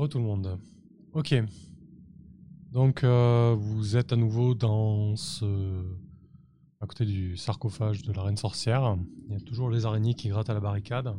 Oh 0.00 0.06
tout 0.06 0.18
le 0.18 0.24
monde. 0.24 0.60
Ok. 1.12 1.34
Donc 2.70 3.02
euh, 3.02 3.56
vous 3.58 3.96
êtes 3.96 4.12
à 4.12 4.16
nouveau 4.16 4.54
dans 4.54 5.16
ce... 5.16 5.44
à 6.80 6.86
côté 6.86 7.04
du 7.04 7.36
sarcophage 7.36 8.02
de 8.04 8.12
la 8.12 8.22
reine 8.22 8.36
sorcière. 8.36 8.96
Il 9.26 9.32
y 9.32 9.36
a 9.36 9.40
toujours 9.40 9.70
les 9.70 9.86
araignées 9.86 10.14
qui 10.14 10.28
grattent 10.28 10.50
à 10.50 10.54
la 10.54 10.60
barricade. 10.60 11.12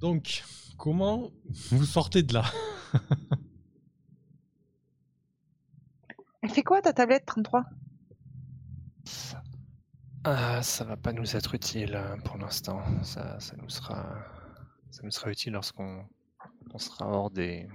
Donc, 0.00 0.44
comment 0.76 1.30
vous 1.70 1.86
sortez 1.86 2.22
de 2.22 2.34
là? 2.34 2.44
Elle 6.42 6.50
fait 6.50 6.62
quoi 6.62 6.82
ta 6.82 6.92
tablette 6.92 7.24
33 7.24 7.64
Ah, 10.24 10.60
ça 10.60 10.84
va 10.84 10.98
pas 10.98 11.14
nous 11.14 11.36
être 11.36 11.54
utile 11.54 11.94
euh, 11.94 12.18
pour 12.18 12.36
l'instant. 12.36 12.82
Ça, 13.02 13.40
ça 13.40 13.56
nous 13.56 13.70
sera, 13.70 14.14
ça 14.90 15.00
nous 15.04 15.10
sera 15.10 15.30
utile 15.30 15.54
lorsqu'on 15.54 16.04
on 16.74 16.78
sera 16.78 17.06
hors 17.08 17.30
des, 17.30 17.68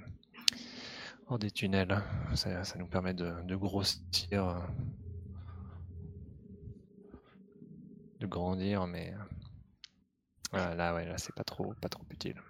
hors 1.27 1.39
des 1.39 1.51
tunnels. 1.51 2.01
Ça, 2.35 2.63
ça 2.63 2.77
nous 2.79 2.87
permet 2.87 3.13
de, 3.13 3.31
de 3.43 3.55
grossir, 3.55 4.01
euh, 4.33 4.59
de 8.19 8.27
grandir, 8.27 8.87
mais 8.87 9.13
euh, 10.53 10.75
là, 10.75 10.93
ouais, 10.95 11.05
là, 11.05 11.17
c'est 11.17 11.35
pas 11.35 11.43
trop, 11.43 11.73
pas 11.81 11.89
trop 11.89 12.03
utile. 12.09 12.41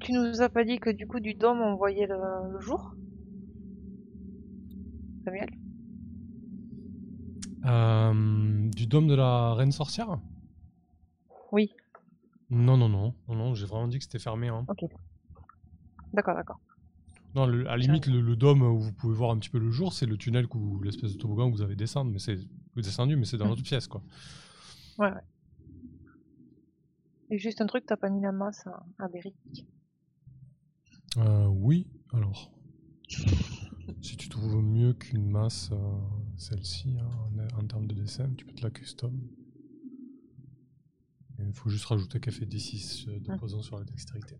Tu 0.00 0.12
nous 0.12 0.42
as 0.42 0.48
pas 0.48 0.64
dit 0.64 0.80
que 0.80 0.90
du 0.90 1.06
coup 1.06 1.20
du 1.20 1.34
dôme 1.34 1.60
on 1.60 1.76
voyait 1.76 2.08
le, 2.08 2.16
le 2.52 2.60
jour? 2.60 2.96
Samuel? 5.24 5.48
Euh, 7.66 8.68
Du 8.70 8.86
dôme 8.86 9.06
de 9.08 9.14
la 9.14 9.54
reine 9.54 9.72
sorcière? 9.72 10.18
Oui. 11.52 11.74
Non, 12.50 12.76
non, 12.76 12.88
non. 12.90 13.14
Non, 13.28 13.34
non, 13.36 13.54
j'ai 13.54 13.64
vraiment 13.66 13.88
dit 13.88 13.98
que 13.98 14.04
c'était 14.04 14.18
fermé. 14.18 14.48
hein. 14.48 14.66
D'accord, 16.12 16.34
d'accord. 16.34 16.60
Non, 17.34 17.46
le- 17.46 17.66
à 17.68 17.76
la 17.76 17.76
limite, 17.76 18.06
le, 18.06 18.20
le 18.20 18.36
dôme 18.36 18.62
où 18.62 18.78
vous 18.80 18.92
pouvez 18.92 19.14
voir 19.14 19.30
un 19.30 19.38
petit 19.38 19.50
peu 19.50 19.58
le 19.58 19.70
jour, 19.70 19.92
c'est 19.92 20.06
le 20.06 20.16
tunnel, 20.16 20.46
vous- 20.50 20.82
l'espèce 20.82 21.12
de 21.12 21.18
toboggan 21.18 21.50
que 21.50 21.56
vous 21.56 21.62
avez 21.62 21.76
descendu, 21.76 22.10
mais 22.12 22.18
c'est 22.18 22.38
descendu, 22.76 23.16
mais 23.16 23.24
c'est 23.24 23.36
dans 23.36 23.44
Mhm. 23.44 23.50
l'autre 23.50 23.62
pièce, 23.62 23.86
quoi. 23.86 24.02
Ouais, 24.98 25.10
ouais. 25.12 25.20
Et 27.30 27.38
juste 27.38 27.60
un 27.60 27.66
truc, 27.66 27.84
t'as 27.86 27.96
pas 27.96 28.08
mis 28.08 28.22
la 28.22 28.32
masse 28.32 28.66
à, 28.66 28.82
à 28.98 29.08
Beric? 29.08 29.34
Euh, 31.18 31.46
oui, 31.46 31.86
alors. 32.12 32.50
si 34.00 34.16
tu 34.16 34.28
trouves 34.28 34.62
mieux 34.62 34.92
qu'une 34.94 35.28
masse, 35.30 35.70
euh, 35.72 35.76
celle-ci, 36.36 36.96
hein, 36.98 37.08
en, 37.56 37.58
en 37.60 37.66
termes 37.66 37.86
de 37.86 37.94
dessin, 37.94 38.30
tu 38.36 38.44
peux 38.46 38.52
te 38.54 38.62
la 38.62 38.70
custom. 38.70 39.18
Il 41.38 41.52
faut 41.54 41.68
juste 41.70 41.84
rajouter 41.86 42.20
qu'elle 42.20 42.34
fait 42.34 42.46
D6 42.46 43.06
de 43.06 43.30
Mhm. 43.32 43.38
poison 43.38 43.62
sur 43.62 43.78
la 43.78 43.84
dextérité. 43.84 44.36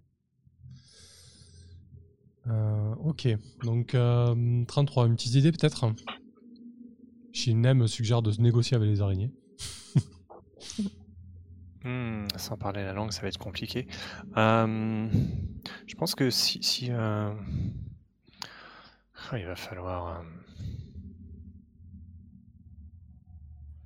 Euh, 2.48 2.94
ok, 2.96 3.28
donc 3.62 3.94
euh, 3.94 4.64
33, 4.66 5.06
une 5.06 5.16
petite 5.16 5.34
idée 5.34 5.52
peut-être 5.52 5.92
Shinem 7.32 7.86
suggère 7.86 8.22
de 8.22 8.32
se 8.32 8.40
négocier 8.40 8.76
avec 8.76 8.88
les 8.88 9.00
araignées. 9.00 9.32
Hmm, 11.84 12.26
sans 12.36 12.56
parler 12.58 12.82
la 12.82 12.92
langue, 12.92 13.12
ça 13.12 13.22
va 13.22 13.28
être 13.28 13.38
compliqué. 13.38 13.86
Euh, 14.36 15.08
je 15.86 15.94
pense 15.94 16.16
que 16.16 16.28
si, 16.28 16.60
si 16.60 16.90
euh, 16.90 17.32
ah, 19.30 19.38
il 19.38 19.46
va 19.46 19.54
falloir. 19.54 20.18
euh, 20.18 20.24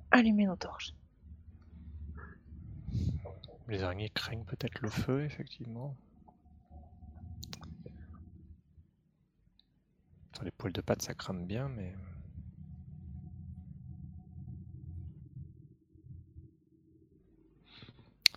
Allumer 0.09 0.45
nos 0.45 0.55
torches. 0.55 0.93
les 3.67 3.83
araignées 3.83 4.09
craignent 4.09 4.43
peut-être 4.45 4.81
le 4.81 4.89
feu, 4.89 5.23
effectivement. 5.23 5.95
Les 10.43 10.51
poils 10.51 10.73
de 10.73 10.81
pattes, 10.81 11.01
ça 11.01 11.13
crame 11.13 11.45
bien, 11.45 11.69
mais. 11.69 11.93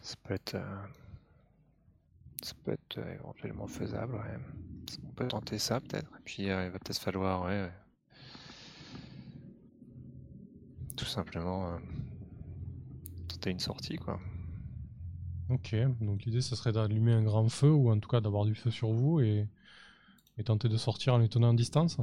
Ça 0.01 0.15
peut 0.23 0.33
être. 0.35 0.55
euh, 0.55 0.87
Ça 2.43 2.55
peut 2.65 2.73
être 2.73 2.97
euh, 2.97 3.15
éventuellement 3.15 3.67
faisable, 3.67 4.15
ouais. 4.15 4.39
On 5.05 5.13
peut 5.13 5.29
tenter 5.29 5.59
ça 5.59 5.81
peut-être. 5.81 6.11
Et 6.19 6.23
puis 6.25 6.49
euh, 6.51 6.65
il 6.67 6.71
va 6.71 6.79
peut-être 6.79 6.99
falloir, 6.99 7.43
ouais, 7.43 7.63
ouais. 7.65 7.73
Tout 10.97 11.05
simplement 11.05 11.79
tenter 13.29 13.51
une 13.51 13.61
sortie, 13.61 13.97
quoi. 13.97 14.19
Ok, 15.49 15.77
donc 16.01 16.25
l'idée 16.25 16.41
ce 16.41 16.57
serait 16.57 16.73
d'allumer 16.73 17.13
un 17.13 17.23
grand 17.23 17.49
feu 17.49 17.71
ou 17.71 17.91
en 17.91 17.99
tout 18.01 18.09
cas 18.09 18.21
d'avoir 18.21 18.45
du 18.45 18.55
feu 18.55 18.71
sur 18.71 18.91
vous 18.93 19.21
et, 19.21 19.47
et 20.39 20.45
tenter 20.45 20.69
de 20.69 20.77
sortir 20.77 21.15
en 21.15 21.19
les 21.19 21.29
tenant 21.29 21.49
en 21.51 21.55
distance. 21.55 21.99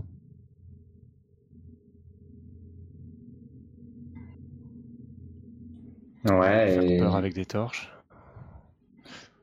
Ouais, 6.25 6.69
Faire 6.69 6.83
et... 6.83 6.97
peur 6.97 7.15
avec 7.15 7.33
des 7.33 7.45
torches. 7.45 7.89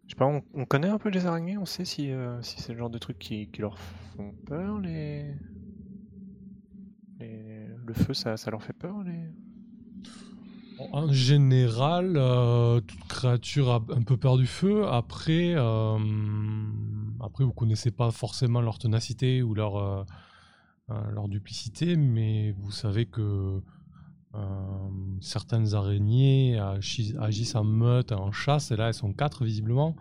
Je 0.07 0.11
sais 0.11 0.17
pas, 0.17 0.27
on, 0.27 0.43
on 0.55 0.65
connaît 0.65 0.89
un 0.89 0.99
peu 0.99 1.09
les 1.09 1.27
araignées, 1.27 1.57
on 1.57 1.67
sait 1.67 1.85
si, 1.85 2.11
euh, 2.11 2.41
si 2.43 2.61
c'est 2.61 2.73
le 2.73 2.79
genre 2.79 2.91
de 2.91 2.99
trucs 2.99 3.19
qui, 3.19 3.49
qui 3.49 3.61
leur 3.61 3.79
font 3.79 4.35
peur, 4.47 4.79
les... 4.81 5.35
les- 7.21 7.69
Le 7.87 7.95
feu, 7.95 8.15
ça, 8.15 8.37
ça 8.37 8.51
leur 8.51 8.63
fait 8.63 8.73
peur, 8.73 9.03
les... 9.05 9.31
En 10.93 11.13
général, 11.13 12.15
euh, 12.17 12.81
toute 12.81 13.05
créature 13.07 13.71
a 13.71 13.83
un 13.95 14.03
peu 14.03 14.17
peur 14.17 14.39
du 14.39 14.47
feu. 14.47 14.87
Après, 14.89 15.53
euh, 15.55 15.99
après 17.23 17.45
vous 17.45 17.53
connaissez 17.53 17.91
pas 17.91 18.11
forcément 18.11 18.61
leur 18.61 18.79
ténacité 18.79 19.43
ou 19.43 19.55
leur, 19.55 19.77
euh, 19.77 20.05
euh, 20.91 21.29
duplicité, 21.29 21.97
mais 21.97 22.53
vous 22.53 22.71
savez 22.71 23.07
que 23.07 23.63
euh, 24.35 24.89
certaines 25.21 25.75
araignées 25.75 26.59
agissent, 26.59 27.55
en 27.55 27.65
meute, 27.65 28.13
en 28.13 28.33
chasse, 28.33 28.71
et 28.71 28.77
là 28.77 28.89
elles 28.89 28.95
sont 28.95 29.13
quatre 29.13 29.45
visiblement. 29.45 29.97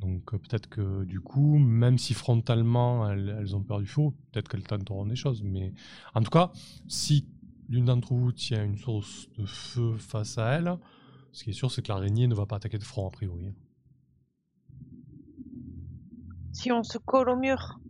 Donc 0.00 0.32
peut-être 0.32 0.68
que 0.68 1.04
du 1.04 1.20
coup, 1.20 1.58
même 1.58 1.96
si 1.96 2.14
frontalement 2.14 3.08
elles, 3.08 3.54
ont 3.54 3.62
peur 3.62 3.78
du 3.78 3.86
feu, 3.86 4.10
peut-être 4.32 4.48
qu'elles 4.48 4.64
tenteront 4.64 5.06
des 5.06 5.14
choses. 5.16 5.42
Mais 5.44 5.72
en 6.14 6.22
tout 6.22 6.30
cas, 6.30 6.50
si 6.88 7.28
l'une 7.68 7.84
d'entre 7.84 8.12
vous 8.12 8.32
tient 8.32 8.64
une 8.64 8.76
source 8.76 9.28
de 9.38 9.46
feu 9.46 9.96
face 9.98 10.38
à 10.38 10.54
elle, 10.54 10.76
ce 11.30 11.44
qui 11.44 11.50
est 11.50 11.54
sûr, 11.54 11.70
c'est 11.70 11.82
que 11.82 11.88
l'araignée 11.88 12.26
ne 12.26 12.34
va 12.34 12.46
pas 12.46 12.56
attaquer 12.56 12.78
de 12.78 12.84
front 12.84 13.06
a 13.06 13.10
priori. 13.10 13.54
Si 16.52 16.70
on 16.70 16.82
se 16.82 16.98
colle 16.98 17.30
au 17.30 17.36
mur, 17.36 17.80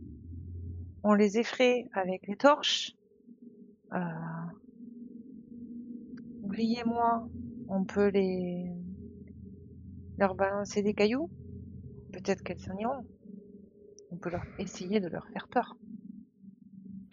on 1.03 1.15
les 1.15 1.39
effraie 1.39 1.89
avec 1.95 2.27
les 2.27 2.37
torches. 2.37 2.93
Euh... 3.93 3.99
Gris 6.45 6.79
et 6.81 6.85
moi, 6.85 7.29
on 7.69 7.85
peut 7.85 8.09
les 8.09 8.71
leur 10.19 10.35
balancer 10.35 10.83
des 10.83 10.95
cailloux. 10.95 11.31
Peut-être 12.13 12.43
qu'elles 12.43 12.61
s'en 12.61 12.77
iront. 12.77 13.05
On 14.11 14.17
peut 14.17 14.31
leur 14.31 14.45
essayer 14.59 15.01
de 15.01 15.09
leur 15.09 15.27
faire 15.29 15.49
peur. 15.49 15.75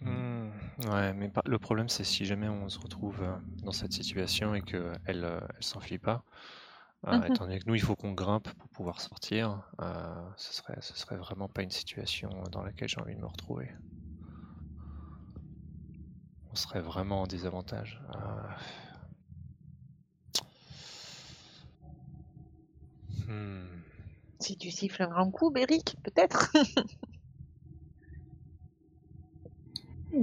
Hmm, 0.02 0.50
ouais, 0.92 1.14
mais 1.14 1.32
le 1.46 1.58
problème, 1.58 1.90
c'est 1.90 2.04
si 2.04 2.26
jamais 2.26 2.50
on 2.50 2.70
se 2.70 2.80
retrouve 2.80 3.22
euh, 3.22 3.36
dans 3.64 3.72
cette 3.72 3.94
situation 3.94 4.54
et 4.54 4.62
qu'elle 4.62 5.00
elle, 5.06 5.24
euh, 5.24 5.40
elle 5.56 5.64
s'enfuit 5.64 5.98
pas, 5.98 6.24
euh, 7.08 7.20
Mhm. 7.20 7.26
étant 7.26 7.46
donné 7.46 7.60
que 7.60 7.66
nous, 7.68 7.76
il 7.76 7.82
faut 7.82 7.96
qu'on 7.96 8.12
grimpe 8.14 8.50
pour 8.54 8.70
pouvoir 8.70 9.02
sortir, 9.02 9.62
euh, 9.82 10.30
ce 10.38 10.54
serait, 10.54 10.78
ce 10.82 10.96
serait 10.96 11.18
vraiment 11.18 11.48
pas 11.48 11.64
une 11.64 11.72
situation 11.72 12.30
dans 12.52 12.62
laquelle 12.64 12.90
j'ai 12.90 13.00
envie 13.02 13.16
de 13.16 13.22
me 13.22 13.26
retrouver. 13.28 13.70
On 16.52 16.56
serait 16.56 16.82
vraiment 16.82 17.22
en 17.24 17.28
désavantage. 17.28 18.02
Euh, 18.16 18.50
hmm. 23.28 23.84
Si 24.40 24.58
tu 24.58 24.72
siffles 24.72 25.04
un 25.04 25.08
grand 25.10 25.32
coup, 25.32 25.52
Béric, 25.52 25.96
peut-être. 26.04 26.52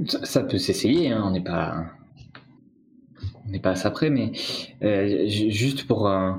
Ça, 0.09 0.25
ça 0.25 0.43
peut 0.43 0.59
s'essayer, 0.59 1.11
hein, 1.13 1.23
on 1.25 1.31
n'est 1.31 1.43
pas. 1.43 1.87
On 3.47 3.51
n'est 3.51 3.61
pas 3.61 3.71
à 3.71 3.77
ça 3.77 3.91
près, 3.91 4.11
mais 4.11 4.33
euh, 4.83 5.27
ju- 5.27 5.51
juste 5.51 5.87
pour 5.87 6.09
euh, 6.09 6.33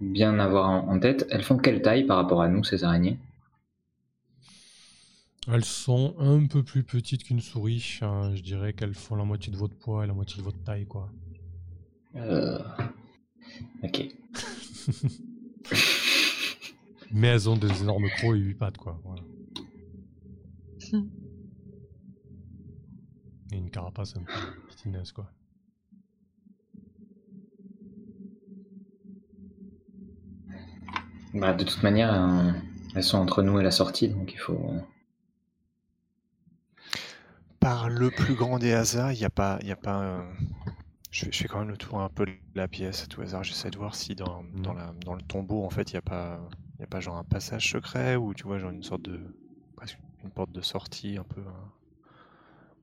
bien 0.00 0.38
avoir 0.38 0.68
en, 0.68 0.98
tête, 0.98 1.26
elles 1.30 1.42
font 1.42 1.58
quelle 1.58 1.82
taille 1.82 2.04
par 2.04 2.16
rapport 2.16 2.42
à 2.42 2.48
nous, 2.48 2.64
ces 2.64 2.84
araignées? 2.84 3.18
Elles 5.48 5.64
sont 5.64 6.14
un 6.18 6.46
peu 6.46 6.62
plus 6.62 6.82
petites 6.84 7.24
qu'une 7.24 7.40
souris. 7.40 7.98
hein, 8.02 8.34
je 8.34 8.42
dirais 8.42 8.72
qu'elles 8.72 8.94
font 8.94 9.16
la 9.16 9.24
moitié 9.24 9.52
de 9.52 9.56
votre 9.56 9.74
poids 9.74 10.04
et 10.04 10.06
la 10.06 10.12
moitié 10.12 10.38
de 10.38 10.42
votre 10.42 10.62
taille, 10.62 10.86
quoi. 10.86 11.10
euh... 12.16 12.58
Ok. 13.82 14.08
Mais 17.12 17.28
elles 17.28 17.48
ont 17.48 17.56
des 17.56 17.82
énormes 17.82 18.08
crocs 18.10 18.36
et 18.36 18.38
huit 18.38 18.54
pattes, 18.54 18.78
quoi. 18.78 19.00
voilà. 19.04 19.22
Hmm. 20.92 21.08
Et 23.52 23.56
une 23.56 23.70
carapace 23.70 24.16
un 24.16 24.22
peu 24.22 24.32
pitineuse, 24.68 25.12
quoi. 25.12 25.30
Bah, 31.34 31.52
de 31.54 31.64
toute 31.64 31.82
manière, 31.82 32.12
euh, 32.14 32.52
elles 32.94 33.02
sont 33.02 33.18
entre 33.18 33.42
nous 33.42 33.58
et 33.58 33.64
la 33.64 33.70
sortie, 33.72 34.08
donc 34.08 34.32
il 34.32 34.38
faut. 34.38 34.60
par 37.58 37.88
le 37.88 38.10
plus 38.10 38.34
grand 38.34 38.58
des 38.58 38.72
hasards, 38.72 39.12
il 39.12 39.18
n'y 39.18 39.24
a 39.24 39.30
pas, 39.30 39.58
y 39.62 39.70
a 39.70 39.76
pas. 39.76 40.02
euh, 40.02 40.32
Je 41.10 41.26
fais, 41.26 41.32
je 41.32 41.38
fais 41.38 41.48
quand 41.48 41.60
même 41.60 41.70
le 41.70 41.76
tour 41.76 42.00
un 42.00 42.08
peu 42.08 42.26
de 42.26 42.32
la 42.54 42.68
pièce 42.68 43.04
à 43.04 43.06
tout 43.06 43.20
hasard. 43.22 43.44
J'essaie 43.44 43.70
de 43.70 43.78
voir 43.78 43.94
si 43.94 44.14
dans, 44.14 44.44
dans, 44.54 44.72
la, 44.74 44.94
dans 45.04 45.14
le 45.14 45.22
tombeau, 45.22 45.64
en 45.64 45.70
fait, 45.70 45.90
il 45.92 45.94
n'y 45.94 45.98
a 45.98 46.02
pas, 46.02 46.40
y 46.80 46.84
a 46.84 46.86
pas 46.86 47.00
genre 47.00 47.16
un 47.16 47.24
passage 47.24 47.70
secret 47.70 48.16
ou 48.16 48.34
tu 48.34 48.44
vois 48.44 48.58
genre 48.58 48.70
une 48.70 48.82
sorte 48.82 49.02
de 49.02 49.20
presque 49.76 49.98
une 50.24 50.30
porte 50.30 50.52
de 50.52 50.60
sortie, 50.62 51.16
un 51.18 51.24
peu. 51.24 51.40
un- 51.42 51.72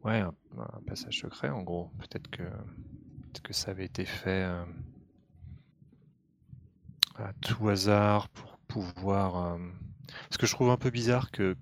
Ouais, 0.04 0.20
un, 0.22 0.34
un 0.58 0.82
passage 0.86 1.20
secret 1.20 1.50
en 1.50 1.64
gros. 1.64 1.92
Peut-être 2.00 2.30
que 2.30 2.44
peut-être 2.44 3.42
que 3.44 3.54
ça 3.54 3.72
avait 3.72 3.86
été 3.86 4.06
fait 4.06 4.44
euh, 4.46 4.64
à 7.18 7.34
tout 7.42 7.70
hasard 7.70 8.30
pour 8.30 8.58
pouvoir. 8.68 9.54
euh, 9.54 9.58
Ce 10.32 10.38
que 10.38 10.46
je 10.48 10.54
trouve 10.54 10.70
un 10.70 10.78
peu 10.78 10.90
bizarre 10.90 11.32
que 11.32 11.56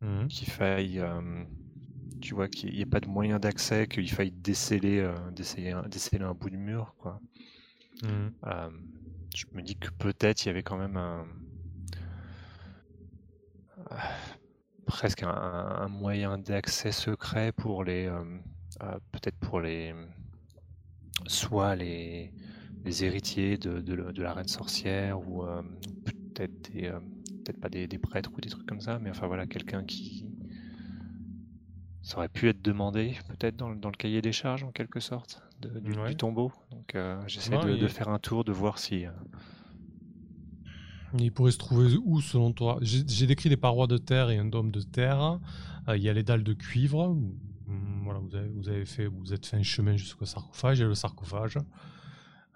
Mhm. 0.00 0.28
qu'il 0.28 0.48
faille, 0.48 1.00
euh, 1.00 1.44
tu 2.20 2.34
vois, 2.34 2.48
qu'il 2.48 2.72
n'y 2.74 2.80
ait 2.80 2.86
pas 2.86 3.00
de 3.00 3.08
moyen 3.08 3.38
d'accès, 3.38 3.86
qu'il 3.86 4.10
faille 4.10 4.32
déceler, 4.32 5.00
euh, 5.00 5.14
déceler, 5.32 5.72
un, 5.72 5.82
déceler 5.88 6.22
un 6.22 6.34
bout 6.34 6.50
de 6.50 6.56
mur, 6.56 6.94
quoi. 6.98 7.20
Euh, 8.46 8.70
je 9.34 9.44
me 9.52 9.62
dis 9.62 9.76
que 9.76 9.90
peut-être 9.90 10.44
il 10.44 10.48
y 10.48 10.50
avait 10.50 10.62
quand 10.62 10.76
même 10.76 10.96
un, 10.96 11.26
presque 14.86 15.22
un, 15.22 15.28
un 15.28 15.88
moyen 15.88 16.38
d'accès 16.38 16.92
secret 16.92 17.52
pour 17.52 17.84
les, 17.84 18.10
peut-être 19.12 19.38
pour 19.38 19.60
les, 19.60 19.94
soit 21.26 21.74
les, 21.76 22.32
les 22.84 23.04
héritiers 23.04 23.56
de, 23.58 23.80
de 23.80 23.94
le- 23.94 24.12
de 24.12 24.22
la 24.22 24.32
reine 24.34 24.48
sorcière 24.48 25.26
ou 25.28 25.42
euh, 25.44 25.62
peut-être 26.04 26.72
des, 26.72 26.86
euh, 26.86 27.00
peut-être 27.44 27.60
pas 27.60 27.68
des, 27.68 27.86
des 27.86 27.98
prêtres 27.98 28.30
ou 28.36 28.40
des 28.40 28.48
trucs 28.50 28.66
comme 28.66 28.80
ça, 28.80 28.98
mais 28.98 29.10
enfin 29.10 29.26
voilà, 29.26 29.46
quelqu'un 29.46 29.84
qui 29.84 30.26
ça 32.02 32.18
aurait 32.18 32.28
pu 32.28 32.48
être 32.48 32.60
demandé 32.60 33.16
peut-être 33.28 33.56
dans, 33.56 33.70
le- 33.70 33.76
dans 33.76 33.88
le 33.88 33.96
cahier 33.96 34.20
des 34.20 34.32
charges 34.32 34.62
en 34.62 34.70
quelque 34.72 35.00
sorte 35.00 35.42
de- 35.60 35.80
du, 35.80 36.16
tombeau. 36.16 36.52
Donc 36.70 36.94
euh, 36.94 37.22
j'essaie 37.26 37.56
de, 37.58 37.86
faire 37.88 38.08
un 38.10 38.18
tour, 38.18 38.44
de 38.44 38.52
voir 38.52 38.78
si 38.78 39.04
Il 41.18 41.32
pourrait 41.32 41.52
se 41.52 41.58
trouver 41.58 41.96
où 42.04 42.20
selon 42.20 42.52
toi? 42.52 42.78
J'ai 42.82 43.26
décrit 43.26 43.48
des 43.48 43.56
parois 43.56 43.86
de 43.86 43.96
terre 43.98 44.30
et 44.30 44.36
un 44.36 44.44
dôme 44.44 44.70
de 44.70 44.80
terre. 44.82 45.38
Il 45.88 46.02
y 46.02 46.08
a 46.08 46.12
les 46.12 46.22
dalles 46.24 46.42
de 46.44 46.52
cuivre. 46.52 47.16
Voilà, 48.02 48.18
vous 48.18 48.34
avez, 48.34 48.48
vous 48.48 48.68
avez 48.68 48.84
fait, 48.84 49.06
vous 49.06 49.32
êtes 49.32 49.46
fait 49.46 49.56
un 49.56 49.62
chemin 49.62 49.96
jusqu'au 49.96 50.26
sarcophage. 50.26 50.78
Il 50.78 50.82
y 50.82 50.84
a 50.84 50.88
le 50.88 50.94
sarcophage. 50.94 51.58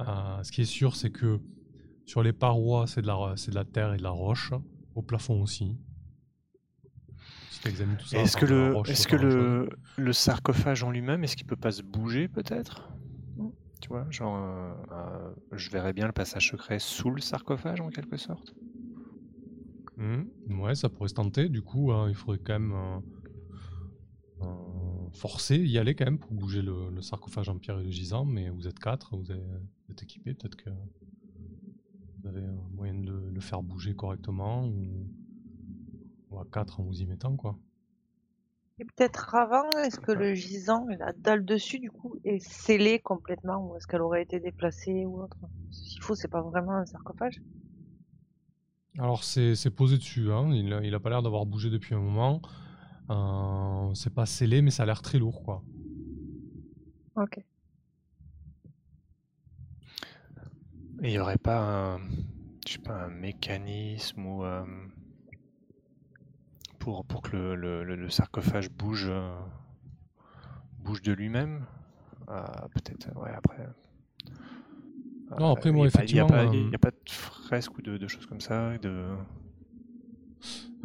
Euh, 0.01 0.43
ce 0.43 0.53
qui 0.53 0.63
est 0.63 0.67
sûr, 0.67 0.97
c'est 0.97 1.11
que 1.11 1.41
sur 2.07 2.23
les 2.23 2.33
parois, 2.33 2.87
c'est 2.87 3.03
de 3.03 3.07
la, 3.07 3.35
c'est 3.37 3.51
de 3.51 3.57
la 3.57 3.65
terre 3.65 3.95
et 3.95 3.97
de 3.97 4.03
la 4.03 4.11
roche. 4.11 4.53
Au 4.95 5.03
plafond 5.03 5.43
aussi. 5.43 5.77
Si. 7.51 8.17
Est-ce 8.17 8.37
que 8.37 8.47
le, 8.47 8.73
roche, 8.73 8.89
est-ce 8.91 9.03
c'est 9.03 9.11
que 9.11 9.17
le, 9.17 9.69
le 9.97 10.13
sarcophage 10.13 10.83
en 10.83 10.91
lui-même, 10.91 11.25
est-ce 11.25 11.37
qu'il 11.37 11.47
peut 11.47 11.57
pas 11.57 11.73
se 11.73 11.83
bouger 11.83 12.29
peut-être? 12.29 12.89
Tu 13.81 13.89
vois, 13.89 14.07
genre, 14.11 14.37
euh, 14.37 14.73
euh, 14.93 15.35
je 15.53 15.71
verrais 15.71 15.93
bien 15.93 16.07
le 16.07 16.13
passage 16.13 16.49
secret 16.49 16.79
sous 16.79 17.11
le 17.11 17.21
sarcophage 17.21 17.81
en 17.81 17.91
quelque 17.91 18.17
sorte? 18.17 18.55
Hum, 19.99 20.29
Ouais, 20.51 20.75
ça 20.75 20.89
pourrait 20.89 21.09
se 21.09 21.15
tenter. 21.15 21.49
Du 21.49 21.63
coup, 21.63 21.93
hein, 21.93 22.09
il 22.09 22.15
faudrait 22.15 22.41
quand 22.45 22.59
même 22.59 23.03
forcer, 25.15 25.57
y 25.57 25.79
aller 25.79 25.95
quand 25.95 26.05
même 26.05 26.19
pour 26.19 26.33
bouger 26.33 26.63
le, 26.63 26.91
le 26.91 27.03
sarcophage 27.03 27.49
en 27.49 27.59
pierre 27.59 27.79
et 27.79 27.85
le 27.85 27.91
gisant. 27.91 28.25
Mais 28.25 28.49
vous 28.51 28.67
êtes 28.67 28.79
quatre, 28.79 29.17
vous 29.17 29.31
êtes, 29.31 29.39
vous 29.39 29.93
êtes 29.93 30.03
équipés. 30.03 30.35
Peut-être 30.35 30.57
que 30.57 30.71
vous 32.19 32.29
avez 32.29 32.45
un 32.45 32.69
moyen 32.75 32.95
de 32.95 33.07
le, 33.07 33.31
le 33.31 33.41
faire 33.41 33.63
bouger 33.63 33.95
correctement. 33.95 34.67
Ou, 34.67 35.07
ou 36.31 36.39
à 36.39 36.45
quatre 36.53 36.81
en 36.81 36.85
vous 36.85 37.01
y 37.01 37.07
mettant, 37.07 37.37
quoi. 37.37 37.59
Et 38.81 38.85
peut-être 38.85 39.35
avant, 39.35 39.69
est-ce 39.83 39.99
que 39.99 40.13
le 40.13 40.35
gisant, 40.35 40.87
la 41.01 41.13
dalle 41.13 41.45
dessus, 41.45 41.81
du 41.81 41.91
coup, 41.91 42.15
est 42.23 42.39
scellée 42.39 43.01
complètement 43.01 43.67
ou 43.67 43.77
est-ce 43.77 43.89
qu'elle 43.89 44.03
aurait 44.03 44.23
été 44.23 44.39
déplacée 44.39 45.05
ou 45.05 45.23
autre? 45.23 45.39
S'il 45.73 46.01
faut, 46.01 46.15
c'est 46.15 46.29
pas 46.29 46.43
vraiment 46.43 46.77
un 46.77 46.87
sarcophage. 46.87 47.41
Alors, 48.99 49.25
c'est 49.25 49.71
posé 49.75 49.97
dessus. 49.97 50.31
Hein. 50.31 50.51
Il, 50.53 50.79
il 50.85 50.95
a 50.95 51.01
pas 51.01 51.11
l'air 51.11 51.23
d'avoir 51.23 51.45
bougé 51.45 51.71
depuis 51.71 51.95
un 51.97 52.01
moment. 52.01 52.41
Euh, 53.11 53.95
c'est 53.95 54.13
pas 54.15 54.27
scellé, 54.27 54.63
mais 54.63 54.71
ça 54.71 54.83
a 54.83 54.87
l'air 54.87 55.03
très 55.03 55.19
lourd, 55.19 55.43
quoi. 55.43 55.63
Ok. 57.15 57.39
Et 61.03 61.09
il 61.09 61.11
n'y 61.11 61.19
aurait 61.19 61.39
pas 61.39 61.59
un, 61.59 61.99
je 62.67 62.73
sais 62.73 62.79
pas, 62.79 62.95
un 63.05 63.09
mécanisme 63.11 64.25
ou 64.27 64.45
euh, 64.45 64.65
pour, 66.81 67.05
pour 67.05 67.23
que 67.23 67.37
le, 67.37 67.55
le- 67.55 67.85
le- 67.85 67.95
le 67.97 68.11
sarcophage 68.11 68.71
bouge, 68.71 69.07
euh, 69.09 69.37
bouge 70.79 71.03
de 71.03 71.13
lui-même? 71.13 71.67
Peut-être, 72.75 73.09
ouais, 73.21 73.31
après. 73.35 73.67
Non, 75.39 75.53
après, 75.53 75.71
moi, 75.73 75.87
il 76.09 76.19
a 76.19 76.25
effectivement, 76.25 76.27
pas- 76.27 76.45
Il 76.45 76.67
euh, 76.67 76.69
n'y 76.69 76.75
a, 76.75 76.79
pas 76.79 76.91
de 76.91 76.97
fresque 77.11 77.77
ou 77.79 77.83
de, 77.83 77.97
de 77.97 78.09
choses 78.09 78.27
comme 78.27 78.41
ça 78.41 78.77
de... 78.79 79.07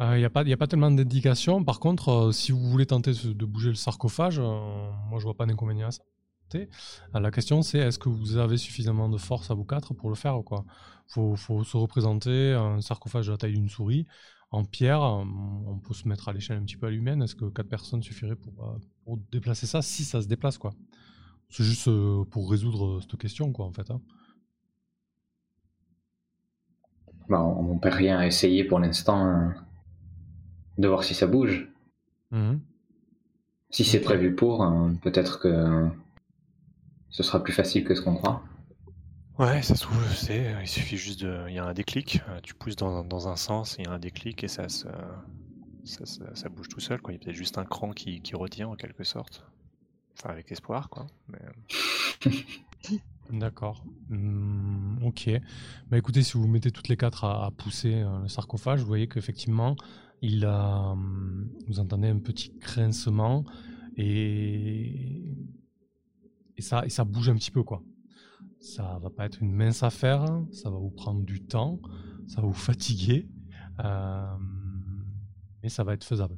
Il 0.00 0.18
n'y 0.18 0.24
a, 0.24 0.30
pas- 0.30 0.40
a 0.48 0.56
pas 0.56 0.66
tellement 0.66 0.90
d'indications. 0.90 1.62
Par 1.64 1.78
contre, 1.80 2.08
euh, 2.10 2.32
si 2.32 2.52
vous 2.52 2.58
voulez 2.70 2.86
tenter 2.86 3.12
de 3.12 3.44
bouger 3.44 3.68
le 3.68 3.74
sarcophage, 3.76 4.38
euh, 4.40 4.90
moi 5.08 5.18
je 5.18 5.24
vois 5.24 5.36
pas 5.36 5.46
d'inconvénient 5.46 5.88
à 5.88 5.90
ça. 5.92 6.02
Euh, 7.14 7.20
la 7.20 7.30
question 7.30 7.62
c'est 7.62 7.78
est-ce 7.78 7.98
que 7.98 8.08
vous 8.08 8.36
avez 8.36 8.56
suffisamment 8.56 9.08
de 9.08 9.18
force 9.18 9.50
à 9.50 9.54
vous 9.54 9.64
quatre 9.64 9.94
pour 9.94 10.08
le 10.08 10.14
faire 10.14 10.40
quoi? 10.44 10.64
Faut, 11.08 11.36
faut 11.36 11.64
se 11.64 11.76
représenter 11.76 12.52
un 12.52 12.80
sarcophage 12.80 13.26
de 13.26 13.32
la 13.32 13.38
taille 13.38 13.52
d'une 13.54 13.68
souris 13.68 14.06
en 14.50 14.64
pierre. 14.64 15.02
euh, 15.02 15.24
On 15.66 15.78
peut 15.78 15.94
se 15.94 16.08
mettre 16.08 16.28
à 16.28 16.32
l'échelle 16.32 16.58
un 16.58 16.64
petit 16.64 16.76
peu 16.76 16.86
à 16.86 16.90
l'humaine. 16.90 17.22
Est-ce 17.22 17.34
que 17.34 17.46
quatre 17.46 17.68
personnes 17.68 18.02
suffiraient 18.02 18.36
pour, 18.36 18.54
euh, 18.64 18.78
pour 19.04 19.18
déplacer 19.32 19.66
ça 19.66 19.82
si 19.82 20.04
ça 20.04 20.22
se 20.22 20.28
déplace 20.28 20.58
quoi? 20.58 20.74
C'est 21.50 21.64
juste 21.64 21.88
euh, 21.88 22.24
pour 22.30 22.50
résoudre 22.50 22.86
euh, 22.98 23.00
cette 23.02 23.18
question 23.20 23.52
quoi 23.52 23.66
en 23.66 23.72
fait. 23.72 23.90
hein. 23.90 24.00
Bah, 27.28 27.42
on 27.42 27.74
ne 27.74 27.78
peut 27.78 27.90
rien 27.90 28.22
essayer 28.22 28.64
pour 28.64 28.78
l'instant 28.78 29.26
euh, 29.26 29.48
de 30.78 30.88
voir 30.88 31.04
si 31.04 31.14
ça 31.14 31.26
bouge. 31.26 31.68
Mhm. 32.30 32.60
Si 33.70 33.84
c'est 33.84 34.00
prévu 34.00 34.34
pour, 34.34 34.62
euh, 34.62 34.90
peut-être 35.02 35.40
que 35.40 35.48
euh, 35.48 35.88
ce 37.10 37.22
sera 37.22 37.42
plus 37.42 37.52
facile 37.52 37.84
que 37.84 37.94
ce 37.94 38.00
qu'on 38.02 38.14
croit. 38.14 38.42
Ouais, 39.38 39.62
ça 39.62 39.74
se 39.74 39.82
trouve, 39.82 40.04
c'est, 40.14 40.54
il 40.60 40.68
suffit 40.68 40.96
juste 40.96 41.20
de, 41.22 41.46
il 41.48 41.54
y 41.54 41.58
a 41.58 41.64
un 41.64 41.74
déclic, 41.74 42.20
euh, 42.28 42.40
tu 42.40 42.54
pousses 42.54 42.76
dans, 42.76 43.02
dans 43.04 43.26
un 43.26 43.34
sens, 43.34 43.74
il 43.80 43.86
y 43.86 43.88
a 43.88 43.92
un 43.92 43.98
déclic 43.98 44.44
et 44.44 44.48
ça, 44.48 44.68
se- 44.68 44.86
ça, 45.84 46.06
ça- 46.06 46.34
ça 46.36 46.48
bouge 46.48 46.68
tout 46.68 46.78
seul, 46.78 47.00
quoi. 47.02 47.12
Il 47.12 47.16
y 47.16 47.20
a 47.20 47.24
peut-être 47.24 47.36
juste 47.36 47.58
un 47.58 47.64
cran 47.64 47.90
qui, 47.92 48.20
qui 48.20 48.36
retient 48.36 48.68
en 48.68 48.76
quelque 48.76 49.02
sorte. 49.02 49.44
Enfin, 50.16 50.30
avec 50.30 50.52
espoir, 50.52 50.88
quoi. 50.88 51.08
Mais, 51.28 51.40
D'accord. 53.30 53.84
Hmm, 54.08 55.02
ok. 55.02 55.30
Bah 55.90 55.98
écoutez, 55.98 56.22
si 56.22 56.34
vous 56.34 56.46
mettez 56.46 56.70
toutes 56.70 56.88
les 56.88 56.96
quatre 56.96 57.24
à, 57.24 57.50
pousser 57.56 57.94
euh, 57.94 58.22
le 58.22 58.28
sarcophage, 58.28 58.80
vous 58.80 58.86
voyez 58.86 59.08
qu'effectivement, 59.08 59.76
il 60.20 60.44
a, 60.44 60.90
hum, 60.90 61.48
vous 61.66 61.80
entendez 61.80 62.08
un 62.08 62.18
petit 62.18 62.52
grincement 62.60 63.44
et 63.96 65.22
et 66.56 66.62
ça 66.62 66.84
et 66.84 66.88
ça 66.90 67.04
bouge 67.04 67.28
un 67.28 67.34
petit 67.34 67.50
peu 67.50 67.62
quoi. 67.62 67.82
Ça 68.60 68.98
va 69.02 69.10
pas 69.10 69.26
être 69.26 69.42
une 69.42 69.52
mince 69.52 69.82
affaire, 69.82 70.24
ça 70.52 70.70
va 70.70 70.76
vous 70.76 70.90
prendre 70.90 71.22
du 71.22 71.42
temps, 71.42 71.80
ça 72.26 72.40
va 72.40 72.46
vous 72.46 72.52
fatiguer, 72.70 73.28
euh, 73.84 74.36
mais 75.62 75.68
ça 75.68 75.84
va 75.84 75.94
être 75.94 76.04
faisable. 76.04 76.36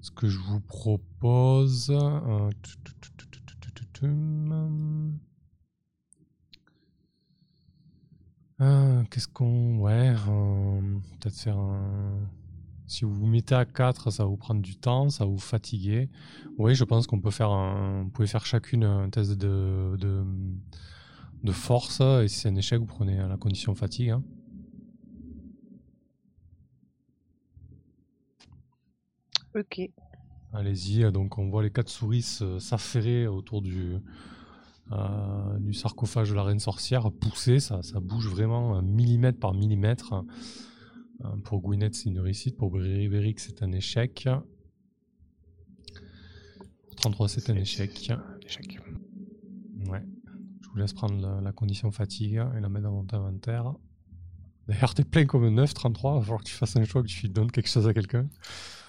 ce 0.00 0.10
que 0.10 0.28
je 0.28 0.38
vous 0.38 0.60
propose. 0.60 1.92
Qu'est-ce 9.10 9.28
qu'on. 9.28 9.78
Ouais, 9.78 10.14
peut-être 11.20 11.36
faire 11.36 11.58
un. 11.58 12.28
Si 12.86 13.04
vous 13.04 13.12
vous 13.12 13.26
mettez 13.26 13.54
à 13.54 13.66
4, 13.66 14.10
ça 14.10 14.22
va 14.22 14.30
vous 14.30 14.38
prendre 14.38 14.62
du 14.62 14.76
temps, 14.76 15.10
ça 15.10 15.24
va 15.24 15.30
vous 15.30 15.38
fatiguer. 15.38 16.08
Oui, 16.56 16.74
je 16.74 16.84
pense 16.84 17.06
qu'on 17.06 17.20
peut 17.20 17.30
faire 17.30 17.50
un. 17.50 18.04
Vous 18.04 18.10
pouvez 18.10 18.28
faire 18.28 18.46
chacune 18.46 18.84
un 18.84 19.10
test 19.10 19.32
de, 19.32 19.96
de, 19.98 20.24
de 21.44 21.52
force. 21.52 22.00
Et 22.00 22.28
si 22.28 22.40
c'est 22.40 22.48
un 22.48 22.56
échec, 22.56 22.78
vous 22.78 22.86
prenez 22.86 23.16
la 23.16 23.36
condition 23.36 23.74
fatigue. 23.74 24.10
Hein. 24.10 24.22
Ok. 29.54 29.80
Allez-y, 30.52 31.10
donc 31.12 31.38
on 31.38 31.48
voit 31.50 31.62
les 31.62 31.70
quatre 31.70 31.90
souris 31.90 32.22
s'affairer 32.22 33.26
autour 33.26 33.60
du, 33.60 33.96
euh, 34.92 35.58
du 35.58 35.74
sarcophage 35.74 36.30
de 36.30 36.34
la 36.34 36.42
reine 36.42 36.58
sorcière, 36.58 37.10
pousser, 37.12 37.60
ça, 37.60 37.82
ça 37.82 38.00
bouge 38.00 38.28
vraiment 38.28 38.80
millimètre 38.80 39.38
par 39.38 39.52
millimètre. 39.52 40.24
Euh, 41.24 41.36
pour 41.44 41.60
Gwyneth, 41.60 41.94
c'est 41.94 42.08
une 42.08 42.20
réussite, 42.20 42.56
pour 42.56 42.70
Beric, 42.70 43.40
c'est 43.40 43.62
un 43.62 43.72
échec. 43.72 44.28
33, 46.96 47.28
c'est 47.28 47.50
un 47.50 47.56
échec. 47.56 48.10
un 48.10 48.22
échec. 48.44 48.80
Ouais. 49.86 50.02
Je 50.62 50.68
vous 50.68 50.76
laisse 50.76 50.92
prendre 50.92 51.20
la, 51.20 51.40
la 51.40 51.52
condition 51.52 51.90
fatigue 51.90 52.42
et 52.56 52.60
la 52.60 52.68
mettre 52.68 52.84
dans 52.84 53.00
votre 53.00 53.14
inventaire. 53.14 53.74
D'ailleurs, 54.68 54.94
t'es 54.94 55.04
plein 55.04 55.24
comme 55.24 55.44
un 55.44 55.50
9, 55.50 55.74
33. 55.74 56.12
Il 56.12 56.14
va 56.18 56.20
falloir 56.22 56.40
que 56.40 56.48
tu 56.48 56.54
fasses 56.54 56.76
un 56.76 56.84
choix, 56.84 57.02
que 57.02 57.08
tu 57.08 57.28
donnes 57.28 57.50
quelque 57.50 57.68
chose 57.68 57.88
à 57.88 57.94
quelqu'un. 57.94 58.28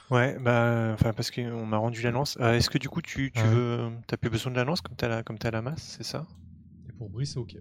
Ouais, 0.09 0.37
bah, 0.39 0.91
enfin, 0.93 1.13
parce 1.13 1.29
qu'on 1.29 1.65
m'a 1.65 1.77
rendu 1.77 2.01
la 2.01 2.11
lance. 2.11 2.37
Euh, 2.41 2.53
Est-ce 2.53 2.69
que 2.69 2.77
du 2.79 2.89
coup, 2.89 3.01
tu, 3.01 3.31
tu 3.31 3.41
Ouais. 3.41 3.47
veux. 3.47 3.91
T'as 4.07 4.17
plus 4.17 4.29
besoin 4.29 4.51
de 4.51 4.57
la 4.57 4.63
lance 4.63 4.81
comme 4.81 4.95
t'as 4.95 5.07
la, 5.07 5.23
comme 5.23 5.37
t'as 5.37 5.51
la 5.51 5.61
masse, 5.61 5.95
c'est 5.97 6.03
ça? 6.03 6.25
Et 6.89 6.93
pour 6.93 7.09
Brice, 7.09 7.33
c'est 7.33 7.39
ok. 7.39 7.57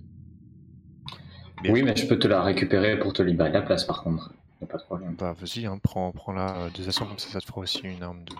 Bien 1.62 1.72
Oui, 1.72 1.82
mais 1.82 1.94
je 1.96 2.06
peux 2.06 2.18
te 2.18 2.26
la 2.28 2.42
récupérer 2.42 2.98
pour 2.98 3.12
te 3.12 3.22
libérer 3.22 3.50
de 3.50 3.54
la 3.54 3.62
place 3.62 3.84
par 3.84 4.02
contre. 4.02 4.32
Y 4.60 4.64
a 4.64 4.66
pas 4.66 4.78
de 4.78 4.82
problème. 4.84 5.14
Bah, 5.16 5.34
vas-y, 5.38 5.66
hein, 5.66 5.78
prends, 5.82 6.10
prends 6.12 6.32
la 6.32 6.56
euh, 6.56 6.70
deux 6.70 6.88
actions 6.88 7.06
comme 7.06 7.18
ça, 7.18 7.28
ça 7.28 7.40
te 7.40 7.46
fera 7.46 7.60
aussi 7.60 7.80
une 7.82 8.02
arme 8.02 8.24
de. 8.24 8.34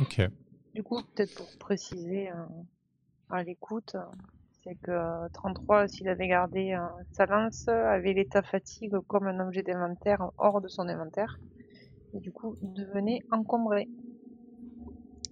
Ok. 0.00 0.20
Du 0.74 0.82
coup, 0.82 1.00
peut-être 1.14 1.34
pour 1.34 1.48
préciser 1.58 2.30
euh, 2.30 2.44
à 3.30 3.42
l'écoute, 3.42 3.94
euh, 3.94 4.04
c'est 4.66 4.76
que 4.82 4.90
euh, 4.90 5.28
33, 5.32 5.86
s'il 5.86 6.08
avait 6.08 6.26
gardé 6.26 6.72
euh, 6.72 6.84
sa 7.12 7.26
lance, 7.26 7.68
avait 7.68 8.12
l'état 8.14 8.42
fatigue 8.42 8.96
comme 9.06 9.26
un 9.28 9.38
objet 9.46 9.62
d'inventaire 9.62 10.30
hors 10.38 10.60
de 10.60 10.66
son 10.68 10.88
inventaire. 10.88 11.38
Et 12.14 12.18
du 12.20 12.32
coup, 12.32 12.56
devenait 12.62 13.20
encombré. 13.30 13.88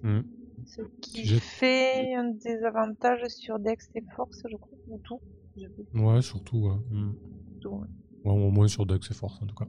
Hmm. 0.02 0.20
Ce 0.66 0.82
qui 1.00 1.26
J'ai- 1.26 1.40
fait 1.40 2.14
un 2.14 2.24
désavantage 2.30 3.26
sur 3.28 3.58
Dex 3.58 3.88
et 3.94 4.02
Force, 4.14 4.42
je 4.50 4.56
crois, 4.56 4.78
ou 4.88 5.00
tout. 5.04 5.20
Je 5.56 5.66
Ouais, 5.98 6.22
surtout. 6.22 6.58
ouais. 6.58 6.76
Hmm. 6.90 7.12
tout, 7.60 7.70
ouais. 7.70 7.88
Ouais, 8.24 8.32
au 8.32 8.50
moins 8.50 8.68
sur 8.68 8.86
Dex 8.86 9.10
et 9.10 9.14
Force, 9.14 9.40
en 9.42 9.46
tout 9.46 9.54
cas. 9.54 9.66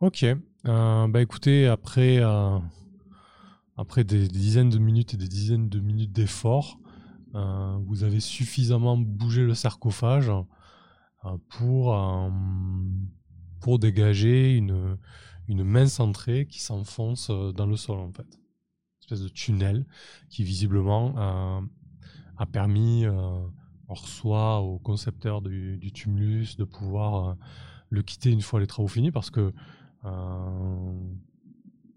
Ok. 0.00 0.24
Euh, 0.24 1.08
bah 1.08 1.22
écoutez, 1.22 1.66
après, 1.66 2.18
euh, 2.20 2.58
après 3.76 4.04
des 4.04 4.28
dizaines 4.28 4.70
de 4.70 4.78
minutes 4.78 5.14
et 5.14 5.16
des 5.16 5.28
dizaines 5.28 5.68
de 5.68 5.80
minutes 5.80 6.12
d'efforts, 6.12 6.78
euh, 7.36 7.78
vous 7.84 8.02
avez 8.02 8.20
suffisamment 8.20 8.96
bougé 8.96 9.44
le 9.44 9.54
sarcophage 9.54 10.30
euh, 10.30 11.36
pour, 11.50 11.94
euh, 11.94 12.30
pour 13.60 13.78
dégager 13.78 14.56
une, 14.56 14.96
une 15.46 15.62
mince 15.62 16.00
entrée 16.00 16.46
qui 16.46 16.60
s'enfonce 16.60 17.30
dans 17.30 17.66
le 17.66 17.76
sol, 17.76 17.98
en 17.98 18.10
fait. 18.12 18.22
Une 18.22 19.02
espèce 19.02 19.20
de 19.20 19.28
tunnel 19.28 19.86
qui, 20.30 20.44
visiblement, 20.44 21.14
a 22.38 22.46
permis 22.46 23.04
alors 23.04 24.08
soit 24.08 24.60
au 24.60 24.78
concepteur 24.78 25.42
du, 25.42 25.92
tumulus 25.94 26.56
de 26.56 26.64
pouvoir 26.64 27.36
le 27.90 28.02
quitter 28.02 28.32
une 28.32 28.40
fois 28.40 28.58
les 28.58 28.66
travaux 28.66 28.88
finis 28.88 29.12
parce 29.12 29.30
que 29.30 29.52
il 30.04 30.10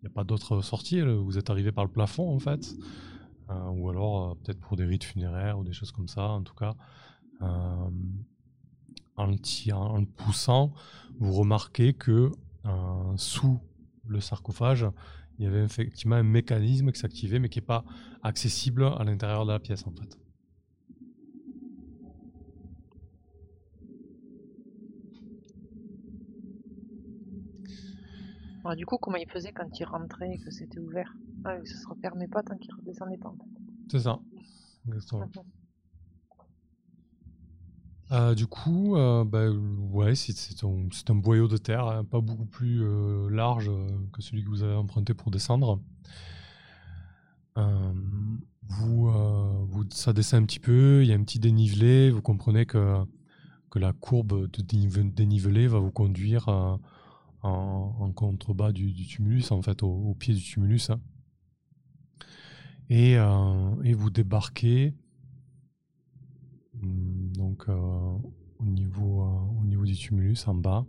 n'y 0.02 0.08
a 0.08 0.14
pas 0.14 0.24
d'autre 0.24 0.62
sortie, 0.62 1.02
vous 1.02 1.40
êtes 1.40 1.50
arrivé 1.50 1.72
par 1.72 1.84
le 1.84 1.92
plafond 1.92 2.32
en 2.32 2.38
fait, 2.38 2.76
ou 3.50 3.90
alors 3.90 4.32
euh, 4.32 4.36
peut-être 4.36 4.60
pour 4.60 4.78
des 4.78 4.86
rites 4.86 5.04
funéraires 5.04 5.60
ou 5.60 5.64
des 5.64 5.74
choses 5.74 5.92
comme 5.92 6.08
ça, 6.08 6.24
en 6.30 6.44
tout 6.44 6.56
cas. 6.56 6.76
euh, 7.42 7.90
en, 9.18 9.26
le 9.28 10.06
poussant, 10.06 10.72
vous 11.20 11.34
remarquez 11.34 11.94
que 11.94 12.32
euh, 12.66 13.18
sous 13.18 13.60
le 14.08 14.22
sarcophage, 14.22 14.86
il 15.38 15.46
y 15.46 15.48
avait 15.48 15.64
effectivement 15.64 16.16
un 16.16 16.24
mécanisme 16.24 16.92
qui 16.92 17.00
s'activait 17.00 17.40
mais 17.40 17.50
qui 17.50 17.60
n'est 17.60 17.66
pas 17.66 17.84
accessible 18.24 18.84
à 18.86 19.04
l'intérieur 19.04 19.46
de 19.46 19.52
la 19.52 19.60
pièce 19.60 19.86
en 19.88 19.92
fait. 19.92 20.18
Alors, 28.64 28.76
du 28.76 28.86
coup, 28.86 28.98
comment 28.98 29.18
il 29.18 29.30
faisait 29.30 29.52
quand 29.52 29.80
il 29.80 29.86
rentrait 29.86 30.34
et 30.34 30.38
que 30.40 30.52
c'était 30.52 30.80
ouvert? 30.80 31.14
Ah 31.46 31.56
ça 31.64 31.78
se 31.78 31.88
refermait 31.88 32.28
pas 32.28 32.44
tant 32.44 32.58
qu'il 32.58 32.74
redescendait 32.74 33.18
pas. 33.18 33.30
en 33.30 33.34
fait. 33.34 33.62
C'est 33.92 34.00
ça. 34.02 34.20
Exactement. 34.88 35.26
Mhm. 35.26 35.44
Euh, 38.12 38.34
du 38.34 38.48
coup, 38.48 38.96
euh, 38.96 39.24
bah, 39.24 39.50
ouais, 39.52 40.16
c'est 40.16 40.64
un, 40.64 40.88
un 41.10 41.16
boyau 41.16 41.48
de 41.48 41.58
terre, 41.58 41.86
hein, 41.86 42.04
pas 42.04 42.22
beaucoup 42.22 42.46
plus 42.46 42.82
euh, 42.82 43.30
large 43.30 43.70
que 44.12 44.22
celui 44.22 44.44
que 44.44 44.50
vous 44.50 44.64
avez 44.64 44.74
emprunté 44.74 45.14
pour 45.14 45.30
descendre. 45.32 45.80
Vous, 48.72 49.12
vous, 49.12 49.84
ça 49.92 50.14
descend 50.14 50.44
un 50.44 50.46
petit 50.46 50.60
peu, 50.60 51.04
il 51.04 51.10
y 51.10 51.12
a 51.12 51.16
un 51.16 51.24
petit 51.24 51.40
dénivelé, 51.40 52.10
vous 52.10 52.22
comprenez 52.22 52.66
que, 52.66 53.04
que 53.70 53.80
la 53.80 53.94
courbe 53.94 54.50
de 54.50 54.62
dénive- 54.62 55.14
dénivelé 55.14 55.68
va 55.68 55.80
vous 55.80 55.92
conduire 55.92 56.48
en, 57.42 58.12
contrebas 58.12 58.72
du, 58.72 58.94
tumulus, 58.94 59.52
en 59.52 59.62
fait, 59.62 59.84
au, 59.84 60.14
pied 60.16 60.34
du 60.34 60.42
tumulus. 60.42 60.92
Et, 62.90 63.18
euh, 63.18 63.94
vous 63.96 64.10
débarquez 64.10 64.94
Hum, 66.82 67.32
donc 67.36 67.66
euh, 67.68 67.74
au, 68.60 68.66
niveau, 68.66 69.22
euh, 69.22 69.62
au 69.62 69.66
niveau 69.66 69.86
du 69.86 69.96
tumulus 69.96 70.48
en 70.48 70.56
bas. 70.56 70.86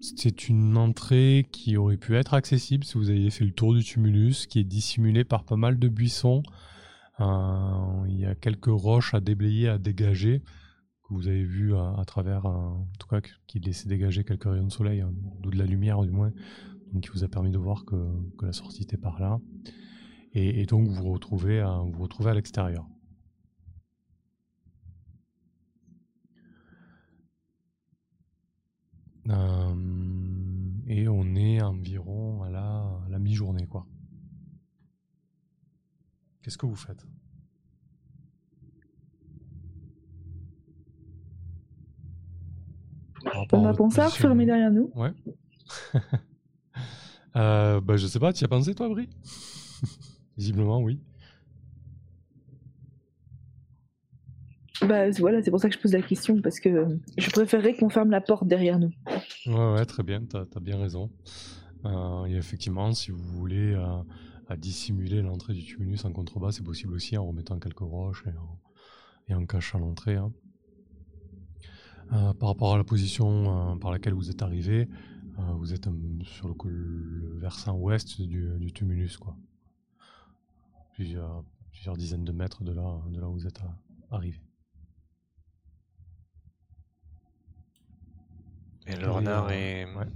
C'est 0.00 0.48
une 0.48 0.76
entrée 0.76 1.48
qui 1.50 1.76
aurait 1.76 1.96
pu 1.96 2.14
être 2.14 2.34
accessible 2.34 2.84
si 2.84 2.96
vous 2.98 3.10
aviez 3.10 3.30
fait 3.30 3.44
le 3.44 3.50
tour 3.50 3.74
du 3.74 3.82
tumulus, 3.82 4.46
qui 4.46 4.60
est 4.60 4.64
dissimulé 4.64 5.24
par 5.24 5.44
pas 5.44 5.56
mal 5.56 5.78
de 5.78 5.88
buissons. 5.88 6.42
Il 7.18 8.16
y 8.16 8.26
a 8.26 8.36
quelques 8.36 8.66
roches 8.66 9.12
à 9.14 9.20
déblayer, 9.20 9.66
à 9.68 9.78
dégager, 9.78 10.40
que 11.08 11.14
vous 11.14 11.26
avez 11.26 11.44
vu 11.44 11.74
à, 11.74 12.02
travers, 12.06 12.44
en 12.44 12.86
tout 12.98 13.08
cas, 13.08 13.20
qui 13.46 13.60
laissait 13.60 13.88
dégager 13.88 14.24
quelques 14.24 14.44
rayons 14.44 14.66
de 14.66 14.72
soleil, 14.72 15.00
hein, 15.00 15.12
ou 15.44 15.50
de 15.50 15.56
la 15.56 15.64
lumière 15.64 16.02
du 16.02 16.10
moins, 16.10 16.32
donc 16.92 17.02
qui 17.02 17.08
vous 17.08 17.24
a 17.24 17.28
permis 17.28 17.50
de 17.50 17.58
voir 17.58 17.84
que, 17.84 17.96
la 18.42 18.52
sortie 18.52 18.82
était 18.82 18.98
par 18.98 19.20
là. 19.20 19.40
Et, 20.34 20.66
donc 20.66 20.86
vous 20.86 20.94
vous 20.94 21.12
retrouvez 21.12 21.60
à, 21.60 21.78
vous 21.78 22.02
retrouvez 22.02 22.30
à 22.30 22.34
l'extérieur. 22.34 22.86
Euh, 29.30 29.74
et 30.86 31.08
on 31.08 31.34
est 31.34 31.62
environ 31.62 32.42
à 32.42 32.50
la, 32.50 33.00
la 33.08 33.18
mi-journée, 33.18 33.66
quoi. 33.66 33.86
Qu'est-ce 36.42 36.58
que 36.58 36.66
vous 36.66 36.76
faites 36.76 37.06
Par 37.06 37.06
rapport 37.06 37.16
On 43.24 43.28
à 43.64 43.68
a 43.68 43.72
votre 43.72 43.76
pensé 43.78 44.00
à 44.00 44.04
position- 44.04 44.24
refermer 44.28 44.46
derrière 44.46 44.70
nous. 44.70 44.90
Ouais. 44.94 45.12
euh, 47.36 47.80
bah, 47.80 47.96
je 47.96 48.06
sais 48.06 48.18
pas, 48.20 48.32
tu 48.32 48.44
as 48.44 48.48
pensé 48.48 48.74
toi, 48.74 48.88
Brie? 48.88 49.08
Visiblement, 50.36 50.80
oui. 50.80 51.00
Bah 54.86 55.10
voilà, 55.18 55.42
c'est 55.42 55.50
pour 55.50 55.58
ça 55.60 55.68
que 55.68 55.74
je 55.74 55.80
pose 55.80 55.92
la 55.92 56.02
question, 56.02 56.40
parce 56.40 56.60
que 56.60 56.86
je 57.16 57.30
préférerais 57.30 57.74
qu'on 57.74 57.88
ferme 57.88 58.10
la 58.10 58.20
porte 58.20 58.46
derrière 58.46 58.78
nous. 58.78 58.92
Ouais, 59.46 59.72
ouais, 59.74 59.84
très 59.84 60.04
bien, 60.04 60.24
t'as 60.24 60.44
as 60.54 60.60
bien 60.60 60.78
raison. 60.78 61.10
Euh, 61.84 62.26
et 62.26 62.36
effectivement, 62.36 62.92
si 62.92 63.10
vous 63.10 63.22
voulez 63.24 63.72
euh, 63.74 63.84
à 64.48 64.56
dissimuler 64.56 65.20
l'entrée 65.20 65.54
du 65.54 65.64
tumulus 65.64 66.04
en 66.04 66.12
contrebas, 66.12 66.52
c'est 66.52 66.62
possible 66.62 66.94
aussi 66.94 67.16
en 67.16 67.26
remettant 67.26 67.58
quelques 67.58 67.80
roches 67.80 68.22
et 68.26 68.36
en, 68.38 68.58
et 69.28 69.34
en 69.34 69.44
cachant 69.46 69.80
l'entrée. 69.80 70.14
hein. 70.14 70.32
Euh, 72.12 72.32
par 72.32 72.48
rapport 72.48 72.74
à 72.74 72.78
la 72.78 72.84
position 72.84 73.72
euh, 73.72 73.76
par 73.76 73.90
laquelle 73.90 74.14
vous 74.14 74.30
êtes 74.30 74.42
arrivé, 74.42 74.88
euh, 75.38 75.42
vous 75.52 75.74
êtes 75.74 75.88
sur 76.22 76.48
le, 76.48 77.38
versant 77.38 77.76
ouest 77.76 78.20
du, 78.20 78.50
du 78.58 78.72
tumulus, 78.72 79.16
quoi. 79.18 79.36
Plusieurs, 80.94 81.44
plusieurs 81.70 81.96
dizaines 81.96 82.24
de 82.24 82.32
mètres 82.32 82.64
de 82.64 82.72
là, 82.72 83.00
de 83.10 83.20
là 83.20 83.28
où 83.28 83.34
vous 83.34 83.46
êtes 83.46 83.60
arrivé. 84.10 84.40
Et 88.88 88.96
le 88.96 89.10
renard 89.10 89.50
est... 89.50 89.84
ouais. 89.84 90.06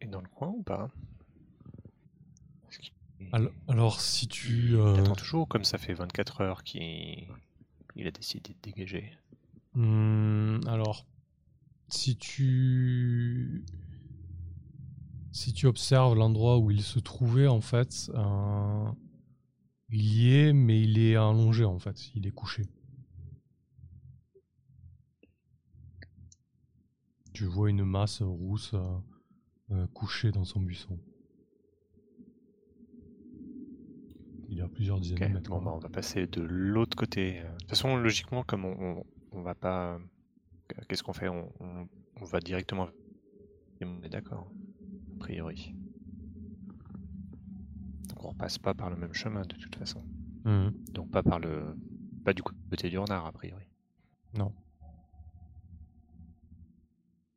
est 0.00 0.06
dans 0.06 0.22
le 0.22 0.28
coin 0.28 0.48
ou 0.48 0.62
pas? 0.62 0.90
Alors, 3.32 3.52
alors, 3.68 4.00
si 4.00 4.26
tu... 4.26 4.70
il 4.70 4.76
euh, 4.76 4.96
attend 4.96 5.14
toujours 5.14 5.48
comme 5.48 5.64
ça 5.64 5.76
fait 5.76 5.92
24 5.92 6.40
heures 6.40 6.62
qu'il 6.62 7.28
il 7.94 8.06
a 8.06 8.10
décidé 8.10 8.54
de 8.54 8.58
dégager? 8.62 9.12
Hmm, 9.78 10.58
alors, 10.66 11.06
si 11.86 12.16
tu 12.16 13.64
si 15.30 15.52
tu 15.52 15.68
observes 15.68 16.16
l'endroit 16.16 16.58
où 16.58 16.72
il 16.72 16.82
se 16.82 16.98
trouvait, 16.98 17.46
en 17.46 17.60
fait, 17.60 18.10
euh, 18.12 18.90
il 19.88 20.02
y 20.02 20.34
est, 20.34 20.52
mais 20.52 20.82
il 20.82 20.98
est 20.98 21.14
allongé, 21.14 21.64
en 21.64 21.78
fait. 21.78 22.12
Il 22.16 22.26
est 22.26 22.32
couché. 22.32 22.64
Tu 27.32 27.44
vois 27.44 27.70
une 27.70 27.84
masse 27.84 28.20
rousse 28.20 28.74
euh, 28.74 28.98
euh, 29.70 29.86
couchée 29.94 30.32
dans 30.32 30.44
son 30.44 30.60
buisson. 30.60 30.98
Il 34.48 34.58
est 34.58 34.62
à 34.62 34.68
plusieurs 34.68 34.98
dizaines 34.98 35.18
de 35.18 35.34
mètres. 35.34 35.50
Bon, 35.50 35.62
bah, 35.62 35.70
on 35.72 35.78
va 35.78 35.88
passer 35.88 36.26
de 36.26 36.42
l'autre 36.42 36.96
côté. 36.96 37.42
De 37.42 37.58
toute 37.60 37.68
façon, 37.68 37.96
logiquement, 37.96 38.42
comme 38.42 38.64
on, 38.64 38.74
on, 38.80 39.04
on 39.38 39.42
va 39.42 39.54
pas. 39.54 39.98
Qu'est-ce 40.88 41.02
qu'on 41.02 41.12
fait 41.12 41.28
on, 41.28 41.52
on, 41.60 41.88
on 42.20 42.24
va 42.24 42.40
directement. 42.40 42.88
On 43.80 44.02
est 44.02 44.08
d'accord, 44.08 44.50
a 45.14 45.18
priori. 45.20 45.74
Donc 48.08 48.24
on 48.24 48.28
repasse 48.30 48.58
pas 48.58 48.74
par 48.74 48.90
le 48.90 48.96
même 48.96 49.14
chemin 49.14 49.42
de 49.42 49.54
toute 49.56 49.76
façon. 49.76 50.02
Mhm. 50.44 50.72
Donc 50.92 51.10
pas 51.10 51.22
par 51.22 51.38
le 51.38 51.76
Pas 52.24 52.34
du 52.34 52.42
côté 52.42 52.90
du 52.90 52.98
renard, 52.98 53.26
a 53.26 53.32
priori. 53.32 53.64
Non. 54.34 54.52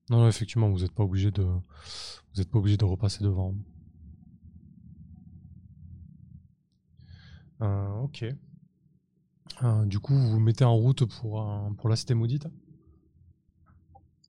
Non, 0.10 0.28
effectivement, 0.28 0.70
vous 0.70 0.80
n'êtes 0.80 0.92
pas 0.92 1.04
obligé 1.04 1.32
de, 1.32 1.44
vous 1.44 2.42
êtes 2.42 2.50
pas 2.50 2.60
obligé 2.60 2.76
de 2.78 2.84
repasser 2.86 3.24
devant. 3.24 3.56
Euh, 7.62 7.90
ok. 8.02 8.26
Euh, 9.64 9.86
du 9.86 10.00
coup, 10.00 10.14
vous 10.16 10.32
vous 10.32 10.40
mettez 10.40 10.64
en 10.64 10.76
route 10.76 11.06
pour, 11.06 11.42
euh, 11.42 11.70
pour 11.78 11.90
la 11.90 11.96
cité 11.96 12.14
maudite 12.14 12.48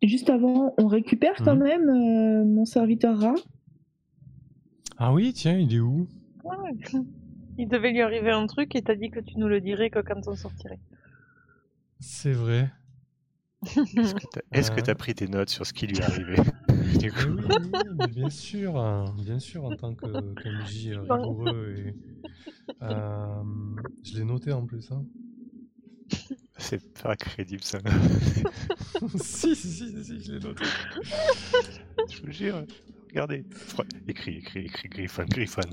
Juste 0.02 0.30
avant, 0.30 0.74
on 0.78 0.88
récupère 0.88 1.36
quand 1.44 1.54
Mhm. 1.54 1.62
même 1.62 1.88
euh, 1.88 2.44
mon 2.44 2.64
serviteur 2.64 3.18
rat. 3.18 3.34
Ah 4.98 5.12
oui, 5.12 5.32
tiens, 5.32 5.56
il 5.56 5.72
est 5.74 5.80
où? 5.80 6.06
Ouais. 6.44 7.00
Il 7.58 7.68
devait 7.68 7.92
lui 7.92 8.00
arriver 8.02 8.30
un 8.30 8.46
truc 8.46 8.74
et 8.74 8.82
t'as 8.82 8.94
dit 8.96 9.10
que 9.10 9.20
tu 9.20 9.38
nous 9.38 9.46
le 9.48 9.60
dirais 9.60 9.90
que 9.90 10.00
quand 10.00 10.26
on 10.26 10.34
sortirait. 10.34 10.80
C'est 12.00 12.32
vrai. 12.32 12.70
Est-ce 14.52 14.70
que 14.72 14.80
Euh. 14.80 14.82
t'as 14.82 14.94
pris 14.96 15.14
tes 15.14 15.28
notes 15.28 15.50
sur 15.50 15.64
ce 15.66 15.72
qui 15.72 15.86
lui 15.86 15.96
est 15.98 16.02
arrivé? 16.02 16.34
Du 16.98 17.10
coup, 17.12 17.18
oui, 17.28 17.44
oui, 17.48 17.68
oui, 17.72 17.90
mais 17.98 18.06
bien 18.08 18.30
sûr, 18.30 18.76
hein, 18.78 19.14
bien 19.18 19.38
sûr, 19.38 19.64
en 19.64 19.74
tant 19.76 19.94
que 19.94 20.06
qu'MJ 20.34 20.88
euh, 20.88 21.00
rigoureux. 21.08 21.74
Et, 21.78 21.94
euh, 22.82 23.42
je 24.04 24.16
l'ai 24.18 24.24
noté 24.24 24.52
en 24.52 24.64
plus. 24.66 24.90
Hein. 24.92 25.04
c'est 26.58 26.82
pas 27.02 27.16
crédible 27.16 27.62
ça. 27.62 27.78
si, 29.20 29.56
si, 29.56 29.68
si, 29.72 30.04
si, 30.04 30.20
je 30.20 30.32
l'ai 30.32 30.40
noté. 30.40 30.64
Je 32.10 32.22
vous 32.22 32.32
jure. 32.32 32.64
Regardez. 33.10 33.44
Écrit, 34.08 34.36
écrit, 34.38 34.66
écrit, 34.66 34.88
Griffon, 34.88 35.24
Griffon. 35.28 35.60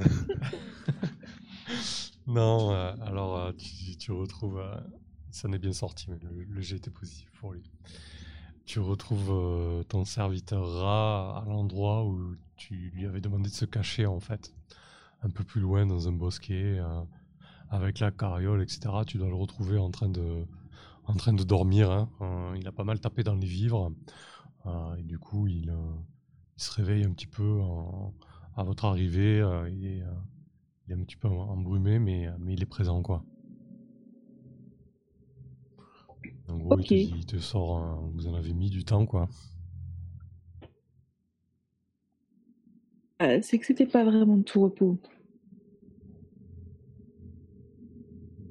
Non, 2.28 2.72
euh, 2.74 2.94
alors 3.02 3.38
euh, 3.38 3.52
tu, 3.54 3.98
tu 3.98 4.12
retrouves. 4.12 4.60
euh, 4.60 4.76
ça 5.32 5.48
n'est 5.48 5.58
bien 5.60 5.74
sorti, 5.74 6.06
mais 6.10 6.18
le, 6.22 6.44
le 6.44 6.62
jet 6.62 6.78
était 6.78 6.92
positif 6.92 7.32
pour 7.40 7.54
lui. 7.54 7.64
Tu 8.70 8.80
retrouves 8.80 9.32
euh, 9.32 9.82
ton 9.82 10.06
serviteur 10.06 10.64
rat 10.64 11.42
à 11.42 11.46
l'endroit 11.50 12.06
où 12.06 12.36
tu 12.56 12.92
lui 12.94 13.08
avais 13.08 13.20
demandé 13.20 13.50
de 13.50 13.56
se 13.56 13.66
cacher, 13.66 14.06
en 14.06 14.20
fait. 14.20 14.54
Un 15.24 15.32
peu 15.32 15.44
plus 15.44 15.60
loin, 15.60 15.88
dans 15.88 16.08
un 16.08 16.12
bosquet, 16.12 16.78
euh, 16.78 17.02
avec 17.72 17.98
la 17.98 18.12
carriole, 18.12 18.62
etc. 18.62 18.82
Tu 19.08 19.18
dois 19.18 19.28
le 19.28 19.34
retrouver 19.34 19.80
en 19.80 19.90
train 19.90 20.08
de, 20.08 20.46
dormir. 21.44 21.90
hein. 21.90 22.12
Euh, 22.22 22.56
il 22.60 22.68
a 22.68 22.72
pas 22.72 22.84
mal 22.84 23.00
tapé 23.00 23.24
dans 23.24 23.34
les 23.34 23.48
vivres. 23.48 23.92
et 25.00 25.02
du 25.02 25.18
coup, 25.18 25.48
il, 25.48 25.74
se 26.56 26.72
réveille 26.72 27.06
un 27.06 27.12
petit 27.14 27.26
peu 27.26 27.62
à 28.56 28.62
votre 28.62 28.86
arrivée. 28.86 29.38
il 29.72 29.84
est. 29.84 30.04
il 30.86 30.92
est 30.92 30.96
un 30.96 31.04
petit 31.06 31.18
peu 31.18 31.28
embrumé, 31.28 31.98
mais, 31.98 32.30
mais 32.38 32.54
il 32.54 32.62
est 32.62 32.68
présent, 32.68 33.02
quoi. 33.02 33.24
En 36.50 36.58
gros, 36.58 36.80
il, 36.80 36.86
te, 36.86 36.94
il 36.94 37.26
sort, 37.40 37.78
un- 37.78 38.10
vous 38.14 38.28
en 38.28 38.34
avez 38.34 38.54
mis 38.54 38.70
du 38.70 38.84
temps, 38.84 39.06
quoi. 39.06 39.30
Euh, 43.22 43.40
c'est 43.42 43.60
que 43.60 43.66
c'était 43.66 43.86
pas 43.86 44.04
vraiment 44.04 44.38
de 44.38 44.44
tout 44.44 44.62
repos. 44.62 44.98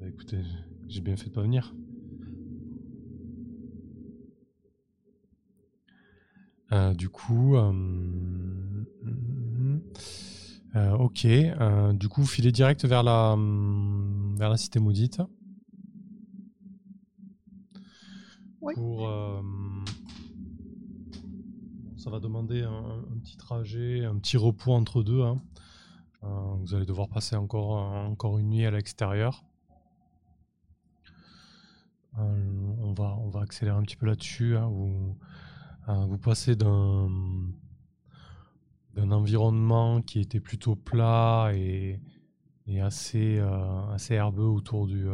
Bah, 0.01 0.07
écoutez, 0.07 0.43
j'ai 0.89 1.01
bien 1.01 1.17
fait 1.17 1.31
de 1.31 1.35
pas 1.35 1.43
venir. 1.43 1.75
Euh, 6.71 6.93
du 6.93 7.09
coup, 7.09 7.57
euh, 7.57 7.73
ok. 10.99 11.27
du 11.95 12.09
coup, 12.09 12.25
filez 12.27 12.53
direct 12.53 12.85
vers 12.85 13.03
la, 13.03 13.37
vers 14.37 14.51
la 14.51 14.57
cité 14.57 14.79
maudite. 14.81 15.21
Pour, 18.75 19.09
euh, 19.09 19.41
ça 21.97 22.11
va 22.11 22.21
demander 22.21 22.63
un, 22.63 23.03
petit 23.23 23.37
trajet, 23.37 24.05
un 24.05 24.17
petit 24.19 24.37
repos 24.37 24.73
entre 24.73 25.03
deux. 25.03 25.23
hein. 25.23 25.41
Euh, 26.25 26.55
vous 26.61 26.75
allez 26.75 26.87
devoir 26.87 27.09
passer 27.09 27.37
encore, 27.37 27.73
encore 27.73 28.39
une 28.39 28.51
nuit 28.51 28.67
à 28.67 28.71
l'extérieur. 28.71 29.45
Euh, 32.19 32.75
on, 32.81 32.93
va, 32.95 33.17
on 33.19 33.29
va 33.29 33.41
accélérer 33.43 33.77
un 33.77 33.83
petit 33.83 33.97
peu 33.97 34.07
là-dessus. 34.07 34.57
hein. 34.57 34.67
Vous, 34.69 35.17
vous 35.87 36.19
passez 36.19 36.57
d'un 36.57 37.09
d'un 38.95 39.13
environnement 39.13 40.03
qui 40.03 40.19
était 40.19 40.41
plutôt 40.41 40.75
plat 40.75 41.53
et, 41.55 42.01
et 42.67 42.81
assez, 42.81 43.39
assez 43.93 44.15
herbeux 44.15 44.43
autour 44.43 44.89
du... 44.89 45.07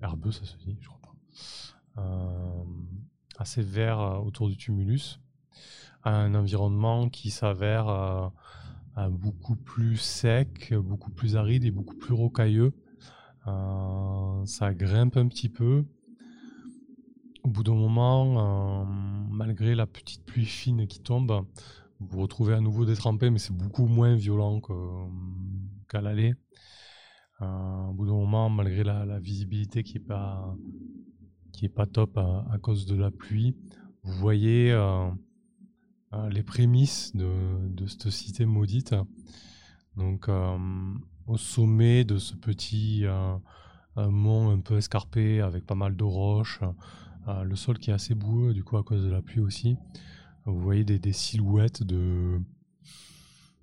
herbeux, 0.00 0.32
ça 0.32 0.46
se 0.46 0.56
dit, 0.56 0.78
je 0.80 0.88
crois 0.88 1.00
pas. 1.02 1.14
Euh, 1.98 2.64
assez 3.38 3.62
vert 3.62 4.00
euh, 4.00 4.18
autour 4.18 4.48
du 4.48 4.56
tumulus. 4.56 5.20
Un 6.04 6.34
environnement 6.34 7.08
qui 7.08 7.30
s'avère 7.30 7.88
euh, 7.88 8.28
beaucoup 9.10 9.56
plus 9.56 9.96
sec, 9.96 10.72
beaucoup 10.74 11.10
plus 11.10 11.36
aride 11.36 11.64
et 11.64 11.70
beaucoup 11.70 11.96
plus 11.96 12.14
rocailleux. 12.14 12.72
Ça 13.44 14.74
grimpe 14.74 15.16
un 15.16 15.28
petit 15.28 15.48
peu. 15.48 15.84
Au 17.44 17.48
bout 17.48 17.62
d'un 17.62 17.74
moment, 17.74 18.84
malgré 19.30 19.76
la 19.76 19.86
petite 19.86 20.24
pluie 20.24 20.44
fine 20.44 20.86
qui 20.88 21.00
tombe, 21.00 21.44
vous 22.00 22.06
vous 22.08 22.20
retrouvez 22.20 22.54
à 22.54 22.60
nouveau 22.60 22.84
détrempé, 22.84 23.30
mais 23.30 23.38
c'est 23.38 23.56
beaucoup 23.56 23.86
moins 23.86 24.16
violent 24.16 24.60
qu'à 25.88 26.00
l'aller. 26.00 26.34
Au 27.40 27.92
bout 27.92 28.06
d'un 28.06 28.14
moment, 28.14 28.50
malgré 28.50 28.82
la, 28.82 29.04
la 29.04 29.20
visibilité 29.20 29.84
qui 29.84 29.98
est 29.98 30.00
pas 30.00 30.56
qui 31.56 31.64
est 31.64 31.70
pas 31.70 31.86
top 31.86 32.18
à, 32.18 32.58
cause 32.60 32.84
de 32.84 32.94
la 32.94 33.10
pluie, 33.10 33.56
vous 34.02 34.12
voyez 34.12 34.70
euh, 34.72 35.08
euh, 36.12 36.28
les 36.28 36.42
prémices 36.42 37.16
de, 37.16 37.86
cette 37.86 38.10
cité 38.10 38.44
maudite. 38.44 38.94
Donc, 39.96 40.28
euh, 40.28 40.58
au 41.26 41.38
sommet 41.38 42.04
de 42.04 42.18
ce 42.18 42.34
petit 42.34 43.04
mont 43.96 44.50
un 44.50 44.60
peu 44.60 44.76
escarpé 44.76 45.40
avec 45.40 45.64
pas 45.64 45.74
mal 45.74 45.96
de 45.96 46.04
roches, 46.04 46.60
le 47.26 47.56
sol 47.56 47.78
qui 47.78 47.90
est 47.90 47.94
assez 47.94 48.14
boueux 48.14 48.52
du 48.52 48.62
coup 48.62 48.76
à 48.76 48.84
cause 48.84 49.02
de 49.02 49.08
la 49.08 49.22
pluie 49.22 49.40
aussi. 49.40 49.76
Vous 50.44 50.60
voyez 50.60 50.84
des, 50.84 51.12
silhouettes 51.12 51.82
de, 51.82 52.38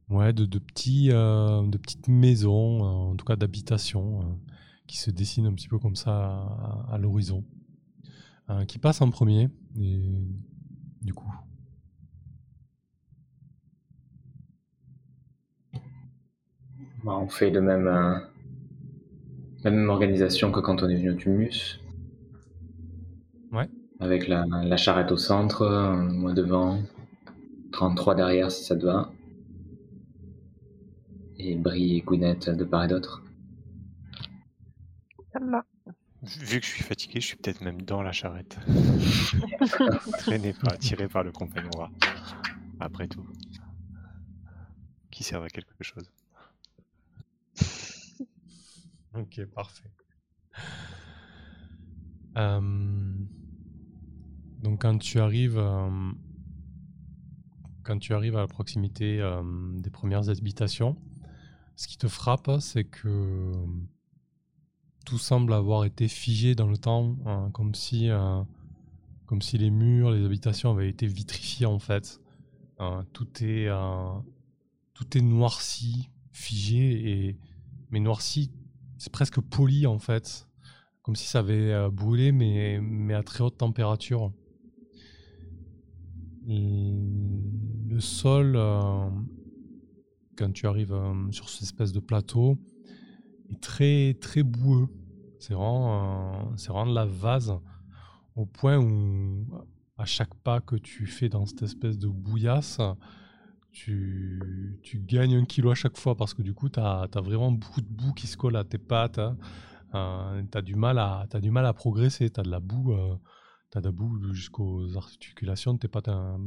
ouais, 0.09 0.33
de, 0.33 0.45
petits, 0.57 1.09
de 1.09 1.77
petites 1.77 2.07
maisons, 2.07 2.81
en 2.81 3.15
tout 3.15 3.23
cas 3.23 3.35
d'habitations, 3.35 4.39
qui 4.87 4.97
se 4.97 5.11
dessinent 5.11 5.45
un 5.45 5.53
petit 5.53 5.69
peu 5.69 5.77
comme 5.77 5.95
ça 5.95 6.41
à 6.91 6.97
l'horizon, 6.97 7.45
Euh, 8.49 8.65
qui 8.65 8.77
passent 8.77 9.01
en 9.01 9.09
premier. 9.09 9.49
Et 9.79 10.01
du 11.01 11.13
coup, 11.13 11.31
Bah, 17.03 17.17
on 17.17 17.27
fait 17.27 17.49
le 17.49 17.61
même, 17.61 17.87
euh, 17.87 18.17
la 19.63 19.71
même 19.71 19.89
organisation 19.89 20.51
que 20.51 20.59
quand 20.61 20.83
on 20.83 20.89
est 20.89 20.95
venu 20.95 21.11
au 21.11 21.15
Tumulus. 21.15 21.79
Ouais. 23.51 23.69
Avec 23.99 24.27
la, 24.27 24.45
la 24.45 24.77
charrette 24.77 25.11
au 25.11 25.17
centre, 25.17 25.63
euh, 25.63 25.93
moi 25.95 26.33
devant, 26.33 26.79
33 27.71 28.15
derrière 28.15 28.51
si 28.51 28.63
ça 28.63 28.75
te 28.75 28.85
va. 28.85 29.11
Et 31.37 31.55
Brie 31.55 31.97
et 31.97 32.01
Gwyneth 32.01 32.49
de 32.49 32.63
part 32.63 32.85
et 32.85 32.87
d'autre. 32.87 33.21
Ça 35.33 35.39
me 35.39 35.51
va. 35.51 35.65
Vu 36.23 36.61
que 36.61 36.65
je 36.65 36.71
suis 36.71 36.83
fatigué, 36.83 37.19
je 37.19 37.27
suis 37.27 37.35
peut-être 37.35 37.61
même 37.61 37.81
dans 37.81 38.01
la 38.01 38.13
charrette. 38.13 38.57
Traîné 40.19 40.53
par, 40.53 40.77
tiré 40.77 41.09
par 41.09 41.23
le 41.23 41.33
compagnon 41.33 41.69
rat. 41.77 41.91
Après 42.79 43.07
tout. 43.09 43.25
Qui 45.11 45.23
sert 45.23 45.41
à 45.41 45.49
quelque 45.49 45.73
chose. 45.81 46.09
Ok, 49.15 49.45
parfait. 49.53 49.91
Euh, 52.37 52.59
donc 54.63 54.81
quand 54.81 54.97
tu 54.97 55.19
arrives, 55.19 55.57
euh, 55.57 56.11
quand 57.83 57.99
tu 57.99 58.13
arrives 58.13 58.35
à 58.37 58.39
la 58.39 58.47
proximité 58.47 59.19
euh, 59.19 59.43
des 59.73 59.91
premières 59.91 60.29
habitations, 60.29 60.95
ce 61.75 61.87
qui 61.87 61.97
te 61.97 62.07
frappe, 62.07 62.49
c'est 62.59 62.85
que 62.85 63.53
tout 65.05 65.17
semble 65.17 65.53
avoir 65.53 65.85
été 65.85 66.07
figé 66.07 66.55
dans 66.55 66.67
le 66.67 66.77
temps, 66.77 67.17
hein, 67.25 67.49
comme 67.53 67.75
si, 67.75 68.09
euh, 68.09 68.41
comme 69.25 69.41
si 69.41 69.57
les 69.57 69.69
murs, 69.69 70.11
les 70.11 70.25
habitations 70.25 70.71
avaient 70.71 70.89
été 70.89 71.07
vitrifiés 71.07 71.65
en 71.65 71.79
fait. 71.79 72.21
Euh, 72.79 73.03
tout 73.13 73.27
est, 73.43 73.67
euh, 73.67 74.09
tout 74.93 75.17
est 75.17 75.21
noirci, 75.21 76.09
figé 76.31 77.27
et 77.27 77.37
mais 77.91 77.99
noirci 77.99 78.51
c'est 78.97 79.11
presque 79.11 79.39
poli 79.39 79.85
en 79.85 79.99
fait, 79.99 80.47
comme 81.01 81.15
si 81.15 81.27
ça 81.27 81.39
avait 81.39 81.71
euh, 81.71 81.89
brûlé 81.89 82.31
mais, 82.31 82.79
mais 82.81 83.13
à 83.13 83.23
très 83.23 83.43
haute 83.43 83.57
température. 83.57 84.31
Le 86.45 87.99
sol, 87.99 88.59
quand 90.35 90.51
tu 90.51 90.67
arrives 90.67 90.97
sur 91.31 91.47
cette 91.47 91.63
espèce 91.63 91.93
de 91.93 92.01
plateau, 92.01 92.57
très 93.55 94.15
très 94.19 94.43
boueux. 94.43 94.87
C'est 95.39 95.53
vraiment, 95.53 96.51
euh, 96.51 96.53
c'est 96.57 96.69
vraiment 96.69 96.89
de 96.89 96.95
la 96.95 97.05
vase 97.05 97.53
au 98.35 98.45
point 98.45 98.77
où 98.77 99.45
à 99.97 100.05
chaque 100.05 100.33
pas 100.35 100.59
que 100.61 100.75
tu 100.75 101.05
fais 101.05 101.29
dans 101.29 101.45
cette 101.45 101.63
espèce 101.63 101.97
de 101.99 102.07
bouillasse, 102.07 102.79
tu, 103.71 104.79
tu 104.83 104.99
gagnes 104.99 105.35
un 105.35 105.45
kilo 105.45 105.71
à 105.71 105.75
chaque 105.75 105.97
fois 105.97 106.15
parce 106.15 106.33
que 106.33 106.41
du 106.41 106.53
coup, 106.53 106.69
tu 106.69 106.79
as, 106.79 107.07
vraiment 107.15 107.51
beaucoup 107.51 107.81
de 107.81 107.87
boue 107.87 108.13
qui 108.13 108.27
se 108.27 108.37
colle 108.37 108.55
à 108.55 108.63
tes 108.63 108.77
pattes. 108.77 109.19
hein. 109.19 109.37
Euh, 109.95 110.43
tu 110.51 110.57
as, 110.57 110.61
du 110.61 110.75
mal 110.75 110.97
à- 110.97 111.73
progresser. 111.73 112.29
Tu 112.29 112.39
as 112.39 112.43
de 112.43 112.49
la 112.49 112.59
boue, 112.59 112.93
euh, 112.93 113.15
de 113.75 114.33
jusqu'aux 114.33 114.95
articulations 114.97 115.73
de 115.73 115.79
tes 115.79 115.87
pattes 115.87 116.07
in- 116.07 116.39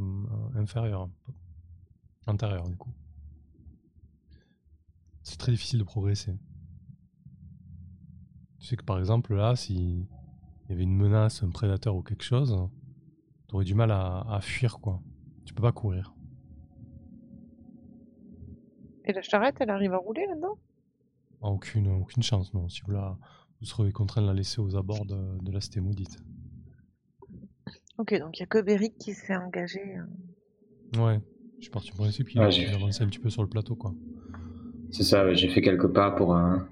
inférieures, 0.54 1.08
antérieures 2.26 2.68
du 2.68 2.76
coup. 2.76 2.94
C'est 5.22 5.38
très 5.38 5.50
difficile 5.52 5.80
de 5.80 5.84
progresser. 5.84 6.36
Tu 8.66 8.70
sais 8.70 8.76
que 8.76 8.82
par 8.82 8.98
exemple 8.98 9.32
là, 9.36 9.54
si 9.54 9.74
il 9.74 10.70
y 10.70 10.72
avait 10.72 10.82
une 10.82 10.96
menace, 10.96 11.44
un 11.44 11.50
prédateur 11.50 11.94
ou 11.94 12.02
quelque 12.02 12.24
chose, 12.24 12.68
tu 13.48 13.54
aurais 13.54 13.64
du 13.64 13.76
mal 13.76 13.92
à, 13.92 14.22
à 14.28 14.40
fuir 14.40 14.80
quoi. 14.80 15.00
Tu 15.44 15.54
peux 15.54 15.62
pas 15.62 15.70
courir. 15.70 16.12
Et 19.04 19.12
la 19.12 19.22
charrette, 19.22 19.54
elle 19.60 19.70
arrive 19.70 19.94
à 19.94 19.98
rouler 19.98 20.26
là-dedans? 20.26 20.58
Ah, 21.42 21.50
Aucune, 21.50 21.86
aucune 21.86 22.24
chance, 22.24 22.52
non. 22.54 22.68
Si 22.68 22.80
vous, 22.84 22.90
la, 22.90 23.16
vous 23.60 23.66
serez 23.66 23.92
contraint 23.92 24.22
de 24.22 24.26
la 24.26 24.34
laisser 24.34 24.60
aux 24.60 24.74
abords 24.74 25.06
de, 25.06 25.38
de 25.44 25.52
la 25.52 25.60
cité 25.60 25.78
maudite. 25.80 26.18
Ok, 27.98 28.18
donc 28.18 28.36
il 28.36 28.42
n'y 28.42 28.42
a 28.42 28.46
que 28.46 28.60
Beric 28.60 28.98
qui 28.98 29.14
s'est 29.14 29.36
engagé. 29.36 29.96
euh. 29.96 31.00
Ouais, 31.00 31.20
je 31.60 31.66
suis 31.66 31.70
parti 31.70 31.92
du 31.92 31.96
principe 31.96 32.28
qu'il 32.28 32.40
Ouais, 32.40 32.46
a 32.46 32.50
j'ai- 32.50 32.66
avancé 32.74 33.04
un 33.04 33.06
petit 33.06 33.20
peu 33.20 33.30
sur 33.30 33.42
le 33.42 33.48
plateau 33.48 33.76
quoi. 33.76 33.94
C'est 34.90 35.04
ça, 35.04 35.24
ouais, 35.24 35.36
j'ai 35.36 35.48
fait 35.48 35.62
quelques 35.62 35.86
pas 35.92 36.10
pour 36.10 36.34
un, 36.34 36.66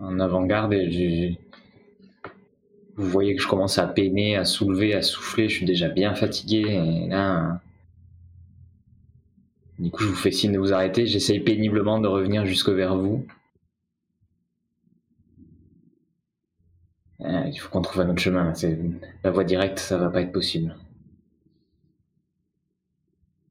en 0.00 0.18
avant-garde 0.20 0.72
et. 0.72 1.38
Vous 2.96 3.08
voyez 3.08 3.34
que 3.34 3.40
je 3.40 3.48
commence 3.48 3.78
à 3.78 3.86
peiner, 3.86 4.36
à 4.36 4.44
soulever, 4.44 4.92
à 4.92 5.00
souffler, 5.00 5.48
je 5.48 5.56
suis 5.56 5.64
déjà 5.64 5.88
bien 5.88 6.14
fatigué 6.14 6.64
et 6.68 7.08
là. 7.08 7.60
Du 9.78 9.90
coup, 9.90 10.02
je 10.02 10.08
vous 10.08 10.14
fais 10.14 10.30
signe 10.30 10.52
de 10.52 10.58
vous 10.58 10.74
arrêter, 10.74 11.06
j'essaye 11.06 11.40
péniblement 11.40 11.98
de 11.98 12.06
revenir 12.06 12.44
jusque 12.44 12.68
vers 12.68 12.98
vous. 12.98 13.26
Euh, 17.22 17.44
il 17.46 17.56
faut 17.56 17.70
qu'on 17.70 17.80
trouve 17.80 18.02
un 18.02 18.10
autre 18.10 18.20
chemin, 18.20 18.52
la 19.24 19.30
voie 19.30 19.44
directe, 19.44 19.78
ça 19.78 19.96
va 19.96 20.10
pas 20.10 20.20
être 20.20 20.32
possible. 20.32 20.76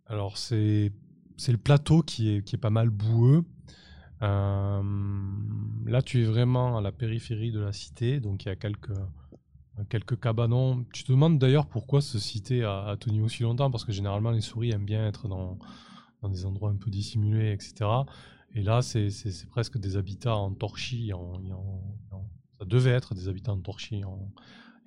Alors 0.05 0.37
c'est 0.37 0.91
le 1.47 1.57
plateau 1.57 2.03
qui 2.03 2.35
est 2.37 2.61
pas 2.61 2.69
mal 2.69 2.91
boueux. 2.91 3.43
Euh, 4.21 4.81
là 5.85 6.01
tu 6.01 6.21
es 6.21 6.25
vraiment 6.25 6.77
à 6.77 6.81
la 6.81 6.91
périphérie 6.91 7.51
de 7.51 7.59
la 7.59 7.71
cité, 7.71 8.19
donc 8.19 8.45
il 8.45 8.49
y 8.49 8.51
a 8.51 8.55
quelques, 8.55 8.97
quelques 9.89 10.19
cabanons. 10.19 10.85
Tu 10.93 11.03
te 11.03 11.11
demandes 11.11 11.39
d'ailleurs 11.39 11.67
pourquoi 11.67 12.01
ce 12.01 12.19
cité 12.19 12.63
a, 12.63 12.95
tenu 12.99 13.21
aussi 13.21 13.43
longtemps, 13.43 13.71
parce 13.71 13.85
que 13.85 13.91
généralement 13.91 14.31
les 14.31 14.41
souris 14.41 14.71
aiment 14.71 14.85
bien 14.85 15.07
être 15.07 15.27
dans, 15.27 15.57
dans 16.21 16.29
des 16.29 16.45
endroits 16.45 16.69
un 16.69 16.75
peu 16.75 16.89
dissimulés, 16.89 17.51
etc. 17.51 17.89
Et 18.55 18.61
là 18.61 18.81
c'est 18.81 19.09
presque 19.49 19.77
des 19.77 19.95
habitats 19.95 20.35
en 20.35 20.53
torchis, 20.53 21.13
en, 21.13 21.41
ça 22.59 22.65
devait 22.65 22.91
être 22.91 23.15
des 23.15 23.29
habitats 23.29 23.53
en 23.53 23.61
torchis 23.61 24.01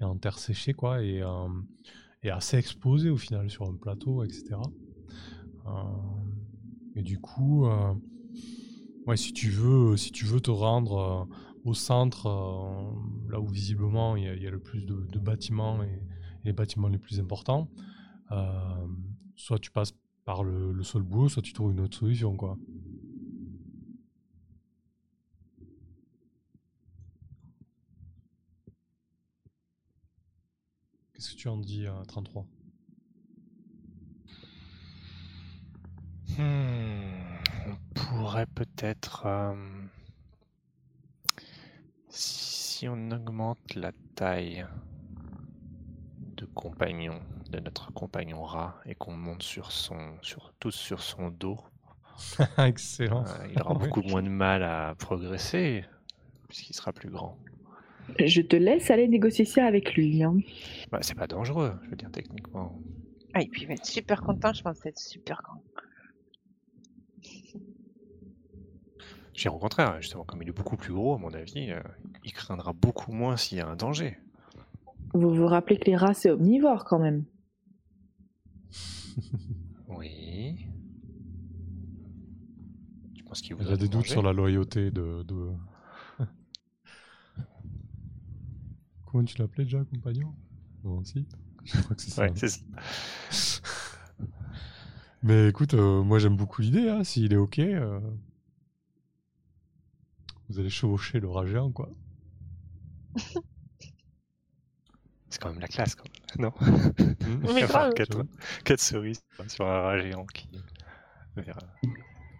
et 0.01 0.05
en 0.05 0.16
terre 0.18 0.38
séchée, 0.38 0.75
quoi, 0.75 1.03
et, 1.03 1.23
euh, 1.23 1.49
et 2.23 2.31
assez 2.31 2.57
exposés 2.57 3.11
au 3.11 3.16
final 3.16 3.51
sur 3.51 3.66
un 3.66 3.75
plateau, 3.75 4.25
etc. 4.25 4.57
Euh, 5.66 5.71
et 6.95 7.03
du 7.03 7.18
coup, 7.18 7.66
ouais, 9.07 9.17
si 9.17 9.33
tu 9.33 9.51
veux, 9.51 9.97
si 9.97 10.12
tu 10.12 10.25
veux 10.25 10.41
te 10.41 10.51
rendre 10.51 10.99
euh, 10.99 11.35
au 11.65 11.75
centre, 11.75 12.27
euh, 12.27 13.31
là 13.31 13.41
où 13.41 13.47
visiblement 13.47 14.17
il 14.17 14.25
y, 14.25 14.47
a- 14.47 14.51
le 14.51 14.59
plus 14.61 14.85
de, 14.85 15.19
bâtiments 15.19 15.83
et, 15.83 16.03
les 16.45 16.53
bâtiments 16.53 16.88
les 16.88 16.99
plus 16.99 17.21
importants, 17.21 17.71
euh, 18.33 18.87
soit 19.37 19.59
tu 19.59 19.71
passes 19.71 19.95
par 20.25 20.43
le, 20.43 20.83
sol 20.83 21.03
boueux, 21.03 21.29
soit 21.29 21.43
tu 21.43 21.53
trouves 21.53 21.73
une 21.73 21.81
autre 21.81 21.97
solution, 21.99 22.37
quoi. 22.37 22.57
Qu'est-ce 31.15 31.33
que 31.33 31.37
tu 31.37 31.49
en 31.49 31.59
dis 31.59 31.87
à 31.87 32.03
33 32.09 32.47
Hmm, 36.37 37.22
pourrait 37.95 38.47
peut-être, 38.47 39.25
euh, 39.27 39.55
si 42.09 42.89
on 42.89 43.11
augmente 43.11 43.75
la 43.75 43.93
taille 44.15 44.67
de 46.37 46.45
compagnon, 46.47 47.21
de 47.51 47.61
notre 47.61 47.93
compagnon 47.93 48.43
rat, 48.45 48.81
et 48.87 48.95
qu'on 48.95 49.13
monte 49.17 49.43
sur 49.43 49.71
son, 49.73 50.17
sur, 50.23 50.53
tous 50.59 50.73
sur 50.73 51.03
son 51.03 51.31
dos, 51.31 51.59
Excellent. 52.59 53.25
euh, 53.27 53.49
il 53.51 53.61
aura 53.61 53.75
beaucoup 53.79 54.03
moins 54.03 54.23
de 54.23 54.29
mal 54.29 54.63
à 54.63 54.95
progresser, 54.99 55.85
puisqu'il 56.49 56.75
sera 56.75 56.93
plus 56.93 57.11
grand. 57.11 57.39
Je 58.19 58.43
te 58.43 58.57
laisse 58.57 58.91
aller 58.91 59.09
négocier 59.09 59.45
ça 59.45 59.65
avec 59.65 59.95
lui. 59.95 60.23
hein. 60.23 60.37
Bah, 60.91 60.99
c'est 61.03 61.15
pas 61.15 61.27
dangereux, 61.29 61.73
je 61.85 61.91
veux 61.91 61.97
dire, 61.97 62.11
techniquement. 62.11 62.79
Ah, 63.33 63.41
et 63.43 63.47
puis 63.47 63.63
il 63.63 63.69
va 63.69 63.75
être 63.75 63.87
super 63.87 64.21
content, 64.23 64.53
je 64.53 64.63
pense, 64.63 64.81
d'être 64.81 64.99
super 64.99 65.41
grand. 65.43 65.63
J'ai 69.35 69.49
au 69.49 69.59
contraire, 69.59 70.01
justement, 70.01 70.25
comme 70.25 70.42
il 70.42 70.49
est 70.49 70.53
beaucoup 70.53 70.77
plus 70.77 70.92
gros, 70.92 71.14
à 71.14 71.18
mon 71.18 71.33
avis, 71.33 71.71
euh, 71.71 71.81
il 72.25 72.33
craindra 72.33 72.73
beaucoup 72.73 73.12
moins 73.12 73.37
s'il 73.37 73.59
y 73.59 73.61
a 73.61 73.68
un 73.68 73.77
danger. 73.77 74.18
Vous 75.14 75.31
vous 75.35 75.47
rappelez 75.47 75.79
que 75.79 75.87
les 75.87 75.97
rats, 75.97 76.14
c'est 76.14 76.31
omnivore 76.31 76.85
quand 76.85 76.99
même. 76.99 77.25
Oui. 79.88 80.57
Tu 83.14 83.23
penses 83.25 83.42
qu'il 83.42 83.55
voudrait 83.57 83.77
des 83.77 83.88
doutes 83.88 84.07
sur 84.07 84.23
la 84.23 84.33
loyauté 84.33 84.90
de. 84.90 85.23
de... 85.25 85.51
Comment 89.05 89.25
tu 89.25 89.37
l'appelais 89.38 89.64
déjà, 89.64 89.85
compagnon? 89.85 90.35
Non, 90.83 91.05
si. 91.05 91.27
Je 91.64 91.81
crois 91.83 91.95
que 91.95 92.03
c'est 92.03 92.11
ça. 92.11 92.23
Ouais, 92.23 92.33
c'est 92.35 92.49
ça. 92.49 93.61
Mais 95.23 95.49
écoute, 95.49 95.75
euh, 95.75 96.03
moi 96.03 96.18
j'aime 96.18 96.37
beaucoup 96.37 96.62
l'idée, 96.62 96.88
hein, 96.88 97.05
s'il 97.05 97.33
est 97.33 97.37
ok. 97.37 97.59
euh, 97.61 98.01
Vous 100.53 100.61
allez 100.61 100.69
chevaucher 100.69 101.19
le 101.19 101.31
rat 101.31 101.47
géant, 101.47 101.71
quoi. 101.73 101.88
C'est 105.31 105.41
quand 105.41 105.49
même 105.49 105.61
la 105.61 105.69
classe, 105.69 105.95
quand 105.95 106.05
même. 106.05 106.53
Non. 106.53 106.53
Mais 107.55 107.65
Enfin, 107.65 107.88
grave. 107.88 107.95
quatre, 107.95 108.27
quatre 108.65 108.81
cerises 108.81 109.23
sur 109.49 109.67
un 109.67 109.81
rat 109.81 109.99
géant 109.99 110.27
qui 110.27 110.47
verra. 111.37 111.61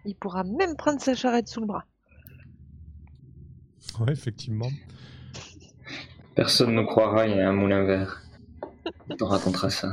Il 0.05 0.13
pourra 0.15 0.43
même 0.43 0.75
prendre 0.75 1.01
sa 1.01 1.15
charrette 1.15 1.47
sous 1.47 1.61
le 1.61 1.65
bras. 1.65 1.85
Ouais, 3.99 4.11
effectivement. 4.11 4.69
Personne 6.35 6.75
ne 6.75 6.83
croira, 6.83 7.25
il 7.27 7.35
y 7.35 7.39
a 7.39 7.49
un 7.49 7.53
moulin 7.53 7.83
vert. 7.83 8.21
On 9.09 9.15
te 9.15 9.23
racontera 9.23 9.71
ça. 9.71 9.91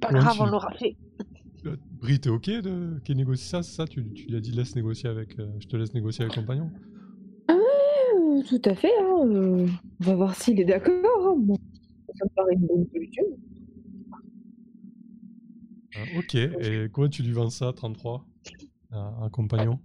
Pas 0.00 0.12
grave, 0.12 0.36
on 0.40 0.46
l'aura 0.46 0.70
fait. 0.78 0.96
Brie, 2.02 2.20
t'es 2.20 2.28
ok 2.28 2.50
de... 2.50 3.00
qu'il 3.02 3.16
négocie 3.16 3.46
ça, 3.48 3.62
c'est 3.62 3.74
ça 3.74 3.86
Tu, 3.86 4.12
tu 4.12 4.26
lui 4.28 4.36
as 4.36 4.40
dit 4.40 4.52
laisse 4.52 4.74
négocier 4.76 5.08
avec. 5.08 5.38
euh, 5.38 5.48
je 5.58 5.66
te 5.66 5.76
laisse 5.76 5.94
négocier 5.94 6.22
avec 6.22 6.34
compagnon 6.34 6.70
Euh, 7.50 8.42
tout 8.48 8.60
à 8.64 8.74
fait. 8.74 8.92
hein, 9.00 9.26
euh, 9.26 9.66
on 10.00 10.04
va 10.04 10.14
voir 10.14 10.34
s'il 10.34 10.60
est 10.60 10.64
d'accord. 10.64 10.92
hein. 11.28 11.34
Bon, 11.38 11.56
ça 12.18 12.24
me 12.26 12.30
paraît 12.36 12.54
une 12.54 12.66
bonne 12.66 12.86
solution. 12.92 13.24
Euh, 15.96 16.04
Ok, 16.12 16.34
et 16.34 16.88
comment 16.92 17.08
tu 17.08 17.22
lui 17.22 17.32
vends 17.32 17.48
ça, 17.50 17.72
33 17.72 18.26
Un 18.90 19.22
un 19.22 19.30
compagnon? 19.30 19.80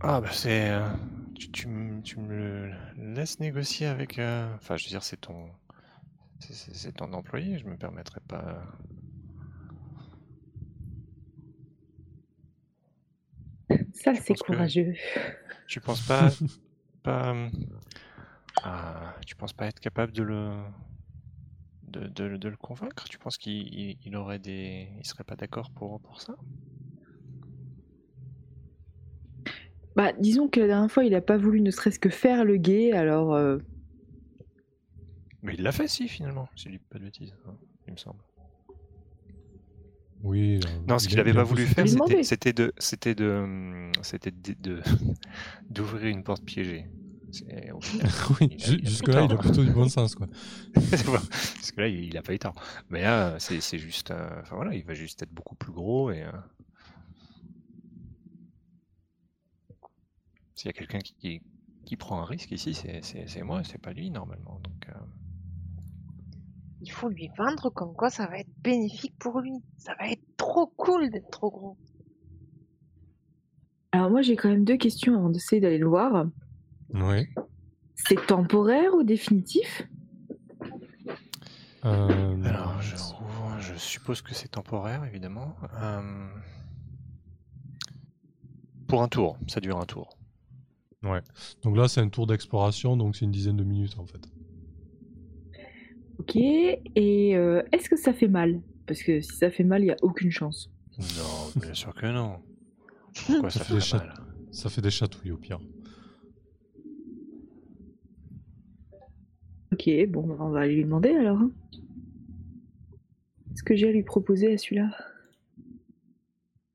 Ah, 0.00 0.20
bah 0.20 0.30
c'est. 0.32 0.70
euh, 0.70 0.88
tu, 1.34 1.48
tu, 1.52 1.66
m- 1.68 2.02
tu 2.02 2.18
me 2.20 2.28
le 2.34 2.72
laisses 3.14 3.40
négocier 3.40 3.86
avec. 3.86 4.18
euh, 4.18 4.54
Enfin, 4.56 4.76
je 4.76 4.84
veux 4.86 4.90
dire, 4.90 5.02
c'est 5.02 5.20
ton. 5.20 5.48
c'est 6.40 6.92
ton 6.96 7.12
employé, 7.14 7.58
je 7.58 7.64
me 7.66 7.76
permettrai 7.76 8.20
pas. 8.28 8.62
Ça, 13.94 14.14
c'est 14.14 14.34
que- 14.34 14.44
courageux. 14.44 14.94
Tu 15.68 15.80
penses 15.80 16.06
pas. 16.06 16.28
pas 17.02 17.34
euh, 17.34 17.48
ah, 18.64 19.14
tu 19.26 19.34
penses 19.36 19.52
pas 19.52 19.66
être 19.66 19.80
capable 19.80 20.12
de 20.12 20.22
le. 20.22 20.52
De, 21.82 22.06
de- 22.08 22.36
de 22.36 22.48
le 22.48 22.56
convaincre? 22.56 23.08
Tu 23.08 23.18
penses 23.18 23.36
qu'il 23.38 23.68
il- 23.74 23.98
il 24.04 24.16
aurait 24.16 24.38
des. 24.38 24.88
Il 24.98 25.06
serait 25.06 25.24
pas 25.24 25.36
d'accord 25.36 25.70
pour, 25.70 26.00
pour 26.00 26.20
ça? 26.20 26.34
Bah, 29.94 30.12
disons 30.18 30.48
que 30.48 30.58
la 30.60 30.68
dernière 30.68 30.90
fois, 30.90 31.04
il 31.04 31.14
a 31.14 31.20
pas 31.20 31.36
voulu 31.36 31.60
ne 31.60 31.70
serait-ce 31.70 31.98
que 31.98 32.08
faire 32.08 32.44
le 32.44 32.56
guet, 32.56 32.92
alors 32.92 33.34
euh, 33.34 33.58
Mais 35.42 35.54
il 35.54 35.62
l'a 35.62 35.72
fait, 35.72 35.88
si, 35.88 36.08
finalement, 36.08 36.48
si 36.56 36.68
je 36.70 36.76
dis 36.76 36.78
pas 36.78 36.98
de 36.98 37.04
bêtises, 37.04 37.34
hein, 37.46 37.54
il 37.86 37.92
me 37.92 37.98
semble. 37.98 38.20
Oui. 40.22 40.60
euh, 40.64 40.68
Non, 40.86 40.98
ce 40.98 41.06
il 41.06 41.10
qu'il 41.10 41.18
a- 41.18 41.22
avait 41.22 41.30
il 41.30 41.36
a 41.38 41.40
pas 41.40 41.44
voulu 41.44 41.66
faire, 41.66 41.86
c'était 42.24 42.52
de, 42.52 42.72
c'était 42.78 43.14
de, 43.14 43.30
hum, 43.30 43.92
c'était 44.02 44.32
d'ouvrir 45.70 46.06
une 46.06 46.22
porte 46.22 46.44
piégée. 46.44 46.86
Oui, 48.40 48.56
jusque-là, 48.84 49.22
il 49.22 49.32
a 49.32 49.36
plutôt 49.38 49.64
du 49.64 49.70
bon 49.70 49.88
sens, 49.88 50.14
quoi. 50.14 50.28
Parce 50.74 51.72
que 51.72 51.80
là, 51.80 51.88
il, 51.88 52.04
il 52.04 52.16
a 52.16 52.22
pas 52.22 52.34
eu 52.34 52.38
tort. 52.38 52.54
Mais 52.90 53.02
là, 53.02 53.38
c'est 53.38 53.60
c'est 53.60 53.78
juste, 53.78 54.10
euh, 54.10 54.40
enfin 54.40 54.56
voilà, 54.56 54.74
il 54.74 54.84
va 54.84 54.94
juste 54.94 55.22
être 55.22 55.32
beaucoup 55.32 55.54
plus 55.56 55.72
gros 55.72 56.10
et. 56.10 56.22
euh, 56.22 56.30
S'il 60.54 60.66
y 60.66 60.70
a 60.70 60.72
quelqu'un 60.72 60.98
qui, 61.00 61.14
qui, 61.14 61.42
qui 61.84 61.96
prend 61.96 62.20
un 62.20 62.24
risque 62.24 62.50
ici, 62.52 62.74
c'est- 62.74 63.02
moi, 63.42 63.62
c'est 63.64 63.80
pas 63.80 63.92
lui 63.92 64.10
normalement. 64.10 64.60
Donc, 64.60 64.88
euh, 64.88 64.92
Il 66.84 66.90
faut 66.90 67.08
lui 67.08 67.30
vendre 67.38 67.70
comme 67.70 67.94
quoi 67.94 68.10
ça 68.10 68.26
va 68.26 68.38
être 68.38 68.50
bénéfique 68.58 69.14
pour 69.18 69.40
lui. 69.40 69.52
Ça 69.78 69.94
va 69.98 70.08
être 70.10 70.22
trop 70.36 70.66
cool 70.66 71.10
d'être 71.10 71.30
trop 71.30 71.50
gros. 71.50 71.76
Alors 73.92 74.10
moi 74.10 74.22
j'ai 74.22 74.36
quand 74.36 74.48
même 74.48 74.64
deux 74.64 74.76
questions 74.76 75.14
avant 75.16 75.30
d'essayer 75.30 75.60
d'aller 75.60 75.78
le 75.78 75.86
voir. 75.86 76.26
Oui. 76.94 77.28
C'est 77.94 78.26
temporaire 78.26 78.94
ou 78.94 79.02
définitif? 79.04 79.82
Euh, 81.84 82.42
Alors, 82.44 82.80
je, 82.80 82.94
rouvre, 82.96 83.58
je 83.58 83.74
suppose 83.74 84.22
que 84.22 84.34
c'est 84.34 84.48
temporaire, 84.48 85.04
évidemment. 85.04 85.56
Euh, 85.80 86.28
Pour 88.86 89.02
un 89.02 89.08
tour, 89.08 89.36
ça 89.48 89.60
dure 89.60 89.78
un 89.78 89.86
tour. 89.86 90.16
Donc 91.62 91.76
là, 91.76 91.88
c'est 91.88 92.00
un 92.00 92.08
tour 92.08 92.26
d'exploration, 92.28 92.96
donc 92.96 93.16
c'est 93.16 93.24
une 93.24 93.32
dizaine 93.32 93.56
de 93.56 93.64
minutes 93.64 93.98
en 93.98 94.06
fait. 94.06 94.20
Ok. 96.22 96.36
Et 96.36 97.36
euh, 97.36 97.62
est-ce 97.72 97.88
que 97.88 97.96
ça 97.96 98.12
fait 98.12 98.28
mal? 98.28 98.60
Parce 98.86 99.02
que 99.02 99.20
si 99.20 99.36
ça 99.36 99.50
fait 99.50 99.64
mal, 99.64 99.82
il 99.82 99.86
n'y 99.86 99.90
a 99.90 99.96
aucune 100.02 100.30
chance. 100.30 100.70
Non, 100.98 101.60
bien 101.60 101.74
sûr 101.74 101.94
que 101.94 102.06
non. 102.06 102.40
Pourquoi 103.26 103.50
ça 103.50 103.64
Ça 103.64 103.80
fait 103.80 103.96
mal? 103.98 104.14
Ça 104.50 104.70
fait 104.70 104.80
des 104.82 104.90
chatouilles 104.90 105.32
au 105.32 105.36
pire. 105.38 105.58
Ok, 109.72 109.88
bon, 110.08 110.26
bah, 110.26 110.36
on 110.40 110.50
va 110.50 110.60
aller 110.60 110.76
lui 110.76 110.84
demander 110.84 111.10
alors. 111.10 111.38
hein. 111.38 111.50
Qu'est-ce 113.48 113.62
que 113.62 113.74
j'ai 113.74 113.88
à 113.88 113.92
lui 113.92 114.02
proposer 114.02 114.52
à 114.54 114.58
celui-là? 114.58 114.90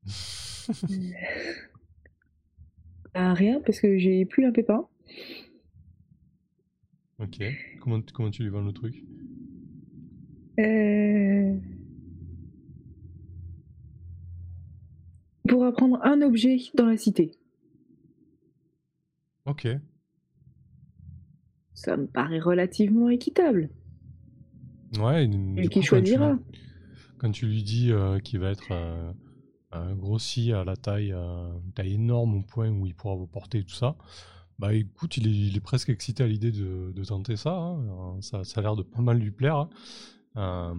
Euh, 3.16 3.34
Rien, 3.34 3.60
parce 3.66 3.80
que 3.80 3.98
j'ai 3.98 4.26
plus 4.26 4.46
un 4.46 4.52
pépin. 4.52 4.88
Ok. 7.18 7.42
Comment, 7.82 8.00
comment 8.14 8.30
tu 8.30 8.44
lui 8.44 8.50
vends 8.50 8.62
le 8.62 8.72
truc? 8.74 9.04
Euh... 10.60 11.56
Pour 15.48 15.64
apprendre 15.66 16.00
un 16.04 16.22
objet 16.22 16.58
dans 16.76 16.86
la 16.86 16.98
cité. 16.98 17.32
Ok. 19.46 19.68
Ça 21.74 21.96
me 21.96 22.06
paraît 22.08 22.40
relativement 22.40 23.10
équitable. 23.10 23.70
Ouais. 25.00 25.28
du 25.28 25.38
Et 25.62 25.68
qui 25.68 25.68
coup, 25.68 25.74
quand 25.76 25.80
tu- 25.82 25.88
choisira 25.88 26.40
Quand 27.18 27.32
tu 27.32 27.46
lui 27.48 27.64
dis 27.64 27.92
euh, 27.92 28.20
qu'il 28.20 28.40
va 28.40 28.52
être 28.52 28.72
euh, 28.72 29.14
grossi 29.96 30.52
à 30.52 30.64
la 30.66 30.76
taille, 30.76 31.14
euh, 31.14 31.50
une 31.64 31.72
taille 31.72 31.94
énorme 31.94 32.36
au 32.36 32.42
point 32.42 32.70
où 32.70 32.86
il 32.86 32.94
pourra 32.96 33.16
vous 33.16 33.28
porter 33.28 33.64
tout 33.64 33.76
ça, 33.76 33.96
bah 34.60 34.74
écoute, 34.74 35.16
il 35.18 35.28
est, 35.28 35.32
il 35.50 35.56
est 35.56 35.62
presque 35.62 35.90
excité 35.90 36.24
à 36.24 36.28
l'idée 36.28 36.52
de, 36.52 36.92
de 36.94 37.04
tenter 37.06 37.38
ça, 37.38 37.54
hein. 37.56 38.18
Ça. 38.22 38.44
Ça 38.44 38.60
a 38.60 38.64
l'air 38.64 38.76
de 38.76 38.84
pas 38.84 39.02
mal 39.02 39.18
lui 39.20 39.32
plaire. 39.32 39.56
hein. 39.56 39.70
Euh, 40.38 40.74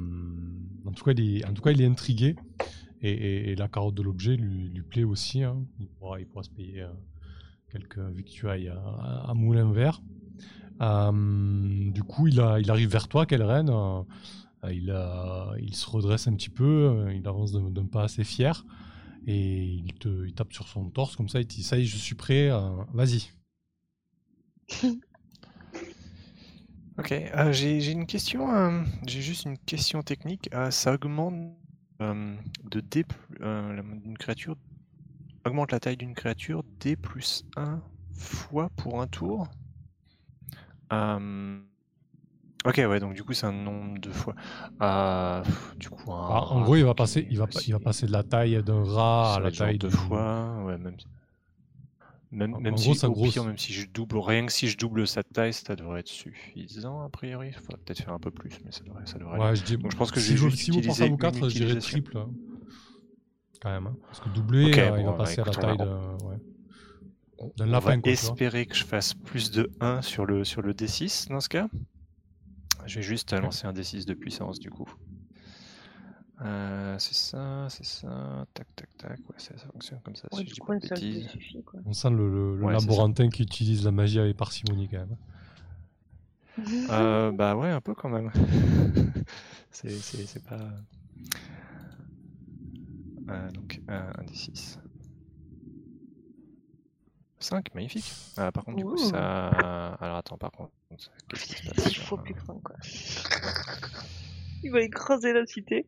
en, 0.87 0.93
tout 0.93 1.05
cas, 1.05 1.13
il 1.13 1.81
est, 1.83 1.85
intrigué. 1.85 2.37
Et, 3.01 3.55
la 3.57 3.69
carotte 3.69 3.95
de 3.95 4.03
l'objet 4.03 4.37
lui, 4.37 4.83
plaît 4.83 5.05
aussi. 5.05 5.43
hein. 5.43 5.65
Il, 5.79 5.89
pourra, 5.89 6.19
se 6.43 6.51
payer 6.51 6.83
euh, 6.83 6.89
quelques 7.71 7.99
victuailles 7.99 8.69
à, 8.69 9.31
à 9.31 9.35
moulin 9.35 9.71
vert. 9.73 10.01
Euh, 10.81 11.91
du 11.91 12.03
coup, 12.03 12.29
il, 12.29 12.41
arrive 12.41 12.91
vers 12.91 13.09
toi, 13.09 13.27
euh, 13.31 14.03
euh, 14.65 15.57
il, 15.61 15.75
se 15.75 15.91
redresse 15.91 16.29
un 16.29 16.35
petit 16.35 16.51
peu, 16.51 17.09
il 17.15 17.27
avance 17.27 17.53
d'un 17.53 17.87
pas 17.87 18.05
assez 18.05 18.25
fier. 18.25 18.65
Et 19.27 19.65
il, 19.65 19.93
il 20.05 20.35
tape 20.35 20.53
sur 20.53 20.69
son 20.69 20.89
torse 20.91 21.17
comme 21.17 21.29
ça, 21.29 21.41
il 21.41 21.47
dit 21.47 21.63
Ça 21.63 21.79
y 21.79 21.83
est, 21.83 21.85
je 21.85 21.97
suis 21.97 22.15
prêt, 22.15 22.51
vas-y. 22.93 23.31
Ok, 26.99 27.13
euh, 27.13 27.53
j'ai 27.53 27.93
une 27.93 28.07
question, 28.07 28.53
euh, 28.55 28.83
j'ai 29.07 29.23
juste 29.23 29.45
une 29.45 29.57
question 29.59 30.03
technique. 30.03 30.51
Euh, 30.53 30.71
ça 30.71 30.95
augmente 30.95 31.35
euh, 32.03 32.35
de 32.65 32.81
D, 32.81 33.05
d'une 33.41 34.19
créature, 34.19 34.57
augmente 35.47 35.73
la 35.73 35.81
taille 35.81 35.97
d'une 35.97 36.15
créature 36.15 36.65
D 36.81 36.97
plus 36.97 37.45
1 37.57 37.81
fois 38.15 38.71
pour 38.77 39.01
un 39.01 39.07
tour. 39.07 39.49
Ok, 42.65 42.77
ouais, 42.79 43.01
donc 43.01 43.15
du 43.15 43.23
coup 43.25 43.33
c'est 43.35 43.47
un 43.47 43.53
nombre 43.53 43.99
de 44.01 44.11
fois. 44.11 44.35
Du 45.77 45.89
coup, 45.91 46.13
un 46.13 46.29
Ah, 46.31 46.43
en 46.51 46.63
gros, 46.63 46.77
il 46.77 46.85
va, 46.85 46.95
passer, 46.95 47.27
il, 47.31 47.39
va, 47.39 47.47
il 47.67 47.79
passer 47.79 48.07
de 48.07 48.13
la 48.13 48.23
taille 48.25 48.63
d'un 48.63 48.83
rat 48.85 49.37
à 49.37 49.41
la 49.41 49.51
taille 49.53 49.79
d'une- 49.79 49.91
fois, 49.91 50.63
ouais, 50.65 50.77
même, 50.77 50.97
même, 52.31 52.55
En- 52.55 52.61
même 52.61 52.75
en 52.75 52.77
si 52.77 52.85
gros, 52.85 53.05
au 53.07 53.13
grosse. 53.13 53.33
pire, 53.33 53.45
même 53.45 53.59
si 53.59 53.73
je 53.73 53.87
double, 53.87 54.19
rien 54.19 54.47
que 54.47 54.53
si 54.53 54.69
je 54.69 54.77
double 54.77 55.07
sa 55.07 55.23
taille, 55.23 55.53
ça 55.53 55.77
devrait 55.77 56.01
être 56.01 56.09
suffisant 56.09 57.03
a 57.03 57.09
priori. 57.09 57.49
Il 57.49 57.55
faudrait 57.55 57.79
peut-être 57.85 58.01
faire 58.03 58.13
un 58.13 58.19
peu 58.19 58.31
plus, 58.31 58.53
mais 58.65 58.73
ça 58.73 58.81
devrait, 58.85 59.07
ça 59.07 59.19
devrait. 59.19 59.39
Ouais, 59.39 59.57
je, 59.57 59.63
dis, 59.65 59.77
je 59.91 59.97
pense 59.97 60.11
que 60.11 60.21
si 60.21 60.37
juste 60.37 60.59
si 60.59 60.71
vous 60.71 60.81
pensez 60.83 61.03
à 61.03 61.07
quatre, 61.07 61.39
une 61.39 61.49
je 61.49 61.55
dirais 61.57 61.81
triple. 61.81 62.19
hein. 62.19 62.31
Quand 63.61 63.71
même. 63.71 63.87
hein. 63.89 63.97
Parce 64.09 64.21
que 64.21 64.29
doubler, 64.29 64.67
Ok, 64.67 64.79
euh, 64.79 64.99
il 64.99 65.05
va 65.05 65.13
bah, 65.13 65.19
passer 65.19 65.41
écoute, 65.41 65.49
à 65.49 65.51
la 65.51 65.55
taille 65.55 65.79
d'un 65.79 66.19
ouais. 66.19 66.37
On 67.39 67.67
lapin. 67.67 67.81
va 67.81 67.97
quoi, 67.97 68.13
espérer 68.13 68.67
que 68.67 68.75
je 68.77 68.85
fasse 68.85 69.15
plus 69.15 69.51
de 69.51 69.71
1 69.81 70.03
sur 70.03 70.27
le, 70.27 70.45
sur 70.45 70.63
le 70.63 70.75
D6 70.75 71.29
dans 71.29 71.41
ce 71.41 71.49
cas. 71.49 71.69
Je 72.87 72.97
vais 72.97 73.03
juste 73.03 73.33
lancer 73.35 73.67
un 73.67 73.73
D6 73.73 74.05
de 74.07 74.15
puissance 74.15 74.59
du 74.59 74.71
coup. 74.71 74.89
Euh, 76.45 76.97
c'est 76.99 77.15
ça, 77.15 77.67
c'est 77.69 77.85
ça, 77.85 78.47
tac 78.55 78.67
tac 78.77 78.89
tac, 78.97 79.11
ouais, 79.29 79.35
ça, 79.39 79.59
ça 79.59 79.67
fonctionne 79.67 80.01
comme 80.05 80.15
ça 80.15 80.29
Ouais, 80.31 80.43
si 80.43 80.49
je 80.49 80.55
dis 80.55 80.61
pas 80.61 80.75
de 80.75 80.81
bêtises. 80.81 81.29
suffit, 81.29 81.63
quoi. 81.65 81.81
On 81.85 81.93
sent 81.93 82.11
le, 82.11 82.31
le, 82.31 82.57
le 82.57 82.67
Ouais, 82.67 82.73
laborantin 82.73 83.29
qui 83.29 83.43
utilise 83.43 83.85
la 83.85 83.91
magie 83.91 84.21
avec 84.21 84.37
parcimonie 84.37 84.89
quand 84.89 84.99
même. 84.99 85.17
Euh, 86.91 87.33
bah 87.33 87.57
ouais, 87.57 87.71
un 87.71 87.81
peu 87.81 87.95
quand 87.95 88.09
même. 88.09 88.31
c'est, 89.71 89.91
c'est, 89.91 90.27
c'est 90.27 90.45
pas. 90.45 90.61
Euh, 93.31 93.51
donc, 93.53 93.81
euh, 93.91 94.11
un 94.19 94.25
D6. 94.25 94.79
5, 97.41 97.73
magnifique. 97.75 98.13
Ah, 98.37 98.51
par 98.53 98.65
contre, 98.65 98.79
du 98.79 98.85
coup, 98.85 98.97
Ouh. 98.97 98.97
ça. 98.97 99.49
Alors, 100.01 100.17
attends, 100.17 100.39
par 100.39 100.51
contre. 100.51 100.73
Qu'est-ce 101.29 101.47
qui 101.47 101.55
se 101.55 101.63
passe 101.75 101.93
Il 101.93 101.97
faut 101.97 102.17
euh, 102.17 102.23
plus 102.23 102.35
craindre, 102.35 102.61
quoi. 102.63 102.77
Il 104.63 104.71
va 104.73 104.81
écraser 104.83 105.33
la 105.33 105.47
cité. 105.47 105.87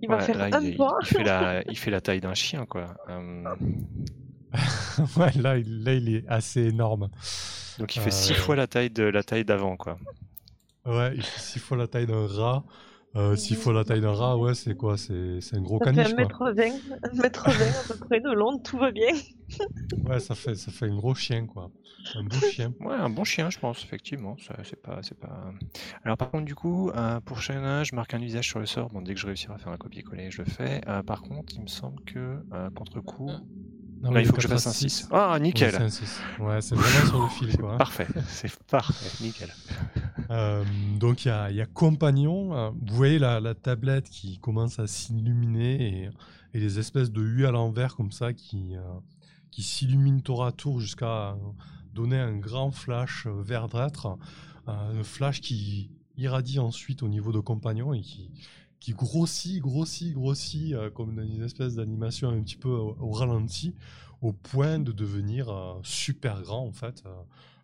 Il 0.00 0.08
va 0.08 0.18
faire 0.20 0.36
là, 0.36 0.48
un 0.52 0.60
il, 0.62 0.76
pas. 0.76 0.96
il 1.02 1.06
fait 1.06 1.22
la, 1.24 1.62
il 1.68 1.78
fait 1.78 1.90
la 1.90 2.00
taille 2.00 2.20
d'un 2.20 2.34
chien, 2.34 2.66
quoi. 2.66 2.96
Euh, 3.08 3.44
ouais, 5.16 5.30
là, 5.40 5.56
il, 5.58 5.84
là, 5.84 5.94
il 5.94 6.14
est 6.16 6.24
assez 6.28 6.62
énorme. 6.62 7.08
donc, 7.78 7.94
il 7.96 8.00
fait 8.02 8.08
Euh, 8.08 8.10
6 8.10 8.34
fois 8.34 8.56
la 8.56 8.66
taille 8.66 8.90
de 8.90 9.04
la 9.04 9.22
taille 9.22 9.44
d'avant, 9.44 9.76
quoi. 9.76 9.98
Ouais, 10.84 11.12
il 11.14 11.22
fait 11.22 11.40
six 11.40 11.58
fois 11.60 11.76
la 11.76 11.86
taille 11.86 12.06
d'un 12.06 12.26
rat. 12.26 12.64
Euh, 13.14 13.36
six 13.36 13.54
fois 13.56 13.74
la 13.74 13.84
taille 13.84 14.00
d'un 14.00 14.12
rat, 14.14 14.38
ouais, 14.38 14.54
c'est 14.54 14.74
quoi? 14.74 14.96
C'est 14.96 15.40
c'est 15.42 15.56
un 15.56 15.60
gros 15.60 15.78
Ça 15.78 15.86
fait 15.92 15.92
caniche, 15.96 16.12
1 16.12 16.26
quoi. 16.26 16.52
mètre 16.52 16.52
20, 16.52 16.62
1 17.18 17.22
mètre 17.22 17.50
20 17.50 17.52
à 17.52 17.88
peu 17.88 18.06
près 18.06 18.20
de 18.20 18.30
long, 18.32 18.58
tout 18.58 18.78
va 18.78 18.90
bien. 18.90 19.12
Ouais, 20.06 20.18
ça 20.18 20.34
fait, 20.34 20.54
ça 20.54 20.72
fait 20.72 20.86
un 20.86 20.96
gros 20.96 21.14
chien, 21.14 21.46
quoi. 21.46 21.70
Un 22.14 22.24
beau 22.24 22.36
chien. 22.50 22.72
Ouais, 22.80 22.94
un 22.94 23.10
bon 23.10 23.22
chien, 23.22 23.50
je 23.50 23.58
pense, 23.58 23.84
effectivement. 23.84 24.36
Ça, 24.38 24.56
c'est 24.64 24.80
pas, 24.80 25.00
c'est 25.02 25.18
pas. 25.18 25.52
Alors, 26.04 26.16
par 26.16 26.30
contre, 26.30 26.46
du 26.46 26.54
coup, 26.54 26.88
euh, 26.90 27.20
pour 27.20 27.40
chacun, 27.42 27.84
je 27.84 27.94
marque 27.94 28.14
un 28.14 28.20
usage 28.22 28.48
sur 28.48 28.60
le 28.60 28.66
sort. 28.66 28.88
Bon, 28.88 29.02
dès 29.02 29.12
que 29.12 29.20
je 29.20 29.26
réussirai 29.26 29.52
à 29.52 29.58
faire 29.58 29.72
un 29.72 29.76
copier-coller, 29.76 30.30
je 30.30 30.40
le 30.40 30.48
fais. 30.48 30.80
Euh, 30.88 31.02
par 31.02 31.20
contre, 31.20 31.52
il 31.54 31.60
me 31.62 31.66
semble 31.66 32.02
que 32.04 32.42
euh, 32.54 32.70
contre-coup. 32.70 33.30
Non, 34.02 34.10
mais 34.10 34.22
il 34.22 34.26
faut 34.26 34.32
que 34.32 34.42
je 34.42 34.48
fasse 34.48 34.66
un 34.66 34.72
six. 34.72 34.90
6. 34.90 35.08
Ah, 35.12 35.32
Ouais, 35.34 35.40
nickel! 35.40 35.90
c'est. 35.90 36.42
Ouais, 36.42 36.60
c'est 36.60 36.74
vraiment 36.74 37.06
sur 37.06 37.22
le 37.22 37.28
fil, 37.28 37.56
quoi. 37.58 37.76
Parfait, 37.78 38.08
c'est 38.26 38.52
parfait, 38.64 39.10
nickel. 39.24 39.48
Euh, 40.30 40.64
donc 40.98 41.24
il 41.24 41.28
y 41.28 41.30
a, 41.30 41.50
il 41.50 41.56
y 41.56 41.60
a 41.60 41.66
compagnon. 41.66 42.54
euh, 42.56 42.70
vous 42.86 42.96
voyez 42.96 43.18
la, 43.18 43.38
la 43.40 43.54
tablette 43.54 44.08
qui 44.10 44.38
commence 44.38 44.78
à 44.78 44.86
s'illuminer 44.86 46.04
et, 46.04 46.10
et 46.54 46.60
les 46.60 46.78
espèces 46.78 47.10
de 47.10 47.22
U 47.22 47.46
à 47.46 47.50
l'envers 47.52 47.94
comme 47.96 48.10
ça 48.12 48.32
qui, 48.32 48.76
euh, 48.76 48.80
qui 49.50 49.62
s'illuminent 49.62 50.20
tour 50.20 50.44
à 50.44 50.52
tour 50.52 50.80
jusqu'à 50.80 51.36
donner 51.94 52.18
un 52.18 52.36
grand 52.36 52.70
flash 52.70 53.26
verdâtre. 53.26 54.16
un 54.66 55.02
flash 55.02 55.40
qui 55.40 55.90
irradie 56.16 56.58
ensuite 56.58 57.02
au 57.02 57.08
niveau 57.08 57.32
de 57.32 57.40
compagnon 57.40 57.92
et 57.94 58.00
qui, 58.00 58.30
qui 58.82 58.92
grossit, 58.94 59.60
grossit, 59.62 60.12
grossit 60.14 60.74
euh, 60.74 60.90
comme 60.90 61.14
dans 61.14 61.22
une 61.22 61.42
espèce 61.44 61.76
d'animation 61.76 62.28
un 62.30 62.42
petit 62.42 62.56
peu 62.56 62.68
au, 62.70 62.96
au 63.00 63.10
ralenti 63.12 63.74
au 64.20 64.32
point 64.32 64.78
de 64.80 64.92
devenir 64.92 65.48
euh, 65.50 65.74
super 65.84 66.42
grand 66.42 66.66
en 66.66 66.72
fait. 66.72 67.02
euh, 67.06 67.10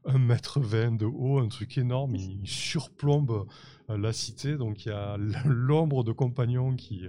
un 0.04 0.18
mètre 0.18 0.60
vingt 0.60 0.96
de 0.96 1.04
haut, 1.06 1.38
un 1.40 1.48
truc 1.48 1.76
énorme, 1.76 2.14
il 2.16 2.46
surplombe 2.48 3.46
euh, 3.90 3.98
la 3.98 4.12
cité, 4.12 4.56
donc 4.56 4.86
il 4.86 4.90
y 4.90 4.92
a 4.92 5.16
l'ombre 5.44 6.04
de 6.04 6.12
compagnons 6.12 6.76
qui, 6.76 7.02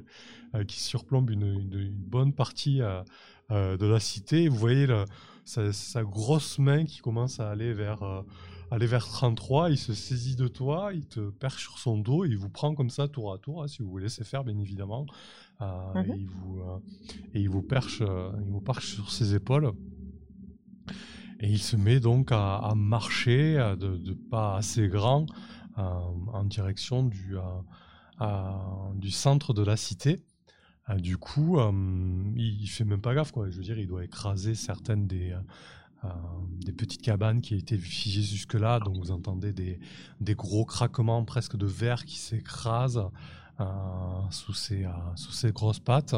qui 0.68 0.80
surplombe 0.82 1.30
une, 1.30 1.44
une- 1.44 1.80
une 1.80 1.94
bonne 1.94 2.34
partie 2.34 2.80
de 2.80 3.86
la 3.86 4.00
cité. 4.00 4.50
Vous 4.50 4.58
voyez 4.58 4.88
le- 4.88 5.06
sa, 5.46 5.72
sa 5.72 6.04
grosse 6.04 6.60
main 6.60 6.86
qui 6.86 7.00
commence 7.00 7.40
à 7.40 7.50
aller 7.52 7.74
vers, 7.74 8.04
aller 8.72 8.86
vers 8.88 9.06
33, 9.08 9.72
il 9.72 9.78
se 9.78 9.94
saisit 9.94 10.36
de 10.36 10.48
toi, 10.48 10.92
il 10.94 11.06
te 11.08 11.30
perche 11.32 11.64
sur 11.64 11.80
son 11.80 11.98
dos, 11.98 12.26
il 12.26 12.38
vous 12.38 12.50
prend 12.50 12.76
comme 12.76 12.90
ça 12.90 13.08
tour 13.08 13.34
à 13.34 13.38
tour, 13.38 13.64
hein, 13.64 13.68
si 13.68 13.82
vous 13.82 13.90
vous 13.90 13.98
laissez 13.98 14.24
faire 14.24 14.44
bien 14.44 14.58
évidemment, 14.58 15.06
Euh, 15.62 15.94
Mhm. 15.96 16.12
et, 16.12 16.18
il 16.20 16.28
vous, 16.30 16.60
euh, 16.62 16.80
et 17.34 17.42
il 17.42 17.50
vous 17.50 17.62
perche, 17.62 18.02
euh, 18.02 18.32
il 18.46 18.50
vous 18.50 18.62
perche 18.62 18.94
sur 18.96 19.12
ses 19.12 19.36
épaules. 19.36 19.74
Et 21.42 21.50
il 21.50 21.60
se 21.60 21.76
met 21.76 22.00
donc 22.00 22.32
à, 22.32 22.56
à 22.56 22.76
marcher 22.76 23.56
de, 23.78 23.98
de 23.98 24.14
pas 24.14 24.56
assez 24.58 24.88
grand 24.88 25.26
en 25.76 26.44
direction 26.46 27.04
du, 27.04 27.36
du 28.96 29.12
centre 29.12 29.54
de 29.54 29.64
la 29.64 29.78
cité. 29.78 30.22
Du 30.98 31.18
coup, 31.18 31.58
il, 32.36 32.68
fait 32.68 32.84
même 32.84 33.00
pas 33.02 33.14
gaffe, 33.14 33.32
quoi. 33.32 33.50
Je 33.50 33.56
veux 33.58 33.64
dire, 33.64 33.80
il 33.80 33.88
doit 33.88 34.04
écraser 34.04 34.56
certaines 34.56 35.08
des, 35.08 35.34
des 36.66 36.72
petites 36.72 37.02
cabanes 37.02 37.42
qui 37.42 37.56
étaient 37.56 37.78
figées 37.78 38.22
jusque-là. 38.22 38.80
Donc, 38.80 38.98
vous 38.98 39.12
entendez 39.12 39.54
des, 39.54 39.80
des 40.22 40.36
gros 40.36 40.66
craquements 40.66 41.24
presque 41.26 41.58
de 41.58 41.66
verre 41.66 42.06
qui 42.06 42.18
s'écrasent 42.18 43.04
euh, 43.60 43.66
sous, 44.30 44.54
ses, 44.54 44.86
euh, 44.86 44.92
sous 45.16 45.32
ses 45.32 45.52
grosses 45.52 45.80
pattes. 45.80 46.16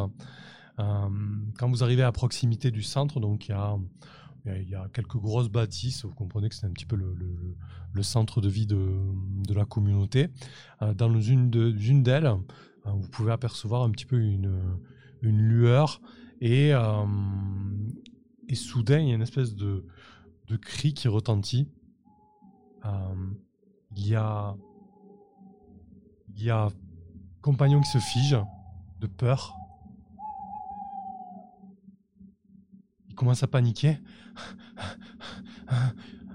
Euh, 0.79 1.09
quand 1.57 1.69
vous 1.69 1.83
arrivez 1.83 2.03
à 2.03 2.11
proximité 2.11 2.71
du 2.71 2.83
centre, 2.83 3.19
donc 3.19 3.47
il 3.47 3.51
y 3.51 3.53
a, 3.55 3.77
il 4.45 4.69
y 4.69 4.75
a- 4.75 4.87
quelques 4.93 5.17
grosses 5.17 5.49
bâtisses. 5.49 6.05
Vous 6.05 6.13
comprenez 6.13 6.49
que 6.49 6.55
c'est 6.55 6.67
un 6.67 6.71
petit 6.71 6.85
peu 6.85 6.95
le, 6.95 8.03
centre 8.03 8.41
de 8.41 8.49
vie 8.49 8.65
de, 8.67 8.89
de 9.47 9.53
la 9.53 9.65
communauté. 9.65 10.29
Euh, 10.81 10.93
dans 10.93 11.19
une 11.19 11.49
de- 11.49 11.71
une 11.71 12.03
d'elles, 12.03 12.25
euh, 12.25 12.91
vous 12.91 13.09
pouvez 13.09 13.31
apercevoir 13.31 13.83
un 13.83 13.91
petit 13.91 14.05
peu 14.05 14.19
une, 14.19 14.61
une 15.21 15.37
lueur 15.39 16.01
et, 16.39 16.73
euh, 16.73 17.05
et 18.51 18.55
soudain 18.55 18.99
il 18.99 19.07
y 19.07 19.11
a 19.11 19.15
une 19.15 19.21
espèce 19.21 19.55
de, 19.55 19.83
cri 20.61 20.93
qui 20.93 21.07
retentit. 21.07 21.69
Euh, 22.85 22.89
il 23.95 24.07
y 24.07 24.15
a 24.15 24.55
il 26.35 26.43
y 26.43 26.49
a 26.49 26.69
compagnon 27.41 27.79
qui 27.81 27.89
se 27.89 27.99
fige 27.99 28.37
de 28.99 29.07
peur. 29.07 29.55
Il 33.07 33.15
commence 33.15 33.43
à 33.43 33.47
paniquer. 33.47 33.97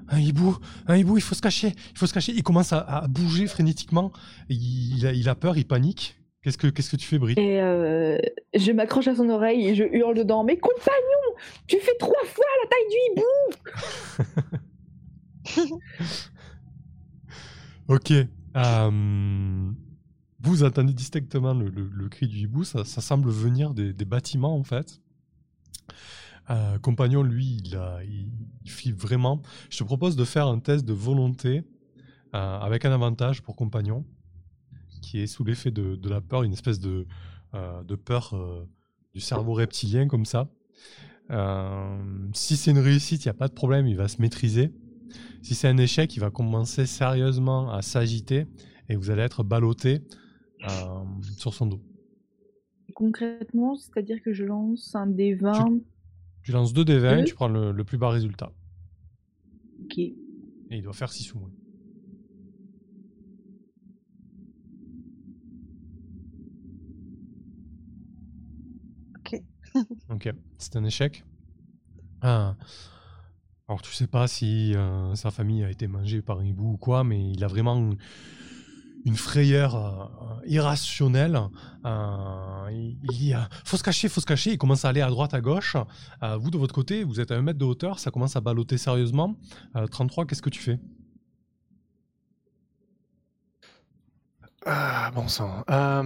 Un 0.09 0.21
hibou, 0.21 0.57
un 0.87 0.95
hibou, 0.97 1.19
il 1.19 1.21
faut 1.21 1.35
se 1.35 1.43
cacher, 1.43 1.75
il 1.91 1.99
faut 1.99 2.07
se 2.07 2.15
cacher. 2.15 2.33
Il 2.33 2.45
commence 2.45 2.73
à, 2.73 3.07
bouger 3.09 3.49
frénétiquement. 3.49 4.13
Il, 4.49 5.03
il 5.03 5.29
a 5.29 5.35
peur, 5.35 5.57
il 5.59 5.67
panique. 5.67 6.17
Qu'est-ce 6.47 6.59
que, 6.59 6.69
qu'est-ce 6.69 6.93
que 6.93 6.97
tu 6.97 7.09
fais, 7.09 7.19
Brie 7.19 7.35
Et 7.39 7.61
euh, 7.61 8.19
je 8.55 8.71
m'accroche 8.71 9.09
à 9.09 9.17
son 9.17 9.29
oreille 9.31 9.67
et 9.67 9.75
je 9.75 9.83
hurle 9.83 10.17
dedans. 10.17 10.45
Mais 10.45 10.57
compagnon, 10.57 11.35
tu 11.67 11.77
fais 11.81 11.97
trois 11.99 12.25
fois 12.25 12.45
la 12.63 12.69
taille 12.71 12.87
du 15.59 15.63
hibou 15.67 15.81
Ok. 17.89 18.13
euh, 18.13 19.71
vous 20.39 20.63
entendez 20.63 20.93
distinctement 20.93 21.53
le, 21.53 21.69
le- 21.69 21.91
le 21.93 22.09
cri 22.09 22.29
du 22.29 22.37
hibou. 22.39 22.63
Ça, 22.63 22.85
ça 22.85 23.01
semble 23.01 23.29
venir 23.29 23.75
des, 23.75 23.93
des 23.93 24.05
bâtiments, 24.05 24.57
en 24.57 24.63
fait. 24.63 25.01
Euh, 26.51 26.79
compagnon, 26.79 27.25
lui, 27.25 27.61
il, 27.65 27.75
a- 27.77 28.05
il, 28.05 28.31
il 28.65 28.71
flippe 28.71 29.01
vraiment. 29.01 29.43
Je 29.69 29.79
te 29.79 29.83
propose 29.85 30.15
de 30.15 30.25
faire 30.25 30.47
un 30.47 30.61
test 30.61 30.85
de 30.85 30.93
volonté 30.93 31.65
avec 32.33 32.85
un 32.85 32.93
avantage 32.93 33.43
pour 33.43 33.57
compagnon, 33.57 34.05
qui 35.07 35.21
est 35.21 35.29
sous 35.29 35.45
l'effet 35.45 35.71
de, 35.71 35.95
de 35.95 36.09
la 36.09 36.21
peur, 36.21 36.43
une 36.43 36.53
espèce 36.53 36.81
de, 36.81 37.07
euh, 37.55 37.85
de 37.85 37.95
peur 37.95 38.35
euh, 38.35 38.67
du 39.15 39.21
cerveau 39.21 39.53
reptilien 39.53 40.09
comme 40.09 40.25
ça. 40.25 40.51
Euh, 41.31 41.97
si 42.33 42.57
c'est 42.57 42.73
une 42.73 42.81
réussite, 42.81 43.25
il 43.25 43.29
n'y 43.29 43.31
a 43.31 43.35
pas 43.35 43.47
de 43.47 43.53
problème, 43.53 43.87
il 43.87 43.97
va 43.97 44.09
se 44.09 44.21
maîtriser. 44.21 44.73
Si 45.43 45.55
c'est 45.55 45.69
un 45.69 45.79
échec, 45.79 46.17
il 46.17 46.21
va 46.21 46.31
commencer 46.31 46.87
sérieusement 46.87 47.71
à 47.71 47.83
s'agiter 47.83 48.47
et 48.89 48.97
vous 48.97 49.11
allez 49.11 49.23
être 49.23 49.45
ballotté 49.45 50.03
sur 51.39 51.55
son 51.55 51.67
dos. 51.67 51.81
Concrètement, 52.95 53.77
c'est-à-dire 53.77 54.21
que 54.25 54.33
je 54.33 54.45
lance 54.45 54.93
un 54.97 55.07
des 55.07 55.35
20. 55.35 55.83
Tu 56.43 56.51
lances 56.51 56.73
2 56.73 56.85
des 56.85 56.99
20, 56.99 57.19
Deux. 57.19 57.25
tu 57.25 57.35
prends 57.35 57.49
le, 57.49 57.71
le 57.71 57.85
plus 57.85 57.99
bas 57.99 58.11
résultat. 58.11 58.53
Ok. 59.85 59.99
Et 59.99 60.15
il 60.71 60.83
doit 60.83 60.93
faire 60.93 61.13
6 61.13 61.35
ou 61.35 61.39
moins. 61.39 61.51
Ok. 70.11 70.33
C'est 70.59 70.77
un 70.77 70.85
échec. 70.85 71.25
Ah. 72.23 72.55
Alors 73.69 73.83
tu 73.83 73.93
sais 73.93 74.07
pas 74.07 74.29
si 74.29 74.75
euh, 74.75 75.15
sa 75.17 75.31
famille 75.31 75.65
a 75.65 75.71
été 75.71 75.89
mangée 75.89 76.23
par 76.23 76.39
un 76.39 76.45
hibou 76.45 76.75
ou 76.75 76.77
quoi, 76.77 77.03
mais 77.03 77.31
il 77.31 77.43
a 77.43 77.49
vraiment 77.49 77.91
une 79.07 79.17
frayeur 79.17 79.75
euh, 79.77 80.47
irrationnelle. 80.47 81.39
Euh, 81.85 82.69
il, 82.71 82.97
il 83.13 83.49
faut 83.65 83.77
se 83.77 83.83
cacher, 83.83 84.09
faut 84.09 84.21
se 84.21 84.27
cacher. 84.27 84.53
Il 84.53 84.59
commence 84.59 84.85
à 84.85 84.89
aller 84.89 85.01
à 85.01 85.09
droite, 85.09 85.33
à 85.33 85.41
gauche. 85.41 85.77
Euh, 86.23 86.37
vous 86.37 86.51
de 86.51 86.59
votre 86.59 86.75
côté, 86.75 87.05
vous 87.05 87.21
êtes 87.21 87.31
à 87.31 87.37
un 87.37 87.43
mètre 87.43 87.59
de 87.59 87.65
hauteur, 87.65 88.01
ça 88.01 88.11
commence 88.11 88.35
à 88.37 88.41
balloter 88.41 88.79
sérieusement. 88.79 89.37
Euh, 89.77 89.87
33, 89.87 90.27
qu'est-ce 90.27 90.43
que 90.43 90.51
tu 90.51 90.61
fais? 90.61 90.81
Ah, 94.67 95.11
bon 95.15 95.29
sang. 95.29 95.65
Euh, 95.71 96.03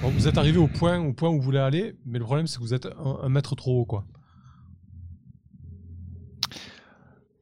Bon, 0.00 0.10
Vous 0.10 0.28
êtes 0.28 0.38
arrivé 0.38 0.58
au 0.58 0.68
point, 0.68 0.98
au 1.00 1.12
point 1.12 1.30
où 1.30 1.36
vous 1.36 1.40
voulez 1.42 1.58
aller, 1.58 1.96
mais 2.04 2.18
le 2.18 2.24
problème 2.24 2.46
c'est 2.46 2.56
que 2.58 2.62
vous 2.62 2.74
êtes 2.74 2.86
un, 2.86 3.18
un 3.22 3.28
mètre 3.28 3.54
trop 3.56 3.80
haut, 3.80 3.84
quoi. 3.86 4.04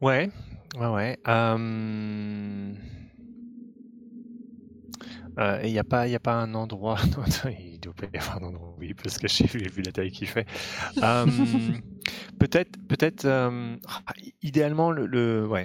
Ouais, 0.00 0.30
ouais, 0.78 0.86
ouais. 0.86 1.18
Euh... 1.28 2.72
euh, 5.38 5.60
et 5.62 5.68
il 5.68 5.72
n'y 5.72 5.78
a, 5.78 5.84
pas- 5.84 6.06
y 6.08 6.14
a 6.14 6.20
pas 6.20 6.34
un 6.34 6.54
endroit. 6.54 6.98
Il 7.60 7.80
doit 7.80 7.94
pas 7.94 8.06
y 8.12 8.18
avoir 8.18 8.38
un 8.42 8.46
endroit 8.46 8.74
où 8.78 8.82
il 8.82 8.94
peut 8.94 9.08
se 9.08 9.18
cacher 9.18 9.46
vu, 9.46 9.60
vu 9.68 9.82
la 9.82 9.92
taille 9.92 10.10
qu'il 10.10 10.28
fait. 10.28 10.46
Euh, 11.02 11.26
peut-être, 12.38 12.78
peut-être. 12.88 13.24
euh, 13.24 13.76
ah, 13.88 14.12
idéalement, 14.42 14.90
le, 14.90 15.06
le- 15.06 15.46
ouais. 15.46 15.64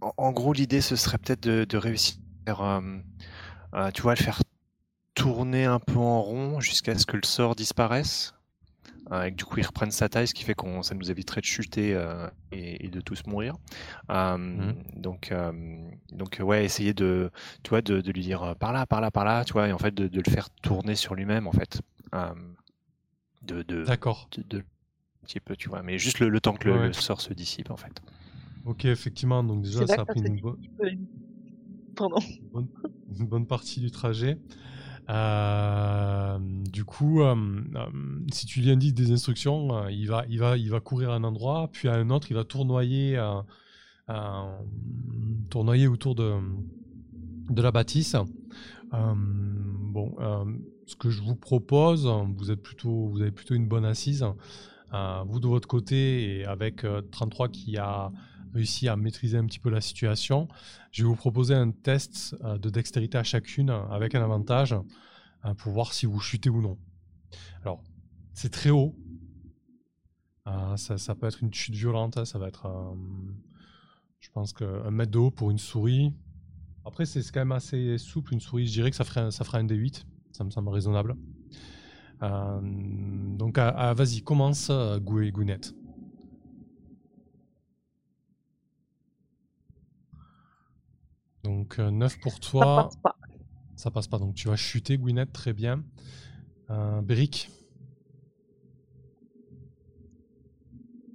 En, 0.00 0.12
en 0.16 0.32
gros, 0.32 0.52
l'idée 0.54 0.80
ce 0.80 0.96
serait 0.96 1.18
peut-être 1.18 1.42
de, 1.42 1.64
de 1.64 1.76
réussir, 1.76 2.16
euh, 3.74 3.90
tu 3.90 4.02
vois, 4.02 4.14
le 4.14 4.22
faire 4.22 4.42
tourner 5.14 5.64
un 5.64 5.78
peu 5.80 5.98
en 5.98 6.22
rond 6.22 6.60
jusqu'à 6.60 6.96
ce 6.96 7.06
que 7.06 7.16
le 7.16 7.24
sort 7.24 7.54
disparaisse. 7.54 8.34
Euh, 9.12 9.24
et 9.24 9.32
que 9.32 9.36
du 9.36 9.44
coup, 9.44 9.58
il 9.58 9.66
reprenne 9.66 9.90
sa 9.90 10.08
taille, 10.08 10.28
ce 10.28 10.34
qui 10.34 10.44
fait 10.44 10.54
qu'on 10.54 10.82
ça 10.82 10.94
nous 10.94 11.10
éviterait 11.10 11.40
de 11.40 11.46
chuter 11.46 11.94
euh, 11.94 12.28
et, 12.52 12.86
et 12.86 12.88
de 12.88 13.00
tous 13.00 13.26
mourir. 13.26 13.56
Euh, 14.10 14.36
Mhm. 14.36 14.74
Donc, 14.96 15.32
euh, 15.32 15.52
donc 16.12 16.38
ouais, 16.40 16.64
essayer 16.64 16.94
de, 16.94 17.30
tu 17.64 17.70
vois, 17.70 17.82
de, 17.82 18.00
de 18.00 18.12
lui 18.12 18.22
dire 18.22 18.54
par 18.60 18.72
là, 18.72 18.86
par 18.86 19.00
là, 19.00 19.10
par 19.10 19.24
là, 19.24 19.44
tu 19.44 19.52
vois, 19.54 19.66
et 19.68 19.72
en 19.72 19.78
fait 19.78 19.92
de, 19.94 20.06
de 20.06 20.20
le 20.24 20.30
faire 20.30 20.48
tourner 20.62 20.94
sur 20.94 21.14
lui-même, 21.14 21.46
en 21.48 21.52
fait, 21.52 21.80
Euh, 22.14 22.32
de, 23.42 23.62
de, 23.62 23.84
D'accord. 23.84 24.28
de, 24.36 24.42
de- 24.42 24.58
un 24.58 25.26
petit 25.26 25.40
peu, 25.40 25.56
tu 25.56 25.68
vois, 25.68 25.82
mais 25.82 25.98
juste 25.98 26.18
le, 26.20 26.28
le 26.28 26.40
temps 26.40 26.54
que 26.54 26.68
le, 26.68 26.78
Ouais. 26.78 26.86
le 26.88 26.92
sort 26.92 27.20
se 27.20 27.32
dissipe, 27.32 27.70
en 27.70 27.76
fait. 27.76 28.00
Ok, 28.64 28.84
effectivement, 28.84 29.42
donc 29.42 29.62
déjà 29.62 29.86
ça 29.86 30.02
a 30.02 30.04
pris 30.04 30.20
une, 30.20 30.36
dit- 30.36 30.42
une 33.18 33.26
bonne 33.26 33.46
partie 33.46 33.80
du 33.80 33.90
trajet. 33.90 34.38
Euh, 35.08 36.38
du 36.70 36.84
coup, 36.84 37.22
euh, 37.22 37.34
euh, 37.34 37.86
si 38.32 38.46
tu 38.46 38.60
lui 38.60 38.70
indiques 38.70 38.94
des 38.94 39.10
instructions, 39.10 39.88
il, 39.88 40.06
va, 40.06 40.24
il, 40.28 40.38
va, 40.38 40.56
il 40.56 40.70
va 40.70 40.80
courir 40.80 41.10
à 41.10 41.14
un 41.14 41.24
endroit, 41.24 41.68
puis 41.72 41.88
à 41.88 41.94
un 41.94 42.10
autre, 42.10 42.30
il 42.30 42.34
va 42.34 42.44
tournoyer, 42.44 43.20
tournoyer 45.50 45.88
autour 45.88 46.14
de, 46.14 46.34
de 47.48 47.62
la 47.62 47.72
bâtisse. 47.72 48.16
Bon, 48.92 50.14
ce 50.86 50.94
que 50.96 51.10
je 51.10 51.22
vous 51.22 51.36
propose, 51.36 52.06
vous, 52.36 52.50
êtes 52.50 52.62
plutôt, 52.62 53.08
vous 53.08 53.20
avez 53.20 53.32
plutôt 53.32 53.54
une 53.54 53.66
bonne 53.66 53.84
assise. 53.84 54.24
Vous 55.26 55.40
de 55.40 55.46
votre 55.46 55.68
côté, 55.68 56.38
et 56.38 56.44
avec 56.44 56.84
euh, 56.84 57.00
33 57.12 57.48
qui 57.48 57.76
a 57.76 58.10
réussi 58.54 58.88
à 58.88 58.96
maîtriser 58.96 59.38
un 59.38 59.46
petit 59.46 59.58
peu 59.58 59.70
la 59.70 59.80
situation, 59.80 60.48
je 60.92 61.02
vais 61.02 61.08
vous 61.08 61.16
proposer 61.16 61.54
un 61.54 61.70
test 61.70 62.36
euh, 62.44 62.58
de 62.58 62.70
dextérité 62.70 63.18
à 63.18 63.22
chacune 63.24 63.70
euh, 63.70 63.82
avec 63.88 64.14
un 64.14 64.22
avantage 64.22 64.74
euh, 65.44 65.54
pour 65.54 65.72
voir 65.72 65.92
si 65.92 66.06
vous 66.06 66.20
chutez 66.20 66.50
ou 66.50 66.60
non. 66.62 66.78
Alors, 67.62 67.82
c'est 68.34 68.50
très 68.50 68.70
haut. 68.70 68.96
Ça, 70.76 71.14
peut 71.14 71.26
être 71.26 71.42
une 71.42 71.52
chute 71.54 71.74
violente. 71.74 72.16
hein, 72.16 72.24
Ça 72.24 72.38
va 72.38 72.48
être, 72.48 72.66
je 74.20 74.28
pense, 74.30 74.52
qu'un 74.52 74.90
mètre 74.90 75.10
de 75.10 75.18
haut 75.18 75.30
pour 75.30 75.50
une 75.50 75.58
souris. 75.58 76.12
Après, 76.84 77.06
c'est 77.06 77.22
quand 77.32 77.40
même 77.40 77.52
assez 77.52 77.98
souple. 77.98 78.34
Une 78.34 78.40
souris, 78.40 78.66
je 78.66 78.72
dirais 78.72 78.90
que 78.90 78.96
ça 78.96 79.04
ferait, 79.04 79.30
ça 79.30 79.44
ferait 79.44 79.58
un 79.58 79.64
D8. 79.64 80.06
Ça 80.32 80.44
me 80.44 80.50
semble 80.50 80.68
raisonnable. 80.70 81.16
Donc, 82.20 83.58
ah, 83.58 83.72
ah, 83.76 83.94
vas-y, 83.94 84.22
commence, 84.22 84.68
euh, 84.70 84.98
Gou- 85.00 85.30
Gounette. 85.32 85.74
Donc 91.42 91.78
9 91.78 92.20
pour 92.20 92.32
Ça 92.34 92.38
toi. 92.40 92.84
passe 92.84 92.96
pas. 93.02 93.16
Ça 93.76 93.90
passe 93.90 94.08
pas. 94.08 94.18
Donc 94.18 94.34
tu 94.34 94.48
vas 94.48 94.56
chuter, 94.56 94.98
Gwyneth, 94.98 95.32
très 95.32 95.52
bien. 95.52 95.82
Euh, 96.70 97.00
Beric. 97.02 97.50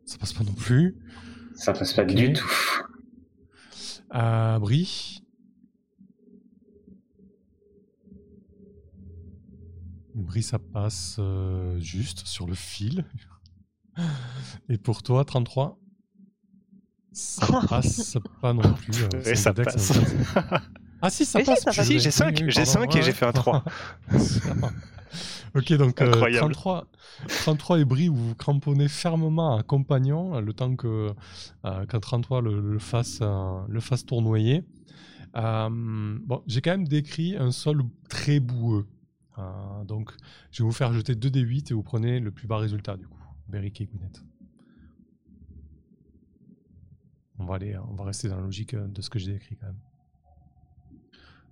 Ça 0.05 0.17
passe 0.17 0.33
pas 0.33 0.43
non 0.43 0.53
plus. 0.53 0.97
Ça 1.55 1.73
passe 1.73 1.93
pas 1.93 2.03
du 2.05 2.33
tout. 2.33 2.51
Euh, 4.13 4.59
Brie. 4.59 5.21
Brie, 10.13 10.43
ça 10.43 10.59
passe 10.59 11.17
euh, 11.19 11.79
juste 11.79 12.25
sur 12.25 12.47
le 12.47 12.55
fil. 12.55 13.05
Et 14.69 14.77
pour 14.77 15.03
toi, 15.03 15.25
33 15.25 15.77
Ça 17.15 17.47
passe 17.69 18.17
pas 18.41 18.53
non 18.53 18.73
plus. 18.73 19.03
euh, 19.13 19.23
Et 19.25 19.35
ça 19.35 19.53
passe. 19.53 19.91
en 19.91 19.93
fait. 19.93 20.43
Ah 21.01 21.09
si, 21.09 21.25
ça 21.25 21.39
si, 21.39 21.45
passe. 21.45 21.59
ça 21.59 21.65
passe. 21.65 21.75
purée. 21.75 21.85
Si, 21.87 21.99
j'ai 21.99 22.11
cinq, 22.11 22.35
j'ai 22.37 22.45
pardon, 22.63 22.65
cinq 22.71 22.95
et 22.95 22.99
ouais, 22.99 23.05
j'ai 23.05 23.11
fait 23.11 23.25
un 23.25 23.29
ouais. 23.29 23.33
3. 23.33 23.63
ok, 25.55 25.73
donc 25.73 26.01
euh, 26.01 26.07
Incroyable. 26.07 26.53
33, 26.53 26.87
33 27.27 27.79
et 27.79 27.85
Brie, 27.85 28.07
vous 28.07 28.29
vous 28.29 28.35
cramponnez 28.35 28.87
fermement 28.87 29.55
à 29.55 29.59
un 29.59 29.61
compagnon, 29.63 30.39
le 30.39 30.53
temps 30.53 30.75
que 30.75 31.13
euh, 31.65 31.85
qu'un 31.85 31.99
33 31.99 32.41
le, 32.41 32.59
le 32.59 32.79
fasse, 32.79 33.19
euh, 33.21 33.59
le 33.67 33.79
fasse 33.81 34.05
tournoyer. 34.05 34.63
Euh, 35.35 35.69
bon, 35.69 36.41
j'ai 36.47 36.61
quand 36.61 36.71
même 36.71 36.87
décrit 36.87 37.35
un 37.37 37.51
sol 37.51 37.83
très 38.09 38.39
boueux. 38.39 38.87
Euh, 39.37 39.83
donc, 39.83 40.11
je 40.51 40.63
vais 40.63 40.67
vous 40.67 40.73
faire 40.73 40.93
jeter 40.93 41.13
2 41.13 41.29
d 41.29 41.41
8 41.41 41.71
et 41.71 41.73
vous 41.73 41.83
prenez 41.83 42.19
le 42.19 42.31
plus 42.31 42.47
bas 42.47 42.57
résultat 42.57 42.95
du 42.97 43.05
coup. 43.07 43.19
Beric 43.47 43.79
et 43.81 43.85
Gwyneth. 43.85 44.23
On 47.39 47.45
va, 47.45 47.55
aller, 47.55 47.77
on 47.77 47.95
va 47.95 48.05
rester 48.05 48.29
dans 48.29 48.37
la 48.37 48.43
logique 48.43 48.73
euh, 48.73 48.87
de 48.87 49.01
ce 49.01 49.09
que 49.09 49.19
j'ai 49.19 49.33
décrit 49.33 49.57
quand 49.57 49.67
même. 49.67 49.79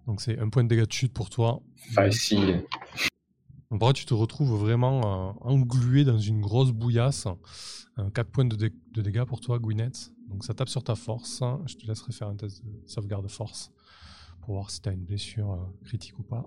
Donc 0.07 0.21
c'est 0.21 0.37
un 0.39 0.49
point 0.49 0.63
de 0.63 0.69
dégâts 0.69 0.85
de 0.87 0.91
chute 0.91 1.13
pour 1.13 1.29
toi. 1.29 1.61
Facile. 1.93 2.63
En 3.69 3.77
vrai, 3.77 3.93
tu 3.93 4.05
te 4.05 4.13
retrouves 4.13 4.53
vraiment 4.59 5.29
euh, 5.29 5.33
englué 5.41 6.03
dans 6.03 6.17
une 6.19 6.41
grosse 6.41 6.71
bouillasse. 6.71 7.27
4 8.13 8.29
points 8.31 8.45
de, 8.45 8.55
dé- 8.55 8.73
de 8.93 9.01
dégâts 9.01 9.23
pour 9.23 9.39
toi, 9.39 9.59
Gwyneth. 9.59 10.11
Donc 10.29 10.43
ça 10.45 10.53
tape 10.53 10.69
sur 10.69 10.83
ta 10.83 10.95
force. 10.95 11.43
Je 11.65 11.75
te 11.75 11.85
laisserai 11.85 12.11
faire 12.11 12.27
un 12.27 12.35
test 12.35 12.63
de 12.65 12.71
sauvegarde 12.87 13.27
force 13.29 13.71
pour 14.41 14.55
voir 14.55 14.69
si 14.71 14.81
tu 14.81 14.89
as 14.89 14.91
une 14.93 15.03
blessure 15.05 15.51
euh, 15.51 15.57
critique 15.85 16.17
ou 16.19 16.23
pas. 16.23 16.45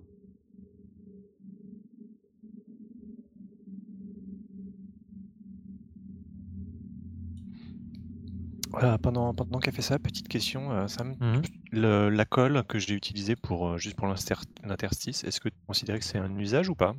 Voilà, 8.78 8.98
pendant 8.98 9.32
pendant 9.32 9.58
qu'elle 9.58 9.72
fait 9.72 9.80
ça, 9.82 9.98
petite 9.98 10.28
question, 10.28 10.70
euh, 10.70 10.86
Sam. 10.86 11.16
Mhm. 11.20 11.42
Le- 11.72 12.08
la 12.10 12.24
colle 12.26 12.62
que 12.64 12.78
j'ai 12.78 12.94
utilisée 12.94 13.34
pour, 13.34 13.68
euh, 13.68 13.78
juste 13.78 13.96
pour 13.96 14.06
l'inter- 14.06 14.34
l'interstice, 14.62 15.24
est-ce 15.24 15.40
que 15.40 15.48
tu 15.48 15.54
considères 15.66 15.98
que 15.98 16.04
c'est 16.04 16.18
un 16.18 16.38
usage 16.38 16.68
ou 16.68 16.74
pas? 16.74 16.94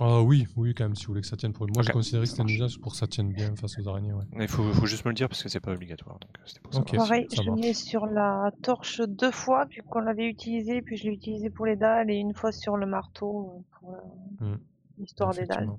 Ah 0.00 0.20
oui, 0.22 0.46
oui, 0.56 0.74
quand 0.74 0.84
même, 0.84 0.96
si 0.96 1.04
vous 1.06 1.12
voulez 1.12 1.20
que 1.20 1.26
ça 1.28 1.36
tienne 1.36 1.52
pour 1.52 1.66
Moi, 1.68 1.82
j'ai 1.82 1.90
Ok, 1.90 1.94
considéré 1.94 2.24
que 2.24 2.30
c'était 2.30 2.42
un 2.42 2.46
usage 2.48 2.78
pour 2.80 2.92
que 2.92 2.98
ça 2.98 3.06
tienne 3.06 3.32
bien 3.32 3.54
face 3.54 3.78
aux 3.78 3.88
araignées. 3.88 4.12
Ouais. 4.12 4.24
Il 4.40 4.48
faut, 4.48 4.72
faut 4.72 4.86
juste 4.86 5.04
me 5.04 5.10
le 5.10 5.14
dire 5.14 5.28
parce 5.28 5.42
que 5.42 5.48
c'est 5.48 5.60
pas 5.60 5.72
obligatoire. 5.72 6.18
Donc 6.18 6.30
euh, 6.38 6.42
c'était 6.46 6.60
pour 6.60 6.74
ça. 6.74 6.80
Ok. 6.80 6.96
Pareil, 6.96 7.26
ça 7.30 7.42
je 7.42 7.50
mets 7.50 7.72
sur 7.74 8.06
la 8.06 8.50
torche 8.62 9.00
deux 9.02 9.30
fois, 9.30 9.66
puis 9.66 9.82
qu'on 9.88 10.00
l'avait 10.00 10.26
utilisé, 10.26 10.82
puis 10.82 10.96
je 10.96 11.04
l'ai 11.04 11.12
utilisé 11.14 11.50
pour 11.50 11.66
les 11.66 11.76
dalles, 11.76 12.10
et 12.10 12.14
une 12.16 12.34
fois 12.34 12.50
sur 12.50 12.76
le 12.76 12.86
marteau, 12.86 13.64
pour 13.78 13.92
la- 13.92 14.46
Mm. 14.46 14.58
l'histoire 14.98 15.34
des 15.34 15.46
dalles. 15.46 15.70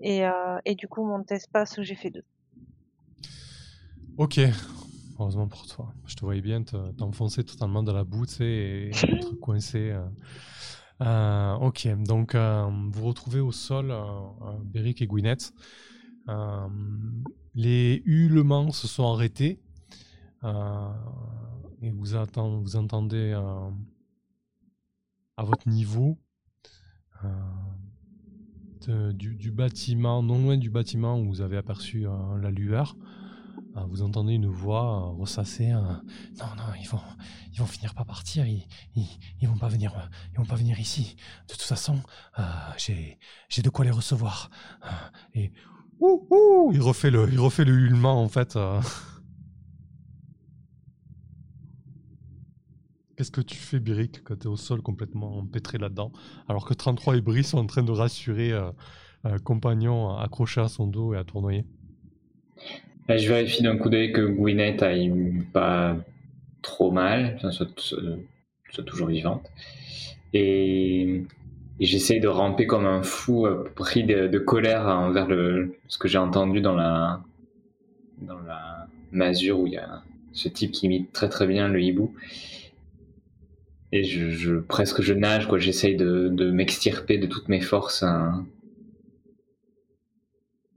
Et, 0.00 0.26
euh, 0.26 0.58
et 0.64 0.74
du 0.74 0.88
coup, 0.88 1.04
mon 1.04 1.22
test 1.22 1.48
passe, 1.52 1.80
j'ai 1.80 1.94
fait 1.94 2.10
deux. 2.10 2.24
Ok, 4.16 4.40
heureusement 5.18 5.46
pour 5.48 5.66
toi. 5.66 5.92
Je 6.06 6.14
te 6.14 6.20
voyais 6.24 6.40
bien 6.40 6.62
te- 6.62 6.92
t'enfoncer 6.92 7.44
totalement 7.44 7.82
dans 7.82 7.92
la 7.92 8.04
boue, 8.04 8.26
tu 8.26 8.34
sais, 8.34 8.44
et 8.44 8.90
être 9.12 9.34
coincé. 9.40 9.90
euh. 9.90 10.06
Euh, 11.02 11.52
ok, 11.56 11.88
donc 12.04 12.34
euh, 12.34 12.66
vous 12.90 13.04
retrouvez 13.04 13.40
au 13.40 13.52
sol 13.52 13.90
euh, 13.90 14.02
Beric 14.64 15.02
et 15.02 15.06
Gwyneth. 15.06 15.52
Les 17.54 18.02
hurlements 18.06 18.70
se 18.70 18.88
sont 18.88 19.06
arrêtés. 19.12 19.60
et 20.44 21.90
vous, 21.90 22.14
entendez 22.16 23.32
à 25.36 25.44
votre 25.44 25.68
niveau 25.68 26.18
de- 28.86 29.12
du, 29.12 29.34
du 29.34 29.50
bâtiment, 29.50 30.22
non 30.22 30.38
loin 30.42 30.56
du 30.56 30.70
bâtiment 30.70 31.18
où 31.20 31.26
vous 31.26 31.40
avez 31.42 31.56
aperçu 31.58 32.06
la 32.40 32.50
lueur. 32.50 32.96
Ah, 33.76 33.84
vous 33.88 34.02
entendez 34.02 34.32
une 34.32 34.46
voix 34.46 35.10
euh, 35.10 35.20
ressasser. 35.20 35.70
euh, 35.70 35.80
non, 36.38 36.46
non, 36.56 36.64
ils 36.80 36.88
vont, 36.88 37.66
finir 37.66 37.94
par 37.94 38.06
partir. 38.06 38.46
Ils, 38.46 38.66
ils, 38.94 39.06
ils 39.40 39.48
vont 39.48 39.58
pas 39.58 39.68
venir, 39.68 39.92
euh, 39.96 40.02
ils 40.32 40.38
vont 40.38 40.46
pas 40.46 40.54
venir 40.56 40.80
ici. 40.80 41.16
De 41.46 41.52
toute 41.52 41.62
façon, 41.62 42.00
euh, 42.38 42.42
j'ai, 42.78 43.18
de 43.62 43.68
quoi 43.68 43.84
les 43.84 43.90
recevoir. 43.90 44.50
Et 45.34 45.52
ouh, 46.00 46.26
ouh, 46.30 46.70
il 46.72 46.80
refait 46.80 47.10
le, 47.10 47.30
il 47.30 47.38
refait 47.38 47.64
le 47.64 48.04
en 48.04 48.28
fait. 48.28 48.56
Qu'est-ce 53.16 53.30
que 53.30 53.40
tu 53.40 53.56
fais, 53.56 53.80
Biric, 53.80 54.22
quand 54.24 54.36
tu 54.36 54.42
es 54.42 54.46
au 54.46 54.56
sol 54.56 54.82
complètement 54.82 55.38
empêtré 55.38 55.78
là-dedans, 55.78 56.12
alors 56.48 56.66
que 56.66 56.74
33 56.74 57.16
et 57.16 57.22
Bri 57.22 57.44
sont 57.44 57.56
en 57.56 57.66
train 57.66 57.82
de 57.82 57.90
rassurer 57.90 58.52
euh, 58.52 58.70
un 59.24 59.38
compagnon 59.38 60.14
accroché 60.16 60.60
à 60.60 60.68
son 60.68 60.86
dos 60.86 61.14
et 61.14 61.16
à 61.16 61.24
tournoyer? 61.24 61.64
Là, 63.08 63.16
je 63.16 63.28
vérifie 63.28 63.62
d'un 63.62 63.76
coup 63.76 63.88
d'œil 63.88 64.12
que 64.12 64.20
Gwyneth 64.20 64.82
aille 64.82 65.12
pas 65.52 65.96
trop 66.62 66.90
mal, 66.90 67.38
soit, 67.50 67.68
soit- 67.78 68.82
toujours 68.84 69.08
vivante. 69.08 69.48
Et, 70.34 71.22
j'essaye 71.80 72.20
de 72.20 72.28
ramper 72.28 72.66
comme 72.66 72.86
un 72.86 73.02
fou, 73.02 73.46
euh, 73.46 73.70
pris 73.74 74.04
de, 74.04 74.38
colère 74.38 74.86
envers 74.86 75.28
le, 75.28 75.76
ce 75.88 75.98
que 75.98 76.08
j'ai 76.08 76.18
entendu 76.18 76.60
dans 76.60 76.74
la, 76.74 77.22
dans 78.22 78.40
la 78.40 78.86
masure 79.12 79.60
où 79.60 79.66
il 79.66 79.74
y 79.74 79.78
a 79.78 80.02
ce 80.32 80.48
type 80.48 80.72
qui 80.72 80.86
imite 80.86 81.12
très 81.12 81.28
très 81.28 81.46
bien 81.46 81.68
le 81.68 81.80
hibou. 81.82 82.12
Et 83.92 84.04
je, 84.04 84.30
je- 84.30 84.56
presque 84.56 85.00
je 85.02 85.14
nage, 85.14 85.46
quoi. 85.48 85.58
J'essaye 85.58 85.96
de, 85.96 86.28
de 86.28 86.50
m'extirper 86.50 87.18
de 87.18 87.26
toutes 87.26 87.48
mes 87.48 87.60
forces. 87.60 88.02
hein, 88.02 88.46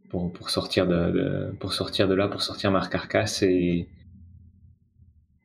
pour, 0.09 0.31
pour 0.33 0.49
sortir 0.49 0.87
de, 0.87 1.55
pour 1.59 1.73
sortir 1.73 2.07
de 2.07 2.15
là, 2.15 2.27
pour 2.27 2.41
sortir 2.41 2.71
ma 2.71 2.85
carcasse 2.87 3.43
et 3.43 3.87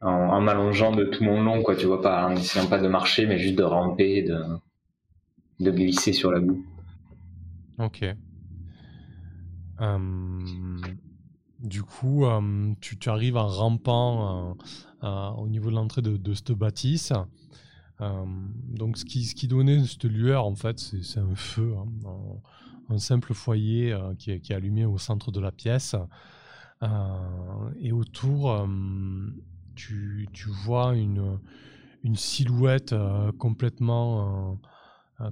en, 0.00 0.08
en 0.08 0.40
m'allongeant 0.40 0.92
de 0.92 1.04
tout 1.04 1.24
mon 1.24 1.42
long, 1.42 1.62
quoi, 1.62 1.76
tu 1.76 1.86
vois 1.86 2.02
pas, 2.02 2.26
en 2.26 2.36
essayant 2.36 2.66
pas 2.66 2.80
de 2.80 2.88
marcher, 2.88 3.26
mais 3.26 3.38
juste 3.38 3.56
de 3.56 3.62
ramper, 3.62 4.22
de, 4.22 4.42
de 5.60 5.70
glisser 5.70 6.12
sur 6.12 6.30
la 6.32 6.40
boue. 6.40 6.64
Ok. 7.78 8.04
Euh, 9.80 9.98
du 11.60 11.82
coup, 11.82 12.26
euh, 12.26 12.74
tu, 12.80 12.98
tu 12.98 13.08
arrives 13.08 13.36
en 13.36 13.48
rampant 13.48 14.56
euh, 15.02 15.28
au 15.30 15.48
niveau 15.48 15.70
de 15.70 15.74
l'entrée 15.74 16.02
de, 16.02 16.16
de 16.16 16.34
cette 16.34 16.52
bâtisse. 16.52 17.12
Donc, 18.68 18.98
ce 18.98 19.04
qui, 19.04 19.24
ce 19.24 19.34
qui 19.34 19.48
donnait 19.48 19.82
cette 19.84 20.04
lueur, 20.04 20.44
en 20.44 20.54
fait, 20.56 20.78
c'est 20.78 21.02
c'est 21.02 21.20
un 21.20 21.34
feu, 21.34 21.72
hein, 21.78 21.86
un, 22.88 22.98
simple 22.98 23.34
foyer 23.34 23.92
euh, 23.92 24.14
qui, 24.14 24.30
est, 24.30 24.50
allumé 24.50 24.84
au 24.84 24.98
centre 24.98 25.30
de 25.30 25.40
la 25.40 25.52
pièce. 25.52 25.96
Euh, 26.82 26.88
et 27.80 27.92
autour, 27.92 28.52
euh, 28.52 28.66
tu, 29.74 30.28
vois 30.64 30.94
une, 30.94 31.38
silhouette 32.14 32.94
complètement, 33.38 34.58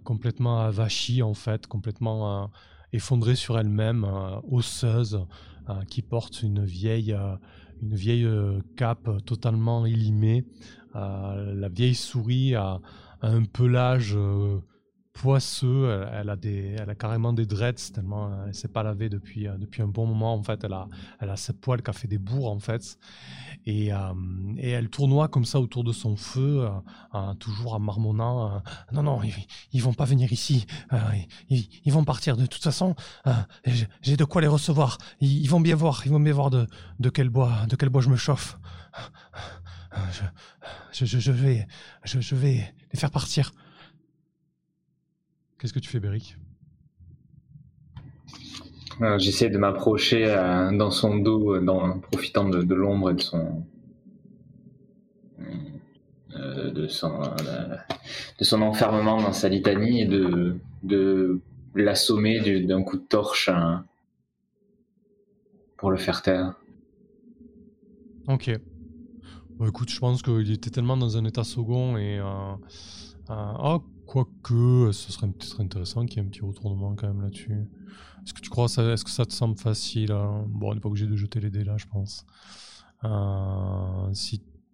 complètement 0.04 0.60
avachie, 0.60 1.22
en 1.22 1.34
fait, 1.34 1.66
complètement 1.66 2.50
effondrée 2.92 3.36
sur 3.36 3.58
elle-même, 3.58 4.06
osseuse, 4.50 5.26
qui 5.88 6.02
porte 6.02 6.42
une 6.42 6.64
vieille, 6.64 7.14
une 7.82 7.94
vieille 7.94 8.28
cape 8.76 9.10
totalement 9.26 9.84
élimée. 9.84 10.46
La 10.94 11.68
vieille 11.68 11.94
souris 11.94 12.54
a, 12.54 12.80
un 13.20 13.44
pelage 13.44 14.16
poisseux, 15.12 16.06
elle, 16.12 16.30
a 16.30 16.36
des, 16.36 16.76
elle 16.78 16.88
a 16.90 16.94
carrément 16.94 17.32
des 17.32 17.46
dreads 17.46 17.92
tellement 17.92 18.32
euh, 18.32 18.46
elle 18.46 18.54
s'est 18.54 18.68
pas 18.68 18.82
lavée 18.82 19.08
depuis, 19.08 19.46
euh, 19.46 19.56
depuis 19.58 19.82
un 19.82 19.86
bon 19.88 20.06
moment 20.06 20.34
en 20.34 20.42
fait. 20.42 20.64
Elle 20.64 20.72
a, 20.72 20.88
elle 21.20 21.30
a 21.30 21.36
ses 21.36 21.52
poils 21.52 21.82
qui 21.82 21.90
a 21.90 21.92
fait 21.92 22.08
des 22.08 22.18
bourres 22.18 22.50
en 22.50 22.58
fait. 22.58 22.98
Et, 23.66 23.92
euh, 23.92 23.98
et 24.56 24.70
elle 24.70 24.88
tournoie 24.88 25.28
comme 25.28 25.44
ça 25.44 25.60
autour 25.60 25.84
de 25.84 25.92
son 25.92 26.16
feu, 26.16 26.68
toujours 27.38 27.74
en 27.74 27.80
marmonnant. 27.80 28.62
non, 28.92 29.02
non, 29.02 29.22
ils, 29.22 29.34
ils 29.72 29.82
vont 29.82 29.92
pas 29.94 30.04
venir 30.04 30.32
ici. 30.32 30.66
ils, 31.48 31.92
vont 31.92 32.04
partir 32.04 32.36
de 32.36 32.46
toute 32.46 32.62
façon. 32.62 32.94
j'ai- 34.02 34.16
de 34.16 34.24
quoi 34.24 34.40
les 34.40 34.48
recevoir. 34.48 34.98
Ils, 35.20 35.48
vont 35.48 35.60
bien 35.60 35.76
voir. 35.76 36.02
Ils 36.04 36.10
vont 36.12 36.20
bien 36.20 36.32
voir 36.32 36.50
de, 36.50 36.66
de 36.98 37.10
quel 37.10 37.28
bois, 37.28 37.66
de 37.68 37.76
quel 37.76 37.88
bois 37.88 38.02
je 38.02 38.08
me 38.08 38.16
chauffe. 38.16 38.58
Je, 40.92 41.04
je, 41.04 41.18
je, 41.18 41.32
vais, 41.32 41.66
je 42.04 42.34
vais 42.34 42.74
les 42.92 42.98
faire 42.98 43.10
partir. 43.10 43.52
Qu'est-ce 45.62 45.72
que 45.72 45.78
tu 45.78 45.88
fais, 45.88 46.00
Beric? 46.00 46.36
Euh, 49.00 49.16
J'essaie 49.20 49.48
de 49.48 49.58
m'approcher 49.58 50.24
euh, 50.26 50.76
dans 50.76 50.90
son 50.90 51.18
dos, 51.18 51.54
euh, 51.54 51.60
dans, 51.60 51.82
en 51.88 52.00
profitant 52.00 52.48
de, 52.48 52.62
de 52.62 52.74
l'ombre 52.74 53.12
et 53.12 53.14
de 53.14 53.20
son. 53.20 53.64
euh, 56.34 56.70
de, 56.72 56.88
son, 56.88 57.22
euh, 57.22 57.76
de 58.40 58.44
son 58.44 58.60
enfermement 58.62 59.22
dans 59.22 59.32
sa 59.32 59.48
litanie 59.48 60.00
et 60.00 60.06
de, 60.06 60.56
de 60.82 61.40
l'assommer 61.76 62.40
du- 62.40 62.64
d'un 62.66 62.82
coup 62.82 62.96
de 62.96 63.04
torche 63.04 63.48
hein, 63.48 63.84
pour 65.76 65.92
le 65.92 65.96
faire 65.96 66.22
taire. 66.22 66.54
Ok. 68.26 68.50
Écoute, 69.64 69.90
je 69.90 70.00
pense 70.00 70.22
qu'il 70.22 70.50
était 70.50 70.70
tellement 70.70 70.96
dans 70.96 71.16
un 71.16 71.24
état 71.24 71.44
second 71.44 71.96
et. 71.98 72.18
Euh, 72.18 72.54
quoique, 74.12 74.92
ce 74.92 75.10
serait 75.10 75.26
peut-être 75.26 75.58
intéressant 75.62 76.04
qu'il 76.04 76.18
y 76.18 76.20
ait 76.20 76.26
un 76.26 76.28
petit 76.28 76.42
retournement 76.42 76.94
quand 76.94 77.06
même 77.06 77.22
là-dessus. 77.22 77.66
Est-ce 78.22 78.34
que 78.34 78.42
tu 78.42 78.50
crois, 78.50 78.66
est-ce 78.66 79.04
que 79.04 79.10
ça 79.10 79.24
te 79.24 79.32
semble 79.32 79.58
facile 79.58 80.12
hein? 80.12 80.44
Bon, 80.48 80.70
on 80.70 80.74
n'est 80.74 80.80
pas 80.80 80.90
obligé 80.90 81.06
de 81.06 81.16
jeter 81.16 81.40
les 81.40 81.48
dés 81.48 81.64
là, 81.64 81.78
je 81.78 81.86
pense. 81.86 82.26
Euh, 83.04 84.12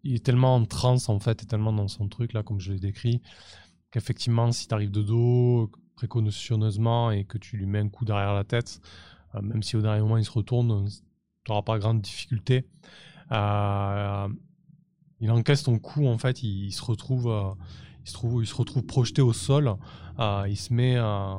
il 0.03 0.17
est 0.17 0.25
tellement 0.25 0.57
en 0.57 0.65
transe 0.65 1.09
en 1.09 1.21
fait, 1.21 1.45
et 1.45 1.47
tellement 1.47 1.73
dans 1.73 1.87
son 1.87 2.09
truc 2.09 2.33
là, 2.33 2.43
comme 2.43 2.59
je 2.59 2.73
l'ai 2.73 2.81
décrit, 2.81 3.23
qu'effectivement, 3.93 4.51
si 4.51 4.67
tu 4.67 4.75
arrives 4.75 4.91
de 4.91 5.03
dos, 5.03 5.71
précautionneusement, 5.95 7.13
et 7.13 7.25
que 7.25 7.39
tu 7.39 7.57
lui 7.57 7.67
mets 7.67 7.79
un 7.79 7.89
coup 7.89 8.05
derrière 8.05 8.35
la 8.35 8.43
tête, 8.43 8.81
euh, 9.37 9.41
même 9.41 9.63
si 9.63 9.77
au 9.77 9.83
dernier 9.83 10.01
moment 10.01 10.17
il 10.17 10.25
se 10.25 10.33
retourne, 10.33 10.89
tu 11.45 11.53
n'auras 11.53 11.63
pas 11.63 11.79
grande 11.79 12.01
difficulté. 12.01 12.67
Euh, 13.31 14.29
il 15.21 15.31
encaisse 15.31 15.63
ton 15.63 15.79
coup 15.79 16.09
en 16.09 16.19
fait, 16.19 16.43
il, 16.43 16.65
il 16.65 16.73
se 16.73 16.83
retrouve, 16.83 17.57
il 18.09 18.11
se 18.11 18.15
trouve, 18.15 18.43
il 18.43 18.47
se 18.47 18.55
retrouve 18.55 18.85
projeté 18.85 19.21
au 19.21 19.35
sol. 19.35 19.75
Euh, 20.19 20.47
il 20.49 20.57
se 20.57 20.73
met, 20.73 20.97
euh, 20.97 21.35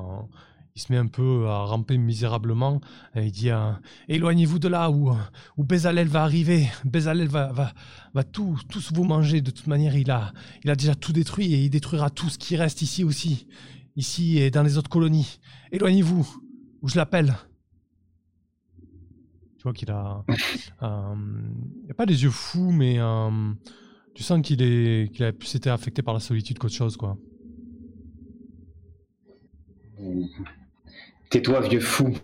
il 0.76 0.82
se 0.82 0.94
met 0.94 1.00
un 1.00 1.08
peu 1.08 1.48
à 1.48 1.64
ramper 1.64 1.98
misérablement. 1.98 2.80
Et 3.16 3.26
il 3.26 3.32
dit 3.32 3.50
euh, 3.50 3.72
éloignez-vous 4.08 4.60
de 4.60 4.68
là 4.68 4.92
où 4.92 5.12
où 5.58 5.64
Bezalel 5.64 6.08
va 6.08 6.22
arriver. 6.22 6.68
Bezalel 6.86 7.28
va 7.28 7.52
va 7.52 7.74
va 8.14 8.24
tout 8.24 8.60
tous 8.70 8.94
vous 8.94 9.04
manger. 9.04 9.42
De 9.42 9.50
toute 9.50 9.66
manière, 9.66 9.96
il 9.96 10.12
a 10.12 10.32
il 10.64 10.70
a 10.70 10.76
déjà 10.76 10.94
tout 10.94 11.12
détruit 11.12 11.56
et 11.56 11.64
il 11.64 11.72
détruira 11.72 12.12
tout 12.12 12.30
ce 12.30 12.38
qui 12.38 12.56
reste 12.56 12.84
ici 12.84 13.04
aussi, 13.04 13.48
ici 13.96 14.38
et 14.38 14.52
dans 14.52 14.62
les 14.62 14.78
autres 14.78 14.92
colonies. 14.92 15.40
Éloignez-vous 15.72 16.28
ou 16.84 16.88
je 16.88 16.98
l'appelle. 16.98 17.36
Tu 19.58 19.64
vois 19.64 19.74
qu'il 19.74 19.90
a, 19.90 20.24
il 20.82 21.92
a 21.92 21.94
pas 21.98 22.06
les 22.06 22.22
yeux 22.24 22.30
fous, 22.30 22.72
mais 22.72 23.00
tu 24.14 24.24
sens 24.24 24.42
qu'il 24.42 24.62
est, 24.62 25.12
qu'il 25.14 25.24
a 25.26 25.32
plus 25.34 25.56
été 25.56 25.70
affecté 25.70 26.02
par 26.02 26.14
la 26.14 26.20
solitude 26.20 26.58
qu'autre 26.60 26.74
chose, 26.74 26.98
quoi. 26.98 27.18
Tais-toi, 31.30 31.62
vieux 31.68 31.80
fou. 31.80 32.18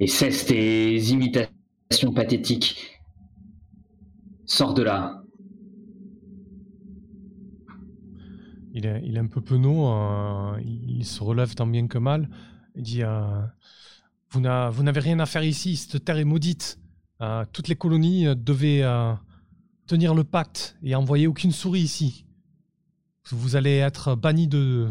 Et 0.00 0.06
cesse 0.06 0.46
tes 0.46 0.96
imitations 0.96 2.12
pathétiques. 2.14 3.00
Sors 4.46 4.74
de 4.74 4.82
là. 4.82 5.22
Il 8.74 8.86
est, 8.86 9.02
il 9.04 9.16
est 9.16 9.20
un 9.20 9.26
peu 9.26 9.40
penaud, 9.42 9.88
euh, 9.88 10.58
il, 10.64 11.04
se 11.04 11.22
relève 11.22 11.54
tant 11.54 11.66
bien 11.66 11.86
que 11.86 11.98
mal. 11.98 12.28
Il 12.74 12.82
dit 12.82 13.02
euh, 13.02 13.42
Vous 14.30 14.40
n'a- 14.40 14.70
vous 14.70 14.82
n'avez 14.82 15.00
rien 15.00 15.18
à 15.20 15.26
faire 15.26 15.44
ici, 15.44 15.76
cette 15.76 16.04
terre 16.04 16.16
est 16.18 16.24
maudite. 16.24 16.78
Euh, 17.20 17.44
toutes 17.52 17.68
les 17.68 17.76
colonies 17.76 18.26
euh, 18.26 18.34
devaient 18.34 18.82
tenir 19.86 20.14
le 20.14 20.24
pacte 20.24 20.76
et 20.82 20.94
envoyer 20.94 21.26
aucune 21.26 21.52
souris 21.52 21.80
ici. 21.80 22.26
Vous 23.30 23.56
allez 23.56 23.76
être 23.76 24.14
banni 24.14 24.48
de, 24.48 24.90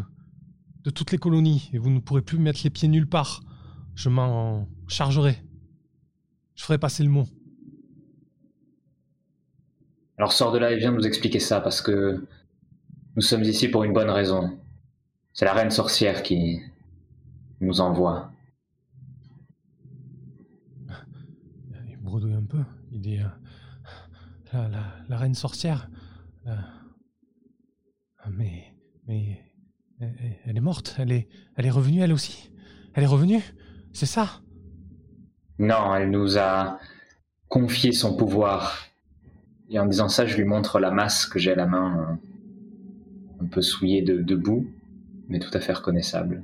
de 0.84 0.90
toutes 0.90 1.12
les 1.12 1.18
colonies 1.18 1.70
et 1.72 1.78
vous 1.78 1.90
ne 1.90 2.00
pourrez 2.00 2.22
plus 2.22 2.38
mettre 2.38 2.60
les 2.64 2.70
pieds 2.70 2.88
nulle 2.88 3.08
part. 3.08 3.42
Je 3.94 4.08
m'en 4.08 4.68
chargerai. 4.88 5.42
Je 6.54 6.64
ferai 6.64 6.78
passer 6.78 7.02
le 7.02 7.10
mot. 7.10 7.26
Alors 10.18 10.32
sors 10.32 10.52
de 10.52 10.58
là 10.58 10.72
et 10.72 10.76
viens 10.76 10.92
nous 10.92 11.06
expliquer 11.06 11.40
ça 11.40 11.60
parce 11.60 11.80
que 11.80 12.24
nous 13.16 13.22
sommes 13.22 13.42
ici 13.42 13.68
pour 13.68 13.84
une 13.84 13.92
bonne 13.92 14.10
raison. 14.10 14.58
C'est 15.32 15.44
la 15.44 15.54
reine 15.54 15.70
sorcière 15.70 16.22
qui 16.22 16.60
nous 17.60 17.80
envoie. 17.80 18.30
Il 21.88 21.96
bredouille 21.96 22.34
un 22.34 22.44
peu. 22.44 22.62
Il 22.92 23.00
dit 23.00 23.18
euh, 23.18 23.26
la, 24.52 24.68
la- 24.68 24.94
la 25.08 25.16
reine 25.16 25.34
sorcière. 25.34 25.88
euh, 26.46 26.54
ah, 28.18 28.30
mais 28.30 28.74
mais 29.06 29.40
elle, 30.00 30.38
elle 30.44 30.56
est 30.56 30.60
morte. 30.60 30.96
Elle 30.98 31.12
est 31.12 31.28
elle 31.56 31.66
est 31.66 31.70
revenue 31.70 32.00
elle 32.00 32.12
aussi. 32.12 32.50
Elle 32.94 33.04
est 33.04 33.06
revenue. 33.06 33.40
C'est 33.92 34.06
ça? 34.06 34.40
Non, 35.58 35.94
elle 35.94 36.10
nous 36.10 36.38
a 36.38 36.78
confié 37.48 37.92
son 37.92 38.16
pouvoir. 38.16 38.78
Et 39.70 39.78
en 39.78 39.86
disant 39.86 40.08
ça, 40.08 40.26
je 40.26 40.36
lui 40.36 40.44
montre 40.44 40.80
la 40.80 40.90
masse 40.90 41.26
que 41.26 41.38
j'ai 41.38 41.52
à 41.52 41.56
la 41.56 41.66
main, 41.66 42.18
euh, 43.40 43.44
un 43.44 43.46
peu 43.46 43.62
souillée 43.62 44.02
de, 44.02 44.20
de 44.22 44.36
boue, 44.36 44.66
mais 45.28 45.38
tout 45.38 45.50
à 45.54 45.60
fait 45.60 45.72
reconnaissable. 45.72 46.42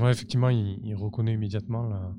Ouais, 0.00 0.10
effectivement, 0.10 0.48
il, 0.50 0.78
il 0.84 0.94
reconnaît 0.94 1.34
immédiatement 1.34 1.84
la, 1.88 2.12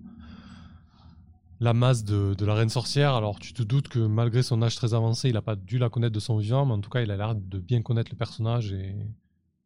la 1.59 1.73
masse 1.73 2.03
de, 2.03 2.35
la 2.45 2.53
reine 2.53 2.69
sorcière. 2.69 3.13
Alors, 3.13 3.39
tu 3.39 3.53
te 3.53 3.63
doutes 3.63 3.87
que 3.87 3.99
malgré 3.99 4.43
son 4.43 4.61
âge 4.61 4.75
très 4.75 4.93
avancé, 4.93 5.29
il 5.29 5.33
n'a 5.33 5.41
pas 5.41 5.55
dû 5.55 5.77
la 5.77 5.89
connaître 5.89 6.13
de 6.13 6.19
son 6.19 6.37
vivant, 6.37 6.65
mais 6.65 6.73
en 6.73 6.81
tout 6.81 6.89
cas, 6.89 7.01
il 7.01 7.11
a 7.11 7.17
l'air 7.17 7.35
de 7.35 7.59
bien 7.59 7.81
connaître 7.81 8.11
le 8.11 8.17
personnage 8.17 8.73
et 8.73 8.95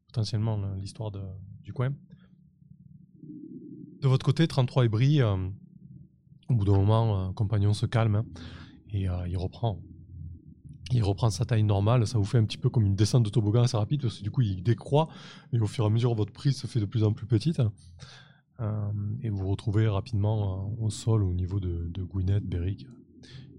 potentiellement 0.07 0.57
le- 0.57 0.79
l'histoire 0.79 1.11
du 1.63 1.73
coin. 1.73 1.89
De 4.01 4.07
votre 4.07 4.25
côté, 4.25 4.47
33 4.47 4.85
et 4.85 4.89
Brie, 4.89 5.21
euh, 5.21 5.35
au 6.49 6.55
bout 6.55 6.65
d'un 6.65 6.77
moment, 6.77 7.29
euh, 7.29 7.31
compagnon 7.33 7.73
se 7.73 7.85
calme 7.85 8.15
hein, 8.15 8.25
et 8.91 9.09
euh, 9.09 9.27
il 9.27 9.37
reprend. 9.37 9.79
Il 10.91 11.03
reprend 11.03 11.29
sa 11.29 11.45
taille 11.45 11.63
normale, 11.63 12.05
ça 12.05 12.17
vous 12.17 12.25
fait 12.25 12.37
un 12.37 12.43
petit 12.43 12.57
peu 12.57 12.69
comme 12.69 12.85
une 12.85 12.95
descente 12.95 13.23
de 13.23 13.29
toboggan 13.29 13.61
assez 13.63 13.77
rapide 13.77 14.01
parce 14.01 14.17
que 14.17 14.23
du 14.23 14.31
coup 14.31 14.41
il 14.41 14.61
décroît 14.61 15.07
et 15.53 15.59
au 15.59 15.67
fur 15.67 15.85
et 15.85 15.87
à 15.87 15.89
mesure 15.89 16.13
votre 16.15 16.33
prise 16.33 16.57
se 16.57 16.67
fait 16.67 16.81
de 16.81 16.85
plus 16.85 17.05
en 17.05 17.13
plus 17.13 17.27
petite. 17.27 17.61
Euh, 18.61 18.91
et 19.23 19.29
vous 19.29 19.47
retrouvez 19.49 19.87
rapidement 19.87 20.71
euh, 20.79 20.85
au 20.85 20.89
sol 20.89 21.23
au 21.23 21.33
niveau 21.33 21.59
de, 21.59 21.87
de 21.89 22.03
Gwyneth, 22.03 22.45
Beric, 22.45 22.85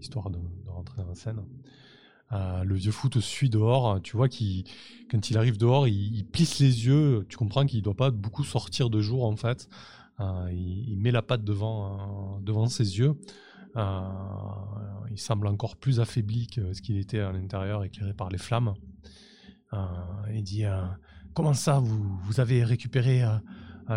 histoire 0.01 0.31
de, 0.31 0.39
rentrer 0.67 1.03
dans 1.03 1.09
la 1.09 1.15
scène. 1.15 1.43
Euh, 2.33 2.65
le 2.65 2.75
vieux 2.77 2.93
fou 2.93 3.09
te 3.09 3.19
suit 3.19 3.51
dehors, 3.51 4.01
tu 4.03 4.17
vois 4.17 4.29
qu'il 4.29 4.65
quand 5.11 5.29
il 5.29 5.37
arrive 5.37 5.59
dehors, 5.59 5.87
il, 5.87 6.25
plisse 6.25 6.61
les 6.61 6.87
yeux, 6.87 7.27
tu 7.29 7.37
comprends 7.37 7.67
qu'il 7.67 7.81
ne 7.81 7.85
doit 7.85 7.97
pas 7.97 8.11
beaucoup 8.11 8.45
sortir 8.45 8.89
de 8.89 9.01
jour 9.01 9.25
en 9.25 9.37
fait. 9.37 9.69
Il, 10.53 10.97
met 10.99 11.11
la 11.11 11.21
patte 11.21 11.43
devant, 11.43 12.39
devant 12.41 12.67
ses 12.69 12.99
yeux. 12.99 13.17
Il 13.77 15.19
semble 15.19 15.49
encore 15.49 15.77
plus 15.77 15.99
affaibli 15.99 16.47
que 16.47 16.73
ce 16.73 16.81
qu'il 16.81 16.97
était 16.97 17.19
à 17.19 17.33
l'intérieur, 17.33 17.83
éclairé 17.83 18.15
par 18.15 18.31
les 18.31 18.39
flammes. 18.39 18.75
Il 20.33 20.45
dit 20.45 20.65
Comment 21.35 21.55
ça, 21.55 21.81
vous, 21.81 22.17
vous 22.23 22.41
avez 22.41 22.63
récupéré 22.63 23.25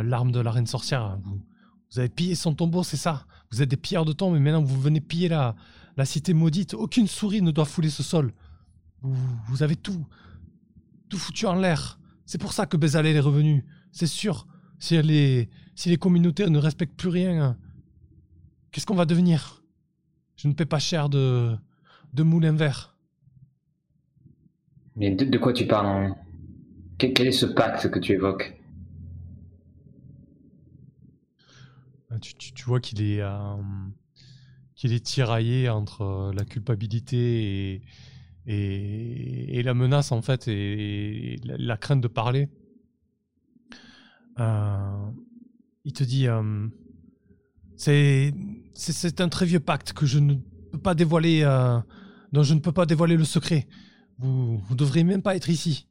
l'arme 0.03 0.31
de 0.31 0.39
la 0.39 0.51
reine 0.51 0.67
sorcière 0.67 1.17
vous, 1.23 1.41
vous 1.91 1.99
avez 1.99 2.09
pillé 2.09 2.35
son 2.35 2.53
tombeau, 2.53 2.83
c'est 2.83 2.97
ça? 2.97 3.25
Vous 3.51 3.61
êtes 3.61 3.69
des 3.69 3.77
pilleurs 3.77 4.05
de 4.05 4.11
tombes, 4.13 4.35
et 4.35 4.39
maintenant 4.39 4.63
vous 4.63 4.79
venez 4.79 4.99
piller 5.01 5.29
la, 5.29 5.55
la 5.97 6.05
cité 6.05 6.33
maudite. 6.33 6.73
Aucune 6.73 7.07
souris 7.07 7.41
ne 7.41 7.51
doit 7.51 7.65
fouler 7.65 7.89
ce 7.89 8.03
sol. 8.03 8.33
Vous, 9.01 9.61
avez 9.61 9.75
tout, 9.75 10.05
tout 11.09 11.17
foutu 11.17 11.45
en 11.45 11.55
l'air. 11.55 11.99
C'est 12.25 12.39
pour 12.39 12.53
ça 12.53 12.65
que 12.65 12.75
Bezalel 12.75 13.15
est 13.15 13.19
revenu. 13.19 13.65
C'est 13.91 14.07
sûr. 14.07 14.47
Si, 14.79 14.95
est- 14.95 15.49
si 15.75 15.89
les 15.89 15.97
communautés 15.97 16.49
ne 16.49 16.57
respectent 16.57 16.97
plus 16.97 17.09
rien, 17.09 17.55
qu'est-ce 18.71 18.85
qu'on 18.87 18.95
va 18.95 19.05
devenir? 19.05 19.61
Je 20.35 20.47
ne 20.47 20.53
paie 20.53 20.65
pas 20.65 20.79
cher 20.79 21.07
de, 21.07 21.55
de 22.13 22.23
moulin 22.23 22.53
vert. 22.53 22.97
Mais 24.95 25.11
de, 25.11 25.37
quoi 25.37 25.53
tu 25.53 25.67
parles 25.67 26.15
quel, 26.97 27.13
quel 27.13 27.27
est 27.27 27.31
ce 27.31 27.45
pacte 27.45 27.89
que 27.91 27.99
tu 27.99 28.13
évoques? 28.13 28.59
Tu, 32.21 32.35
tu- 32.35 32.63
vois 32.65 32.79
qu'il 32.79 33.01
est, 33.01 33.21
euh, 33.21 33.55
est 34.83 35.05
tiraillé 35.05 35.69
entre 35.69 36.01
euh, 36.01 36.33
la 36.33 36.45
culpabilité 36.45 37.81
et, 38.47 39.57
et, 39.57 39.63
la 39.63 39.73
menace, 39.73 40.11
en 40.11 40.21
fait, 40.21 40.47
et, 40.47 41.37
la, 41.43 41.77
crainte 41.77 42.01
de 42.01 42.07
parler. 42.07 42.49
Euh, 44.39 45.09
il 45.85 45.93
te 45.93 46.03
dit 46.03 46.27
euh, 46.27 46.67
c'est, 47.77 48.33
un 49.19 49.29
très 49.29 49.45
vieux 49.45 49.59
pacte 49.59 49.93
que 49.93 50.05
je 50.05 50.19
ne 50.19 50.35
peux 50.71 50.79
pas 50.79 50.95
dévoiler, 50.95 51.41
euh, 51.43 51.79
dont 52.31 52.43
je 52.43 52.53
ne 52.53 52.59
peux 52.59 52.71
pas 52.71 52.85
dévoiler 52.85 53.17
le 53.17 53.25
secret. 53.25 53.67
Vous, 54.17 54.57
vous 54.57 54.75
devriez 54.75 55.03
même 55.03 55.21
pas 55.21 55.35
être 55.35 55.49
ici. 55.49 55.87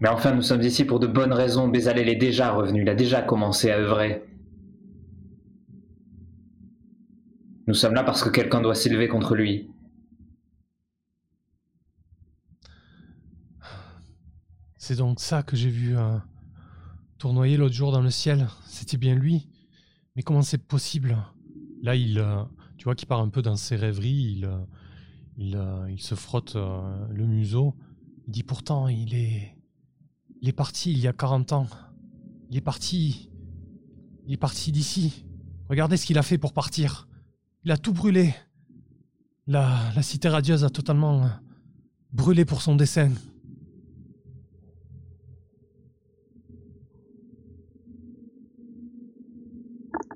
Mais 0.00 0.08
enfin, 0.08 0.34
nous 0.34 0.42
sommes 0.42 0.62
ici 0.62 0.84
pour 0.84 1.00
de 1.00 1.06
bonnes 1.06 1.32
raisons. 1.32 1.68
Bézalel 1.68 2.08
est 2.08 2.16
déjà 2.16 2.52
revenu, 2.52 2.82
il 2.82 2.88
a 2.88 2.94
déjà 2.94 3.22
commencé 3.22 3.70
à 3.70 3.78
œuvrer. 3.78 4.24
Nous 7.66 7.74
sommes 7.74 7.94
là 7.94 8.04
parce 8.04 8.22
que 8.22 8.28
quelqu'un 8.28 8.60
doit 8.60 8.74
s'élever 8.74 9.08
contre 9.08 9.34
lui. 9.34 9.70
C'est 14.76 14.96
donc 14.96 15.18
ça 15.18 15.42
que 15.42 15.56
j'ai 15.56 15.70
vu 15.70 15.96
euh, 15.96 16.16
tournoyer 17.18 17.56
l'autre 17.56 17.74
jour 17.74 17.90
dans 17.90 18.02
le 18.02 18.10
ciel. 18.10 18.46
C'était 18.66 18.98
bien 18.98 19.14
lui. 19.16 19.48
Mais 20.14 20.22
comment 20.22 20.42
c'est 20.42 20.64
possible? 20.64 21.16
Là, 21.82 21.96
il, 21.96 22.18
euh, 22.18 22.42
tu 22.78 22.84
vois 22.84 22.94
qu'il 22.94 23.08
part 23.08 23.20
un 23.20 23.28
peu 23.28 23.42
dans 23.42 23.56
ses 23.56 23.76
rêveries. 23.76 24.36
Il, 24.36 24.44
euh, 24.44 24.58
il, 25.36 25.56
euh, 25.56 25.90
il 25.90 26.00
se 26.00 26.14
frotte 26.14 26.56
le 26.56 27.26
museau. 27.26 27.74
Il 28.26 28.32
dit 28.32 28.42
pourtant, 28.42 28.88
il 28.88 29.14
est, 29.14 29.55
il 30.42 30.48
est 30.48 30.52
parti 30.52 30.92
il 30.92 30.98
y 30.98 31.08
a 31.08 31.12
40 31.12 31.52
ans. 31.52 31.66
Il 32.50 32.56
est 32.56 32.60
parti, 32.62 33.30
il 34.26 34.32
est 34.34 34.38
parti 34.38 34.72
d'ici. 34.72 35.24
Regardez 35.68 35.96
ce 35.96 36.06
qu'il 36.06 36.18
a 36.18 36.22
fait 36.22 36.38
pour 36.38 36.52
partir. 36.52 37.08
Il 37.64 37.72
a 37.72 37.76
tout 37.76 37.92
brûlé. 37.92 38.34
La, 39.48 39.92
la 39.94 40.02
cité 40.02 40.28
radieuse 40.28 40.64
a 40.64 40.70
totalement 40.70 41.24
euh, 41.24 41.28
brûlé 42.12 42.44
pour 42.44 42.62
son 42.62 42.76
dessein. 42.76 43.12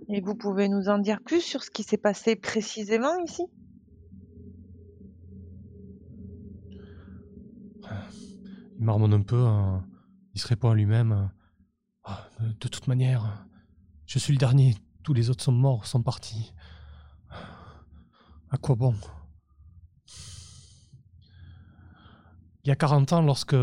Et 0.08 0.20
vous 0.20 0.34
pouvez 0.34 0.68
nous 0.68 0.88
en 0.88 0.98
dire 0.98 1.20
plus 1.22 1.40
sur 1.40 1.62
ce 1.62 1.70
qui 1.70 1.82
s'est 1.84 1.96
passé 1.96 2.34
précisément 2.36 3.16
ici? 3.24 3.44
Il 8.78 8.84
marmonne 8.84 9.12
un 9.14 9.22
peu. 9.22 9.36
hein. 9.44 9.84
Il 10.35 10.41
se 10.41 10.47
répond 10.49 10.70
à 10.70 10.74
lui-même. 10.74 11.12
euh, 11.12 11.26
Ah, 12.05 12.28
de, 12.41 12.68
toute 12.68 12.87
manière, 12.87 13.47
je 14.07 14.18
suis 14.18 14.33
le 14.33 14.39
dernier. 14.39 14.76
Tous 15.03 15.14
les 15.14 15.31
autres 15.31 15.43
sont 15.43 15.53
morts, 15.53 15.87
sont 15.87 16.03
partis. 16.03 16.53
À 18.51 18.57
quoi 18.61 18.74
bon? 18.74 18.95
Il 22.64 22.68
y 22.68 22.70
a 22.70 22.76
40 22.76 23.12
ans, 23.12 23.22
lorsque. 23.22 23.57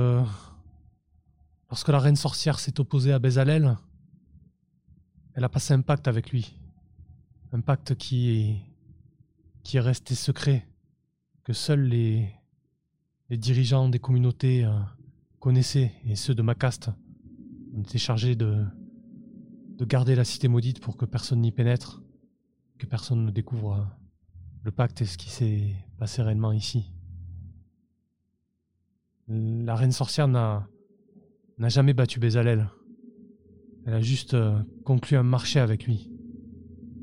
Lorsque 1.69 1.89
la 1.89 1.99
reine 1.99 2.15
sorcière 2.15 2.59
s'est 2.59 2.79
opposée 2.79 3.11
à 3.11 3.19
Bézalel, 3.19 3.77
elle 5.33 5.43
a 5.43 5.49
passé 5.49 5.73
un 5.73 5.81
pacte 5.81 6.07
avec 6.07 6.31
lui. 6.31 6.57
Un 7.51 7.61
pacte 7.61 7.95
qui 7.95 8.29
est. 8.29 8.61
qui 9.63 9.77
est 9.77 9.81
resté 9.81 10.15
secret. 10.15 10.67
Que 11.43 11.53
seuls 11.53 11.83
les. 11.83 12.33
les 13.29 13.37
dirigeants 13.37 13.89
des 13.89 13.99
communautés 13.99 14.65
connaissaient, 15.39 15.91
et 16.05 16.15
ceux 16.15 16.35
de 16.35 16.41
ma 16.41 16.55
caste. 16.55 16.89
On 17.75 17.81
était 17.81 17.97
chargés 17.97 18.35
de. 18.35 18.65
de 19.77 19.85
garder 19.85 20.15
la 20.15 20.23
cité 20.23 20.47
maudite 20.47 20.79
pour 20.79 20.97
que 20.97 21.05
personne 21.05 21.41
n'y 21.41 21.51
pénètre. 21.51 22.01
Que 22.77 22.85
personne 22.85 23.25
ne 23.25 23.31
découvre 23.31 23.73
euh, 23.73 23.83
le 24.63 24.71
pacte 24.71 25.01
et 25.01 25.05
ce 25.05 25.17
qui 25.17 25.29
s'est 25.29 25.75
passé 25.97 26.21
réellement 26.21 26.51
ici. 26.51 26.91
La 29.27 29.75
reine 29.75 29.91
sorcière 29.91 30.27
n'a 30.27 30.67
n'a 31.57 31.69
jamais 31.69 31.93
battu 31.93 32.19
Bézalel. 32.19 32.69
Elle 33.85 33.93
a 33.93 34.01
juste 34.01 34.33
euh, 34.33 34.61
conclu 34.83 35.17
un 35.17 35.23
marché 35.23 35.59
avec 35.59 35.85
lui. 35.85 36.11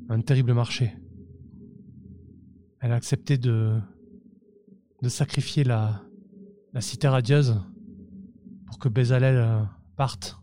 Un 0.08 0.20
terrible 0.20 0.54
marché. 0.54 0.94
Elle 2.80 2.92
a 2.92 2.96
accepté 2.96 3.38
de 3.38 3.78
de 5.02 5.08
sacrifier 5.08 5.64
la 5.64 6.02
la 6.72 6.80
cité 6.80 7.08
radieuse 7.08 7.60
pour 8.66 8.78
que 8.78 8.88
Bézalel 8.88 9.36
euh, 9.36 9.62
parte, 9.96 10.38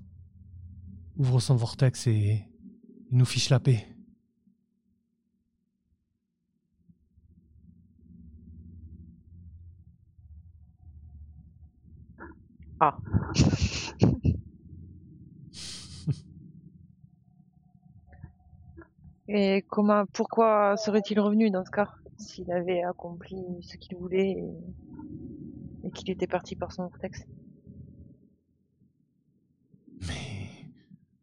ouvre 1.17 1.39
son 1.39 1.55
vortex 1.55 2.07
et, 2.07 2.47
nous 3.11 3.25
fiche 3.25 3.49
la 3.49 3.59
paix. 3.59 3.87
Ah. 12.79 12.97
Et 19.33 19.63
comment, 19.69 20.05
pourquoi 20.07 20.75
serait-il 20.75 21.17
revenu 21.17 21.51
dans 21.51 21.63
ce 21.63 21.71
cas 21.71 21.89
S'il 22.17 22.51
avait 22.51 22.83
accompli 22.83 23.37
ce 23.61 23.77
qu'il 23.77 23.95
voulait 23.95 24.31
et, 24.31 25.87
et 25.87 25.91
qu'il 25.91 26.09
était 26.09 26.27
parti 26.27 26.57
par 26.57 26.73
son 26.73 26.83
vortex 26.87 27.25
Mais 30.01 30.67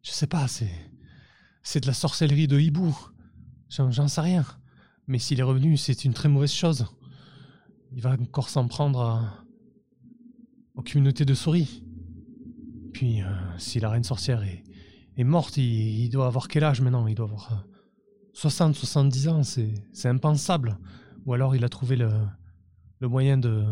je 0.00 0.07
sais 0.18 0.26
pas, 0.26 0.46
c'est 0.48 1.80
de 1.80 1.86
la 1.86 1.94
sorcellerie 1.94 2.48
de 2.48 2.58
hibou. 2.58 2.96
J'en 3.68 4.08
sais 4.08 4.20
rien. 4.20 4.44
Mais 5.06 5.18
s'il 5.18 5.38
est 5.38 5.44
revenu, 5.44 5.76
c'est 5.76 6.04
une 6.04 6.12
très 6.12 6.28
mauvaise 6.28 6.52
chose. 6.52 6.86
Il 7.92 8.02
va 8.02 8.12
encore 8.12 8.48
s'en 8.48 8.66
prendre 8.68 9.00
à- 9.00 9.44
aux 10.74 10.82
communautés 10.82 11.24
de 11.24 11.34
souris. 11.34 11.84
Puis, 12.92 13.22
euh, 13.22 13.28
si 13.58 13.80
la 13.80 13.90
reine 13.90 14.04
sorcière 14.04 14.42
est, 14.42 14.64
est 15.16 15.24
morte, 15.24 15.56
il, 15.56 16.08
doit 16.10 16.26
avoir 16.26 16.48
quel 16.48 16.64
âge 16.64 16.80
maintenant? 16.80 17.06
Il 17.06 17.14
doit 17.14 17.26
avoir 17.26 17.52
euh, 17.52 17.56
60, 18.32 18.74
70 18.74 19.28
ans, 19.28 19.42
c'est 19.42 19.72
c'est 19.92 20.08
impensable. 20.08 20.78
Ou 21.26 21.34
alors 21.34 21.54
il 21.54 21.64
a 21.64 21.68
trouvé 21.68 21.96
le, 21.96 22.10
le 23.00 23.08
moyen 23.08 23.38
de 23.38 23.64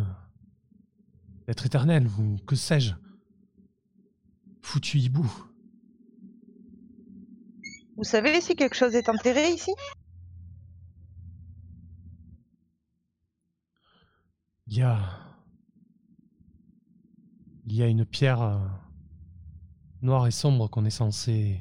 d'être 1.47 1.66
éternel, 1.66 2.09
ou 2.18 2.36
que 2.47 2.57
sais-je. 2.57 2.92
Foutu 4.62 4.99
hibou. 4.99 5.30
Vous 7.97 8.05
savez 8.05 8.40
si 8.42 8.55
quelque 8.55 8.76
chose 8.76 8.94
est 8.94 9.09
enterré 9.09 9.51
ici? 9.51 9.72
Il 14.66 14.76
y 14.76 14.82
a. 14.82 14.99
Il 17.64 17.74
y 17.74 17.82
a 17.82 17.88
une 17.88 18.05
pierre 18.05 18.42
euh, 18.42 18.59
noire 20.03 20.26
et 20.26 20.30
sombre 20.30 20.68
qu'on 20.68 20.84
est 20.84 20.90
censé. 20.90 21.59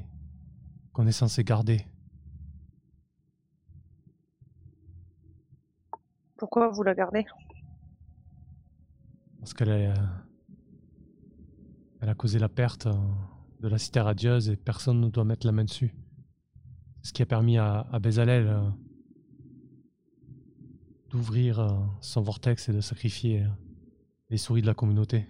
qu'on 0.94 1.08
est 1.08 1.12
censé 1.14 1.44
garder. 1.44 1.86
Pourquoi 6.38 6.70
vous 6.70 6.84
la 6.84 6.94
gardez? 6.94 7.26
Parce 9.40 9.54
qu'elle 9.54 9.70
euh, 9.70 9.94
Elle 12.02 12.10
a 12.10 12.16
causé 12.16 12.40
la 12.40 12.50
perte 12.50 12.88
euh, 12.88 12.94
de 13.62 13.70
la 13.70 13.78
cité 13.78 14.02
radieuse 14.02 14.50
et 14.50 14.58
personne 14.58 15.00
ne 15.00 15.10
doit 15.10 15.24
mettre 15.24 15.46
la 15.48 15.54
main 15.54 15.64
dessus. 15.64 15.96
Ce 17.06 17.14
qui 17.14 17.22
a 17.22 17.28
permis 17.28 17.60
à, 17.60 17.82
à 17.92 18.00
Bézalel 18.00 18.48
euh, 18.48 18.68
d'ouvrir 21.12 21.60
euh, 21.60 21.70
son 22.02 22.24
vortex 22.24 22.68
et 22.68 22.74
de 22.74 22.82
sacrifier 22.82 23.44
euh, 23.44 23.48
les 24.32 24.38
souris 24.38 24.64
de 24.64 24.66
la 24.66 24.74
communauté. 24.74 25.28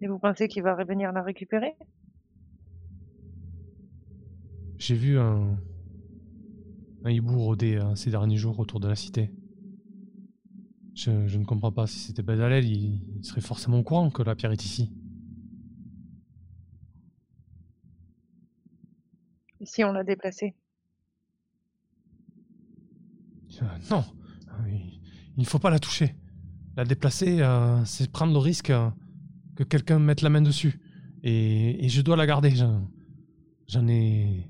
Et 0.00 0.08
vous 0.08 0.18
pensez 0.18 0.48
qu'il 0.48 0.64
va 0.64 0.74
revenir 0.74 1.12
la 1.12 1.22
récupérer? 1.22 1.76
J'ai 4.78 4.96
vu 4.96 5.16
un, 5.16 5.56
un 7.04 7.10
hibou 7.10 7.38
rôder 7.38 7.76
euh, 7.76 7.94
ces 7.94 8.10
derniers 8.10 8.36
jours 8.36 8.58
autour 8.58 8.80
de 8.80 8.88
la 8.88 8.96
cité. 8.96 9.30
Je, 10.96 11.28
je 11.28 11.38
ne 11.38 11.44
comprends 11.44 11.70
pas 11.70 11.86
si 11.86 12.00
c'était 12.00 12.24
Bezalel, 12.24 12.64
il, 12.64 13.00
il 13.16 13.24
serait 13.24 13.40
forcément 13.40 13.78
au 13.78 13.84
courant 13.84 14.10
que 14.10 14.24
la 14.24 14.34
pierre 14.34 14.50
est 14.50 14.64
ici. 14.64 14.92
Si 19.64 19.82
on 19.84 19.92
l'a 19.92 20.04
déplacée 20.04 20.54
Euh, 23.62 23.66
non, 23.90 24.04
Euh, 24.48 24.68
il 25.36 25.40
ne 25.40 25.44
faut 25.44 25.58
pas 25.58 25.70
la 25.70 25.78
toucher. 25.78 26.14
La 26.76 26.84
déplacer, 26.84 27.40
euh, 27.40 27.84
c'est 27.84 28.10
prendre 28.10 28.32
le 28.32 28.38
risque 28.38 28.70
euh, 28.70 28.90
que 29.56 29.64
quelqu'un 29.64 29.98
mette 29.98 30.22
la 30.22 30.30
main 30.30 30.42
dessus. 30.42 30.80
Et, 31.22 31.84
et 31.84 31.88
je 31.88 32.02
dois 32.02 32.16
la 32.16 32.26
garder. 32.26 32.50
J'en 32.50 32.88
j'en 33.66 33.86
ai, 33.88 34.48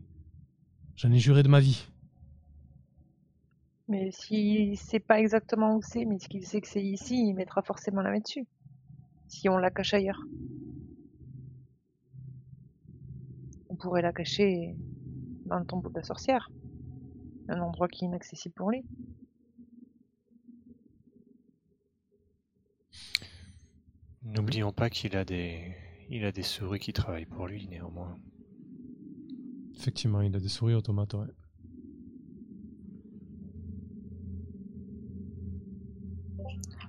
j'en 0.96 1.12
ai 1.12 1.18
juré 1.18 1.42
de 1.42 1.48
ma 1.48 1.60
vie. 1.60 1.86
Mais 3.88 4.10
s'il 4.12 4.76
sait 4.78 5.00
pas 5.00 5.20
exactement 5.20 5.76
où 5.76 5.82
c'est, 5.82 6.04
mais 6.04 6.18
qu'il 6.18 6.46
sait 6.46 6.60
que 6.60 6.68
c'est 6.68 6.84
ici, 6.84 7.16
il 7.28 7.34
mettra 7.34 7.62
forcément 7.62 8.02
la 8.02 8.10
main 8.10 8.20
dessus. 8.20 8.46
Si 9.28 9.48
on 9.48 9.58
la 9.58 9.70
cache 9.70 9.94
ailleurs. 9.94 10.20
On 13.68 13.76
pourrait 13.76 14.02
la 14.02 14.12
cacher 14.12 14.74
dans 15.46 15.58
le 15.58 15.66
tombeau 15.66 15.88
de 15.88 15.94
la 15.94 16.02
sorcière. 16.02 16.50
Un 17.48 17.60
endroit 17.60 17.88
qui 17.88 18.04
est 18.04 18.08
inaccessible 18.08 18.54
pour 18.54 18.70
lui. 18.70 18.84
N'oublions 24.22 24.72
pas 24.72 24.88
qu'il 24.88 25.16
a 25.16 25.24
des, 25.24 25.74
il 26.08 26.24
a 26.24 26.32
des 26.32 26.42
souris 26.42 26.78
qui 26.78 26.92
travaillent 26.92 27.26
pour 27.26 27.46
lui 27.46 27.68
néanmoins. 27.68 28.16
Effectivement, 29.76 30.22
il 30.22 30.34
a 30.34 30.40
des 30.40 30.48
souris 30.48 30.74
automates, 30.74 31.14
ouais. 31.14 31.26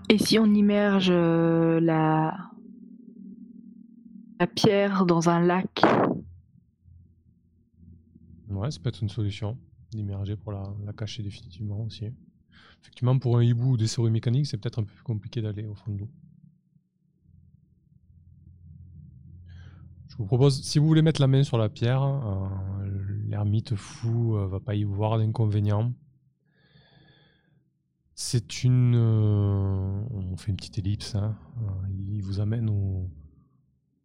Et 0.08 0.18
si 0.18 0.38
on 0.39 0.45
immerge 0.45 1.10
euh, 1.10 1.80
la... 1.80 2.38
la 4.39 4.47
pierre 4.47 5.06
dans 5.06 5.30
un 5.30 5.41
lac? 5.41 5.82
Ouais, 8.66 8.72
ça 8.72 8.80
peut 8.80 8.89
être 8.89 9.01
une 9.01 9.09
solution 9.09 9.59
d'immerger 9.91 10.36
pour 10.36 10.51
la, 10.51 10.74
cacher 10.97 11.22
définitivement 11.22 11.82
aussi. 11.82 12.05
Effectivement, 12.82 13.20
pour 13.20 13.38
un 13.38 13.43
hibou 13.43 13.74
ou 13.74 13.78
des 13.78 13.86
souris 13.86 14.09
mécaniques, 14.09 14.47
c'est 14.47 14.57
peut-être 14.57 14.80
un 14.80 14.84
peu 14.84 14.91
plus 14.91 15.03
compliqué 15.03 15.39
d'aller 15.41 15.68
au 15.68 15.76
fond 15.76 15.91
de 15.93 15.99
l'eau. 15.99 16.09
Je 20.07 20.18
vous 20.18 20.26
propose, 20.26 20.63
si 20.63 20.80
vous 20.80 20.88
voulez 20.88 21.03
mettre 21.03 21.22
la 21.22 21.28
main 21.28 21.43
sur 21.43 21.59
la 21.59 21.70
pierre, 21.70 22.01
euh, 22.01 22.47
l'ermite 23.28 23.76
fou 23.76 24.36
euh, 24.36 24.47
va 24.47 24.59
pas 24.59 24.74
y 24.74 24.84
voir 24.84 25.20
d'inconvénient. 25.20 25.93
C'est 28.16 28.63
une. 28.63 28.95
euh, 28.95 30.01
on 30.11 30.38
fait 30.38 30.49
une 30.49 30.57
petite 30.57 30.80
ellipse. 30.80 31.13
hein. 31.16 31.38
Euh, 31.61 31.88
Il 31.89 32.24
vous 32.24 32.39
amène 32.39 32.70
au, 32.70 33.09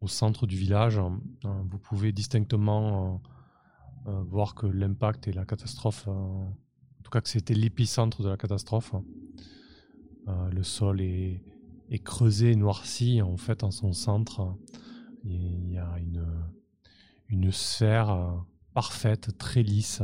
centre 0.07 0.47
du 0.47 0.57
village. 0.57 1.01
Vous 1.45 1.79
pouvez 1.79 2.13
distinctement 2.13 3.23
euh, 4.07 4.23
voir 4.23 4.55
que 4.55 4.67
l'impact 4.67 5.29
et 5.29 5.33
la 5.33 5.45
catastrophe. 5.45 6.07
euh, 6.09 6.13
en 6.13 7.03
tout 7.03 7.11
cas, 7.11 7.21
que 7.21 7.29
c'était 7.29 7.55
l'épicentre 7.55 8.23
de 8.23 8.29
la 8.29 8.37
catastrophe. 8.37 8.95
Euh, 10.29 10.51
le 10.51 10.63
sol 10.63 11.01
est, 11.01 11.43
creusé, 12.05 12.55
noirci. 12.57 13.21
En 13.21 13.37
fait, 13.37 13.65
en 13.65 13.71
son 13.71 13.93
centre, 13.93 14.57
il 15.25 15.73
y 15.73 15.79
a 15.79 15.99
une, 15.99 16.25
une 17.29 17.51
sphère 17.51 18.45
parfaite, 18.75 19.37
très 19.39 19.63
lisse, 19.63 20.03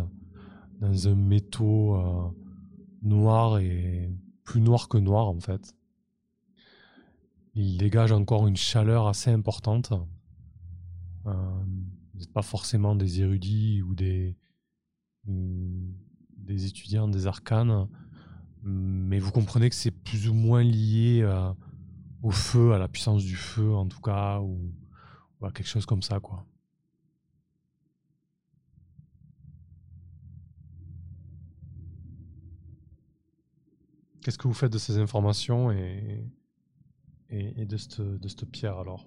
dans 0.80 1.08
un 1.08 1.14
métaux. 1.14 1.96
noir 3.02 3.58
et 3.58 4.10
plus 4.42 4.60
noir 4.60 4.88
que 4.88 4.98
noir 4.98 5.28
en 5.28 5.38
fait. 5.38 5.76
Il 7.54 7.78
dégage 7.78 8.12
encore 8.12 8.46
une 8.46 8.56
chaleur 8.56 9.06
assez 9.06 9.30
importante. 9.30 9.92
Vous 12.16 12.20
n'êtes 12.20 12.32
pas 12.32 12.40
forcément 12.40 12.96
des 12.96 13.20
érudits 13.20 13.82
ou 13.82 13.94
des, 13.94 14.34
des 15.26 16.64
étudiants 16.64 17.08
des 17.08 17.26
arcanes, 17.26 17.88
mais 18.62 19.18
vous 19.18 19.30
comprenez 19.30 19.68
que 19.68 19.74
c'est 19.74 19.90
plus 19.90 20.26
ou 20.26 20.32
moins 20.32 20.62
lié 20.62 21.20
euh, 21.22 21.52
au 22.22 22.30
feu, 22.30 22.72
à 22.72 22.78
la 22.78 22.88
puissance 22.88 23.22
du 23.22 23.36
feu 23.36 23.70
en 23.74 23.86
tout 23.86 24.00
cas, 24.00 24.40
ou, 24.40 24.72
à 25.42 25.50
quelque 25.50 25.68
chose 25.68 25.84
comme 25.84 26.00
ça 26.02 26.18
quoi. 26.18 26.46
Qu'est-ce 34.22 34.38
que 34.38 34.48
vous 34.48 34.54
faites 34.54 34.72
de 34.72 34.78
ces 34.78 34.96
informations 34.96 35.70
et, 35.70 36.24
et, 37.28 37.66
de, 37.66 37.76
cette, 37.76 38.00
de 38.00 38.44
pierre 38.46 38.78
alors? 38.78 39.06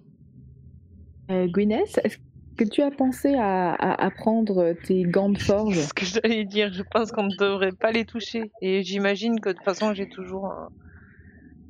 Euh, 1.28 1.48
est-ce 1.52 2.16
que 2.64 2.68
tu 2.68 2.82
as 2.82 2.90
pensé 2.90 3.36
à, 3.36 3.72
à, 3.72 4.04
à 4.06 4.10
prendre 4.10 4.74
tes 4.84 5.02
gants 5.04 5.30
de 5.30 5.38
C'est 5.38 5.44
forge? 5.46 5.80
ce 5.80 5.92
que 5.94 6.04
j'allais 6.04 6.44
dire. 6.44 6.70
Je 6.72 6.82
pense 6.82 7.10
qu'on 7.10 7.22
ne 7.24 7.36
devrait 7.36 7.72
pas 7.72 7.90
les 7.90 8.04
toucher. 8.04 8.52
Et 8.60 8.82
j'imagine 8.82 9.40
que 9.40 9.48
de 9.48 9.54
toute 9.54 9.64
façon, 9.64 9.94
j'ai 9.94 10.08
toujours 10.08 10.46
un- 10.46 10.68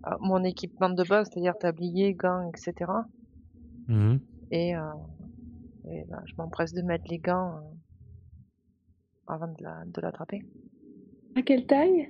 un- 0.05 0.17
mon 0.21 0.43
équipement 0.43 0.91
de 0.91 1.05
base, 1.05 1.29
c'est-à-dire 1.33 1.57
tablier, 1.59 2.15
gants, 2.15 2.51
etc. 2.53 2.91
Mhm. 3.87 4.19
Et, 4.51 4.75
euh, 4.75 4.81
et 5.91 6.05
ben, 6.09 6.23
je 6.27 6.33
m'empresse 6.39 6.73
de 6.73 6.83
mettre 6.83 7.05
les 7.09 7.19
gants 7.19 7.57
euh, 7.59 7.61
avant 9.29 9.47
de 9.49 9.63
la- 9.63 9.85
de 9.87 10.01
l'attraper. 10.01 10.43
À 11.37 11.43
quelle 11.43 11.67
taille? 11.67 12.09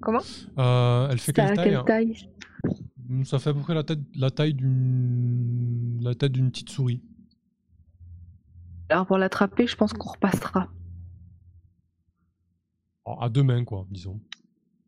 Comment? 0.00 0.18
Euh, 0.58 1.08
Elle 1.10 1.18
fait 1.18 1.32
quelle 1.32 1.44
à 1.44 1.54
taille 1.54 1.70
quelle 1.70 1.84
taille? 1.84 2.16
Mm, 3.08 3.24
Ça 3.24 3.38
fait 3.38 3.50
à 3.50 3.54
peu 3.54 3.60
près 3.60 3.74
la, 3.74 3.84
tête, 3.84 3.98
la 4.16 4.30
taille 4.30 4.54
d'une 4.54 5.69
la 6.04 6.14
tête 6.14 6.32
d'une 6.32 6.50
petite 6.50 6.70
souris. 6.70 7.02
Alors 8.88 9.06
pour 9.06 9.18
l'attraper, 9.18 9.66
je 9.66 9.76
pense 9.76 9.92
qu'on 9.92 10.10
repassera. 10.10 10.68
Alors, 13.06 13.22
à 13.22 13.28
deux 13.28 13.42
mains 13.42 13.64
quoi, 13.64 13.86
disons. 13.90 14.20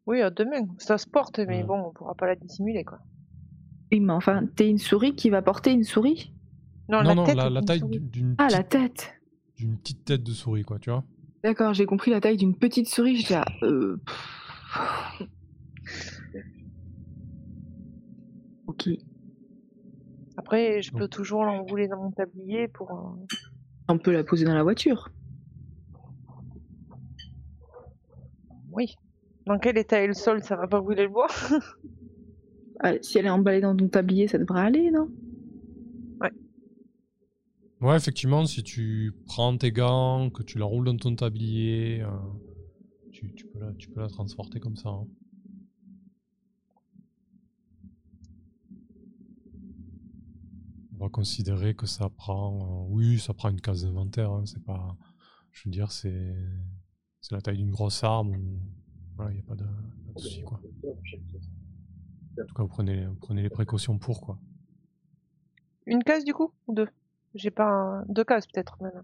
Oui, 0.06 0.20
à 0.20 0.30
deux 0.30 0.44
mains. 0.44 0.66
Ça 0.78 0.98
se 0.98 1.06
porte, 1.06 1.38
mais 1.38 1.58
Ouais. 1.58 1.64
bon, 1.64 1.78
on 1.86 1.92
pourra 1.92 2.14
pas 2.14 2.26
la 2.26 2.34
dissimuler, 2.34 2.84
quoi. 2.84 2.98
Oui, 3.92 4.00
mais 4.00 4.12
enfin, 4.12 4.46
t'es 4.56 4.68
une 4.68 4.78
souris 4.78 5.14
qui 5.14 5.30
va 5.30 5.42
porter 5.42 5.70
une 5.70 5.84
souris? 5.84 6.32
Non, 6.88 6.98
non 7.02 7.08
la 7.10 7.14
non, 7.14 7.24
tête 7.24 7.36
la, 7.36 7.62
taille 7.62 7.82
d'une 8.00 8.34
Ah, 8.38 8.48
la 8.50 8.64
tête 8.64 9.12
d'une 9.56 9.76
petite 9.78 10.04
tête 10.04 10.22
de 10.24 10.32
souris 10.32 10.64
quoi, 10.64 10.78
tu 10.80 10.90
vois. 10.90 11.04
D'accord, 11.44 11.72
j'ai 11.74 11.86
compris 11.86 12.10
la 12.10 12.20
taille 12.20 12.36
d'une 12.36 12.56
petite 12.56 12.88
souris. 12.88 13.16
J'étais 13.16 13.34
là, 13.34 13.44
euh... 13.62 14.00
Ok. 18.66 18.88
Après, 20.36 20.82
je 20.82 20.92
peux 20.92 21.08
toujours 21.08 21.44
l'enrouler 21.44 21.88
dans 21.88 22.02
mon 22.02 22.10
tablier 22.10 22.68
pour. 22.68 22.90
euh, 22.92 23.36
On 23.88 23.98
peut 23.98 24.12
la 24.12 24.24
poser 24.24 24.44
dans 24.44 24.54
la 24.54 24.62
voiture. 24.62 25.10
Oui. 28.72 28.96
Dans 29.46 29.58
quel 29.58 29.76
état 29.76 30.00
est 30.00 30.06
le 30.06 30.14
sol 30.14 30.42
Ça 30.42 30.56
va 30.56 30.66
pas 30.66 30.80
brûler 30.80 31.02
le 31.04 31.08
bois? 31.10 31.28
Ah, 32.84 32.94
si 33.00 33.16
elle 33.16 33.26
est 33.26 33.30
emballée 33.30 33.60
dans 33.60 33.76
ton 33.76 33.86
tablier, 33.86 34.26
ça 34.26 34.38
devrait 34.38 34.62
aller, 34.62 34.90
non? 34.90 35.08
Ouais, 37.80 37.96
effectivement, 37.96 38.44
si 38.44 38.64
tu 38.64 39.12
prends 39.26 39.56
tes 39.56 39.70
gants, 39.70 40.30
que 40.30 40.42
tu 40.42 40.58
l'enroules 40.58 40.86
dans 40.86 40.96
ton 40.96 41.14
tablier, 41.14 42.00
euh, 42.02 42.08
tu, 43.12 43.32
tu 43.34 43.44
peux 43.46 43.60
la, 43.60 43.72
tu 43.74 43.88
peux 43.88 44.00
la 44.00 44.08
transporter 44.08 44.58
comme 44.58 44.74
ça. 44.76 44.88
hein. 44.88 45.06
Va 51.02 51.08
considérer 51.08 51.74
que 51.74 51.86
ça 51.86 52.08
prend, 52.08 52.84
euh, 52.84 52.86
oui, 52.90 53.18
ça 53.18 53.34
prend 53.34 53.48
une 53.50 53.60
case 53.60 53.84
d'inventaire. 53.84 54.30
hein, 54.32 54.44
c'est 54.46 54.62
pas, 54.64 54.96
je 55.52 55.62
veux 55.64 55.70
dire, 55.70 55.90
c'est, 55.92 56.34
c'est 57.20 57.34
la 57.34 57.40
taille 57.40 57.58
d'une 57.58 57.70
grosse 57.70 58.02
arme. 58.04 58.34
Voilà, 59.16 59.32
il 59.32 59.36
y 59.36 59.40
a 59.40 59.42
pas 59.44 59.54
de, 59.54 59.64
pas 59.64 60.12
de 60.14 60.18
souci 60.20 60.42
quoi. 60.42 60.60
En 62.40 62.46
tout 62.46 62.54
cas, 62.54 62.62
vous 62.62 62.68
prenez, 62.68 63.06
vous 63.06 63.14
prenez 63.16 63.42
les 63.42 63.50
précautions 63.50 63.98
pour 63.98 64.20
quoi. 64.20 64.38
Une 65.86 66.02
case 66.02 66.24
du 66.24 66.32
coup? 66.32 66.52
Ou 66.66 66.74
deux? 66.74 66.88
J'ai 67.34 67.50
pas 67.50 67.68
un- 67.68 68.04
deux 68.06 68.24
cases 68.24 68.46
peut-être 68.46 68.80
même. 68.82 69.02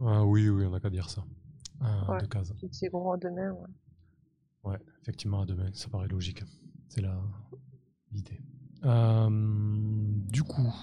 Ah 0.00 0.24
oui, 0.24 0.48
oui, 0.48 0.64
on 0.66 0.70
n'a 0.70 0.80
qu'à 0.80 0.90
dire 0.90 1.08
ça. 1.10 1.24
Ouais. 2.08 2.20
Deux 2.20 2.26
cases. 2.26 2.52
C'est 2.72 2.88
gros 2.88 3.12
à 3.12 3.16
deux 3.16 3.30
mains, 3.30 3.52
ouais. 3.52 3.68
Ouais, 4.64 4.78
effectivement, 5.02 5.40
à 5.42 5.46
demain, 5.46 5.70
ça 5.72 5.88
paraît 5.88 6.08
logique. 6.08 6.42
C'est 6.88 7.00
la 7.00 7.18
l'idée. 8.12 8.40
Euh, 8.84 9.28
du 9.30 10.42
coup, 10.42 10.74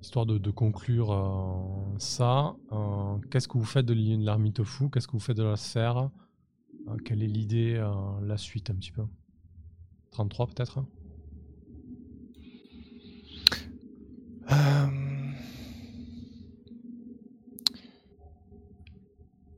histoire 0.00 0.26
de, 0.26 0.50
conclure 0.50 1.12
euh, 1.12 1.98
ça, 1.98 2.56
euh, 2.72 3.18
qu'est-ce 3.30 3.48
que 3.48 3.58
vous 3.58 3.64
faites 3.64 3.86
de 3.86 3.94
l'ermite 3.94 4.62
fou? 4.62 4.88
Qu'est-ce 4.88 5.06
que 5.06 5.12
vous 5.12 5.20
faites 5.20 5.36
de 5.36 5.42
la 5.44 5.56
sphère 5.56 6.10
Euh, 6.88 6.96
Quelle 7.04 7.22
est 7.22 7.26
l'idée, 7.28 7.74
la 8.22 8.36
suite 8.36 8.70
un 8.70 8.74
petit 8.74 8.92
peu? 8.92 9.04
33 10.10 10.46
peut-être? 10.48 10.84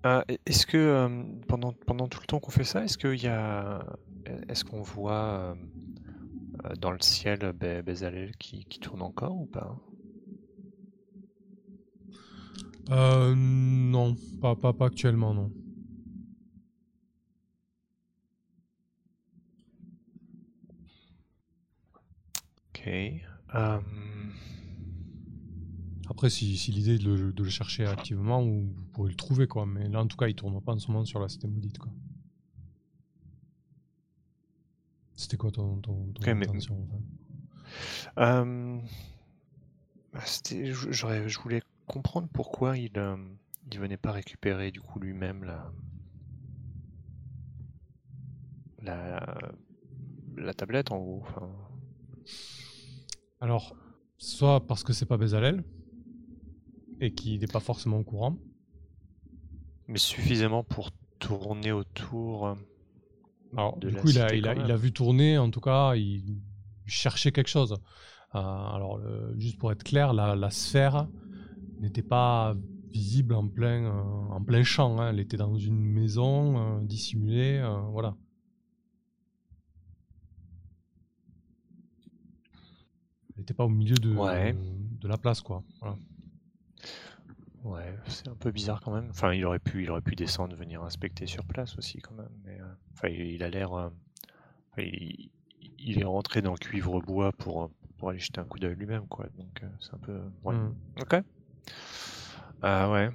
Euh, 0.07 0.23
est-ce 0.47 0.67
que 0.67 1.09
pendant, 1.47 1.73
pendant 1.87 2.09
tout 2.09 2.21
le 2.21 2.27
temps 2.27 2.41
qu'on 2.41 2.51
fait 2.51 2.65
ça, 2.65 2.85
est-ce 2.85 2.97
qu'il 2.97 3.23
y 3.23 3.27
a, 3.29 3.85
est-ce 4.49 4.65
qu'on 4.65 4.83
voit 4.83 5.57
dans 6.79 6.91
le 6.91 7.01
ciel 7.01 7.39
Be- 7.53 7.83
Bezalel 7.83 8.37
qui, 8.37 8.65
qui 8.65 8.79
tourne 8.81 9.03
encore 9.03 9.37
ou 9.37 9.47
pas? 9.47 9.77
Euh, 12.91 13.35
Non, 13.37 14.17
pas, 14.41 14.57
pas, 14.57 14.73
pas 14.73 14.87
actuellement, 14.87 15.35
non. 15.35 15.51
Ok. 22.75 22.89
euh, 23.55 23.81
Après, 26.09 26.31
si, 26.31 26.57
si 26.57 26.73
l'idée 26.73 26.99
de 26.99 27.13
le, 27.15 27.33
de 27.33 27.43
le 27.45 27.51
chercher 27.51 27.87
activement, 27.87 28.43
vous 28.43 28.69
pourrez 28.93 29.11
le 29.11 29.17
trouver, 29.17 29.47
quoi. 29.47 29.67
Mais 29.67 29.89
là, 29.89 30.01
en 30.03 30.07
tout 30.07 30.17
cas, 30.17 30.29
il 30.29 30.35
tourne 30.35 30.61
pas 30.61 30.73
en 30.73 30.79
ce 30.79 30.91
moment 30.91 31.05
sur 31.05 31.21
la 31.21 31.29
cité 31.29 31.47
maudite, 31.47 31.79
quoi. 31.79 31.93
C'était 35.15 35.37
quoi 35.37 35.51
ton, 35.51 35.77
ton, 35.77 35.95
ton 36.13 36.23
Ok, 36.23 36.27
mais- 36.29 36.49
intention 36.49 36.77
enfin? 36.89 37.03
Euh, 38.19 38.81
bah, 40.13 40.21
je 40.25 41.39
voulais 41.41 41.63
comprendre 41.93 42.29
pourquoi 42.33 42.77
il, 42.79 42.99
euh, 42.99 43.17
il 43.71 43.79
venait 43.79 43.97
pas 43.97 44.13
récupérer 44.13 44.71
du 44.71 44.81
coup 44.81 45.01
lui-même 45.01 45.45
la, 45.45 45.73
la, 48.83 49.53
la 50.37 50.55
tablette 50.55 50.91
en 50.93 50.99
enfin. 51.23 51.51
Alors, 53.41 53.77
soit 54.19 54.67
parce 54.67 54.83
que 54.83 54.93
c'est 54.95 55.05
pas 55.07 55.17
Bezalel, 55.19 55.63
et 57.01 57.13
qu'il 57.13 57.41
n'est 57.41 57.47
pas 57.47 57.61
forcément 57.61 57.99
au 57.99 58.05
courant. 58.05 58.37
Mais 59.89 59.99
suffisamment 59.99 60.65
pour 60.65 60.91
tourner 61.19 61.73
autour. 61.73 62.47
euh, 62.47 62.55
Alors, 63.57 63.77
De 63.79 63.89
du 63.89 63.95
la 63.95 64.01
coup, 64.01 64.11
il 64.11 64.19
a, 64.19 64.35
il, 64.35 64.47
a, 64.47 64.55
il 64.55 64.71
a 64.71 64.77
vu 64.77 64.93
tourner, 64.93 65.39
en 65.39 65.51
tout 65.51 65.61
cas, 65.61 65.95
il 65.95 66.41
cherchait 66.87 67.33
quelque 67.33 67.49
chose. 67.49 67.73
Euh, 68.35 68.39
alors, 68.39 68.99
le- 68.99 69.35
juste 69.39 69.59
pour 69.59 69.73
être 69.73 69.83
clair, 69.85 70.13
la, 70.13 70.37
la 70.37 70.51
sphère 70.51 71.09
n'était 71.81 72.03
pas 72.03 72.55
visible 72.91 73.35
en 73.35 73.47
plein, 73.49 73.85
euh, 73.85 74.03
en 74.31 74.43
plein 74.43 74.63
champ. 74.65 74.99
hein. 75.01 75.11
Elle 75.11 75.21
était 75.21 75.37
dans 75.37 75.57
une 75.57 75.81
maison 75.81 76.79
euh, 76.81 76.85
dissimulée, 76.85 77.59
euh, 77.59 77.81
voilà. 77.93 78.17
Elle 83.35 83.41
n'était 83.41 83.55
pas 83.55 83.65
au 83.65 83.69
milieu 83.69 83.95
de, 83.97 84.15
Ouais. 84.15 84.55
de 85.01 85.09
la 85.09 85.17
place, 85.17 85.41
quoi. 85.41 85.63
Voilà. 85.81 85.97
Ouais, 87.63 87.95
c'est 88.07 88.29
un 88.29 88.35
peu 88.35 88.51
bizarre 88.51 88.81
quand 88.81 88.93
même. 88.93 89.09
Enfin, 89.11 89.33
il 89.35 89.45
aurait 89.45 89.59
pu, 89.59 89.83
il 89.83 89.91
aurait 89.91 90.01
pu 90.01 90.17
descendre, 90.17 90.57
venir 90.57 90.83
inspecter 90.83 91.27
sur 91.27 91.45
place 91.45 91.77
aussi 91.77 91.99
quand 92.01 92.15
même. 92.15 92.31
Mais 92.45 92.59
enfin, 92.95 93.09
il, 93.09 93.43
a 93.43 93.51
l'air, 93.51 93.91
il, 94.79 95.31
il 95.79 96.01
est 96.01 96.05
rentré 96.05 96.41
dans 96.41 96.53
le 96.53 96.59
cuivre 96.59 97.01
bois 97.03 97.33
pour 97.33 97.71
pour 97.99 98.09
aller 98.09 98.19
jeter 98.19 98.41
un 98.41 98.45
coup 98.47 98.59
d'œil 98.59 98.75
lui-même, 98.77 99.07
quoi. 99.09 99.27
Donc 99.37 99.63
c'est 99.79 99.93
un 99.93 99.99
peu. 99.99 100.21
Ouais. 100.43 100.55
Hmm. 100.55 100.75
Ok. 101.03 101.17
Ah 102.63 102.91
ouais. 102.91 103.11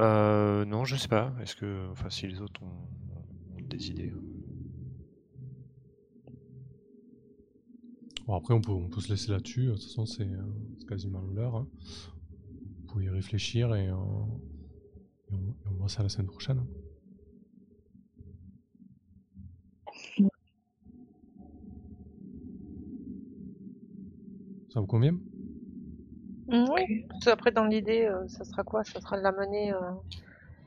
Euh, 0.00 0.64
non, 0.64 0.84
je 0.84 0.96
sais 0.96 1.08
pas. 1.08 1.32
Est-ce 1.42 1.56
que, 1.56 1.88
enfin, 1.90 2.08
si 2.10 2.26
les 2.28 2.40
autres 2.40 2.62
ont, 2.62 2.88
des 3.68 3.88
idées. 3.90 4.12
Bon, 8.26 8.34
après, 8.34 8.54
on 8.54 8.60
peut, 8.60 8.72
on 8.72 8.88
peut 8.88 9.00
se 9.00 9.08
laisser 9.08 9.30
là-dessus. 9.30 9.66
De 9.66 9.72
toute 9.72 9.82
façon, 9.82 10.06
c'est 10.06 10.22
euh, 10.22 10.42
quasiment 10.88 11.20
l'heure. 11.34 11.56
hein. 11.56 11.68
Vous 12.80 12.86
pouvez 12.92 13.04
y 13.06 13.08
réfléchir 13.08 13.74
et, 13.74 13.88
euh, 13.88 13.92
et 15.30 15.34
on, 15.34 15.50
et 15.50 15.68
on 15.68 15.74
voit 15.74 15.88
ça 15.88 16.02
la 16.02 16.08
semaine 16.08 16.28
prochaine. 16.28 16.64
Ça 24.78 24.82
vous 24.82 24.86
convient 24.86 25.18
Mm, 26.46 26.66
Oui. 26.72 27.04
Parce 27.08 27.24
que 27.24 27.30
Après, 27.30 27.50
dans 27.50 27.64
l'idée, 27.64 28.04
euh, 28.04 28.28
ça 28.28 28.44
sera 28.44 28.62
quoi? 28.62 28.84
Ça 28.84 29.00
sera 29.00 29.18
de 29.18 29.22
la 29.24 29.32
mener 29.32 29.72
euh, 29.72 29.80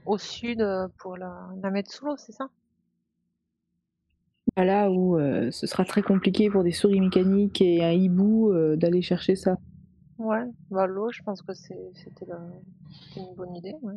au 0.06 0.18
sud 0.18 0.62
euh, 0.62 0.90
pour 0.98 1.16
la, 1.16 1.48
la 1.64 1.70
mettre 1.72 1.90
sous 1.94 2.04
l'eau, 2.06 2.18
c'est 2.18 2.34
ça? 2.34 2.50
Bah, 4.58 4.66
Là 4.66 4.92
où 4.92 5.18
euh, 5.18 5.50
ce 5.52 5.66
sera 5.66 5.86
très 5.86 6.02
compliqué 6.02 6.50
pour 6.50 6.64
des 6.66 6.74
souris 6.74 7.00
mécaniques 7.00 7.62
et 7.62 7.86
un 7.86 7.92
hibou 7.92 8.52
euh, 8.52 8.76
d'aller 8.76 9.02
chercher 9.02 9.38
ça. 9.38 9.56
Ouais. 10.18 10.44
Bah, 10.72 10.88
l'eau, 10.88 11.10
je 11.14 11.22
pense 11.24 11.42
que 11.42 11.54
c'est- 11.54 11.92
c'était 11.96 12.26
la- 12.26 12.52
une 13.16 13.34
bonne 13.36 13.56
idée. 13.56 13.76
Ouais. 13.82 13.96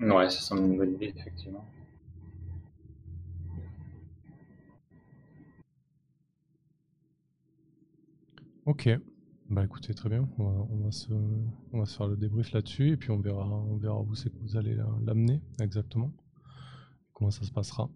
Ouais, 0.00 0.28
ça 0.28 0.38
semble 0.40 0.64
une 0.66 0.76
bonne 0.76 0.92
idée, 0.92 1.14
effectivement. 1.16 1.64
Ok. 8.66 8.90
Bah 9.50 9.64
écoutez, 9.64 9.92
très 9.92 10.08
bien. 10.08 10.26
On 10.38 10.78
va, 10.82 10.92
se, 10.92 11.12
on 11.12 11.78
va 11.80 11.84
se 11.84 11.96
faire 11.96 12.06
le 12.06 12.16
débrief 12.16 12.52
là-dessus 12.52 12.92
et 12.92 12.96
puis 12.96 13.10
on 13.10 13.18
verra, 13.20 13.44
on 13.44 13.76
verra 13.76 14.00
où 14.00 14.14
c'est 14.14 14.30
que 14.30 14.38
vous 14.40 14.56
allez 14.56 14.74
la- 14.74 14.88
l'amener 15.04 15.42
exactement. 15.60 16.12
Comment 17.14 17.30
ça 17.30 17.44
se 17.44 17.52
passera. 17.52 17.90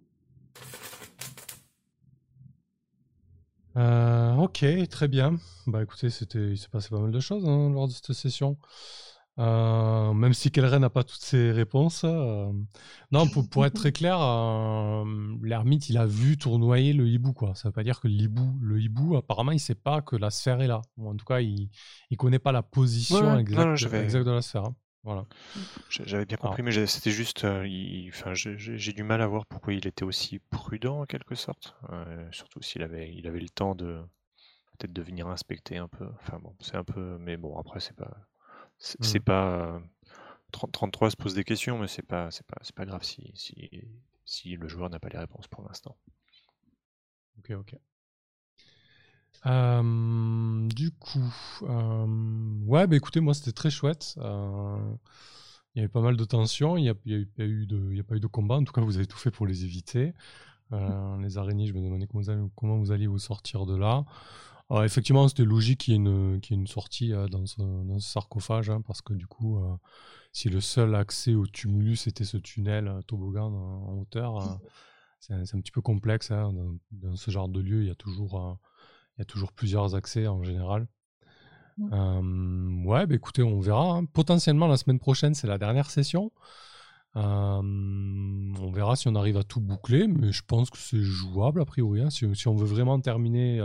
Euh, 3.76 4.34
ok, 4.36 4.64
très 4.88 5.08
bien. 5.08 5.36
Bah 5.66 5.82
écoutez, 5.82 6.06
il 6.08 6.56
s'est 6.58 6.68
passé 6.70 6.88
pas 6.90 7.00
mal 7.00 7.10
de 7.10 7.20
choses 7.20 7.44
hein, 7.48 7.70
lors 7.70 7.88
de 7.88 7.92
cette 7.92 8.12
session. 8.12 8.56
Euh, 9.38 10.12
même 10.12 10.32
si 10.32 10.52
Kelren 10.52 10.80
n'a 10.80 10.90
pas 10.90 11.02
toutes 11.02 11.20
ses 11.22 11.50
réponses. 11.50 12.02
euh, 12.04 12.52
Non, 13.10 13.26
pour, 13.26 13.48
pour 13.48 13.66
être 13.66 13.74
très 13.74 13.90
clair, 13.92 14.20
euh, 14.20 15.04
l'ermite, 15.42 15.88
il 15.88 15.98
a 15.98 16.06
vu 16.06 16.36
tournoyer 16.38 16.92
le 16.92 17.08
hibou, 17.08 17.32
quoi. 17.32 17.54
Ça 17.54 17.68
veut 17.68 17.72
pas 17.72 17.82
dire 17.82 18.00
que 18.00 18.06
le 18.08 18.14
hibou, 18.14 18.56
le 18.60 18.80
hibou, 18.80 19.16
apparemment, 19.16 19.50
il 19.52 19.58
sait 19.58 19.74
pas 19.74 20.02
que 20.02 20.14
la 20.16 20.30
sphère 20.30 20.60
est 20.60 20.68
là. 20.68 20.82
Ou 20.98 21.08
en 21.08 21.16
tout 21.16 21.24
cas, 21.24 21.40
il, 21.40 21.68
il 22.10 22.16
connaît 22.16 22.38
pas 22.38 22.52
la 22.52 22.62
position 22.62 23.34
Ouais, 23.34 23.40
exacte, 23.40 23.82
Non, 23.84 24.22
de 24.24 24.30
la 24.30 24.42
sphère. 24.42 24.64
hein. 24.66 24.76
Voilà. 25.02 25.26
J'avais 25.90 26.24
bien 26.24 26.38
compris, 26.38 26.62
mais 26.62 26.86
c'était 26.86 27.10
juste, 27.10 27.44
enfin, 27.44 28.32
j'ai 28.34 28.92
du 28.92 29.02
mal 29.02 29.20
à 29.20 29.26
voir 29.26 29.44
pourquoi 29.46 29.74
il 29.74 29.86
était 29.86 30.04
aussi 30.04 30.38
prudent 30.50 31.00
en 31.02 31.06
quelque 31.06 31.34
sorte. 31.34 31.74
Surtout 32.30 32.62
s'il 32.62 32.82
avait, 32.82 33.12
il 33.14 33.26
avait 33.26 33.40
le 33.40 33.48
temps 33.50 33.74
de 33.74 34.00
peut-être 34.78 34.92
de 34.92 35.02
venir 35.02 35.28
inspecter 35.28 35.76
un 35.76 35.88
peu. 35.88 36.06
Enfin 36.20 36.38
bon, 36.42 36.54
c'est 36.60 36.76
un 36.76 36.84
peu, 36.84 37.18
mais 37.20 37.36
bon 37.36 37.58
après 37.58 37.80
c'est 37.80 37.94
pas, 37.96 38.10
c'est 38.78 39.02
c'est 39.04 39.20
pas. 39.20 39.76
euh, 39.76 39.80
30 40.52 40.72
33 40.72 41.10
se 41.10 41.16
pose 41.16 41.34
des 41.34 41.44
questions, 41.44 41.78
mais 41.78 41.88
c'est 41.88 42.02
pas, 42.06 42.30
c'est 42.30 42.46
pas, 42.46 42.56
c'est 42.62 42.74
pas 42.74 42.86
grave 42.86 43.02
si, 43.04 43.32
si, 43.34 43.70
si 44.24 44.56
le 44.56 44.68
joueur 44.68 44.90
n'a 44.90 45.00
pas 45.00 45.08
les 45.08 45.18
réponses 45.18 45.48
pour 45.48 45.64
l'instant. 45.64 45.96
Ok, 47.38 47.50
ok. 47.50 47.74
Euh, 49.46 50.68
du 50.68 50.90
coup, 50.92 51.34
euh, 51.62 52.06
ouais, 52.66 52.86
bah 52.86 52.96
écoutez, 52.96 53.20
moi 53.20 53.34
c'était 53.34 53.52
très 53.52 53.70
chouette. 53.70 54.14
Euh, 54.18 54.78
il 55.74 55.80
y 55.80 55.82
avait 55.82 55.88
pas 55.88 56.00
mal 56.00 56.16
de 56.16 56.24
tensions, 56.24 56.76
il 56.76 56.82
n'y 56.82 56.88
a, 56.90 56.94
il 57.04 57.12
y 57.12 57.14
a 57.14 57.18
eu- 57.18 57.28
il 57.38 57.44
y 57.44 57.46
a 57.46 57.50
eu 57.50 57.66
de, 57.66 57.88
il 57.92 57.96
y 57.96 58.00
a 58.00 58.04
pas 58.04 58.16
eu 58.16 58.20
de 58.20 58.26
combat. 58.26 58.56
En 58.56 58.64
tout 58.64 58.72
cas, 58.72 58.80
vous 58.80 58.96
avez 58.96 59.06
tout 59.06 59.18
fait 59.18 59.30
pour 59.30 59.46
les 59.46 59.64
éviter. 59.64 60.14
Euh, 60.72 61.18
les 61.22 61.38
araignées, 61.38 61.66
je 61.66 61.74
me 61.74 61.80
demandais 61.82 62.06
comment 62.08 62.22
vous, 62.22 62.30
alliez, 62.30 62.48
comment 62.56 62.78
vous 62.78 62.92
alliez 62.92 63.06
vous 63.08 63.18
sortir 63.20 63.66
de 63.66 63.76
là. 63.76 64.04
Alors, 64.70 64.84
effectivement, 64.84 65.28
c'était 65.28 65.44
logique 65.44 65.80
qu'il 65.80 65.92
y 65.92 65.96
ait 65.96 66.00
une, 66.00 66.40
qu'il 66.40 66.56
y 66.56 66.58
ait 66.58 66.60
une 66.62 66.66
sortie 66.66 67.12
euh, 67.12 67.28
dans, 67.28 67.44
ce, 67.46 67.60
dans 67.60 67.98
ce 67.98 68.10
sarcophage, 68.10 68.70
hein, 68.70 68.80
parce 68.80 69.02
que 69.02 69.12
du 69.12 69.26
coup, 69.26 69.58
euh, 69.58 69.74
si 70.32 70.48
le 70.48 70.60
seul 70.60 70.94
accès 70.94 71.34
au 71.34 71.46
tumulus 71.46 72.06
était 72.06 72.24
ce 72.24 72.38
tunnel 72.38 72.88
euh, 72.88 73.02
toboggan 73.02 73.52
en, 73.52 73.90
en 73.90 73.98
hauteur, 74.00 74.58
c'est 75.20 75.34
un, 75.34 75.44
c'est 75.44 75.56
un 75.56 75.60
petit 75.60 75.70
peu 75.72 75.82
complexe. 75.82 76.30
hein, 76.30 76.52
dans, 76.52 76.76
dans 76.92 77.16
ce 77.16 77.30
genre 77.30 77.48
de 77.48 77.60
lieu, 77.60 77.82
il 77.82 77.88
y 77.88 77.90
a 77.90 77.94
toujours, 77.94 78.58
il 79.16 79.20
y 79.20 79.22
a 79.22 79.24
toujours 79.26 79.52
plusieurs 79.52 79.94
accès 79.94 80.26
en 80.26 80.42
général. 80.42 80.86
Ouais, 82.86 83.06
bah 83.06 83.14
écoutez, 83.14 83.42
on 83.42 83.60
verra. 83.60 83.96
hein. 83.96 84.04
Potentiellement, 84.06 84.66
la 84.66 84.76
semaine 84.76 84.98
prochaine, 84.98 85.34
c'est 85.34 85.46
la 85.46 85.58
dernière 85.58 85.90
session. 85.90 86.32
On 87.16 88.70
verra 88.72 88.96
si 88.96 89.08
on 89.08 89.14
arrive 89.14 89.36
à 89.36 89.44
tout 89.44 89.60
boucler, 89.60 90.08
mais 90.08 90.32
je 90.32 90.42
pense 90.46 90.70
que 90.70 90.78
c'est 90.78 91.02
jouable 91.02 91.60
a 91.60 91.64
priori. 91.64 92.10
Si, 92.10 92.26
si 92.34 92.48
on 92.48 92.56
veut 92.56 92.66
vraiment 92.66 92.98
terminer 93.00 93.60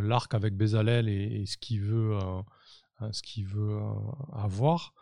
l'arc 0.00 0.34
avec 0.34 0.56
Bezalel 0.56 1.08
et, 1.08 1.42
et 1.42 1.46
ce 1.46 1.56
qu'il 1.56 1.80
veut, 1.82 2.16
euh, 2.16 2.42
euh, 3.02 3.12
ce 3.12 3.22
qu'il 3.22 3.46
veut 3.46 3.78
euh, 3.78 3.94
avoir, 4.32 4.94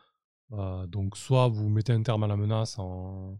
euh, 0.52 0.86
donc 0.86 1.16
soit 1.16 1.48
vous 1.48 1.68
mettez 1.68 1.92
un 1.92 2.02
terme 2.02 2.24
à 2.24 2.26
la 2.26 2.36
menace 2.36 2.78
en, 2.78 3.38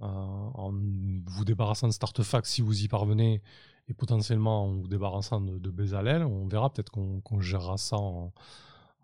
euh, 0.00 0.04
en 0.06 0.72
vous 0.72 1.44
débarrassant 1.44 1.86
de 1.86 1.92
Startefax 1.92 2.50
si 2.50 2.62
vous 2.62 2.82
y 2.82 2.88
parvenez, 2.88 3.42
et 3.88 3.94
potentiellement 3.94 4.64
en 4.64 4.72
vous 4.72 4.88
débarrassant 4.88 5.40
de, 5.40 5.58
de 5.58 5.70
Bezalel. 5.70 6.22
On 6.24 6.46
verra 6.48 6.72
peut-être 6.72 6.90
qu'on 6.90 7.40
gérera 7.40 7.76
ça 7.76 7.96
en, 7.98 8.32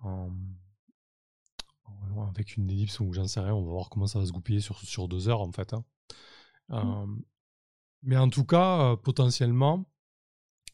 en- 0.03 0.31
en- 1.85 2.27
avec 2.29 2.57
une 2.57 2.71
ellipse 2.71 2.99
ou 3.01 3.13
j'en 3.13 3.27
sais 3.27 3.41
rien. 3.41 3.55
On 3.55 3.63
va 3.65 3.71
voir 3.73 3.91
comment 3.91 4.07
ça 4.07 4.19
va 4.19 4.27
se 4.27 4.33
goupiller 4.33 4.61
sur, 4.61 4.79
sur 4.79 5.07
deux 5.09 5.29
heures 5.29 5.43
en 5.43 5.53
fait. 5.53 5.75
hein. 5.75 5.85
Euh, 6.73 7.07
mais 8.03 8.17
en 8.17 8.31
tout 8.31 8.45
cas, 8.45 8.93
euh, 8.93 8.97
potentiellement, 8.97 9.85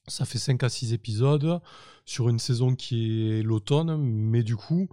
ça 0.09 0.25
fait 0.25 0.39
5 0.39 0.63
à 0.63 0.69
6 0.69 0.93
épisodes 0.93 1.61
sur 2.05 2.29
une 2.29 2.39
saison 2.39 2.75
qui 2.75 3.31
est 3.31 3.43
l'automne, 3.43 3.97
mais 3.97 4.43
du 4.43 4.57
coup, 4.57 4.89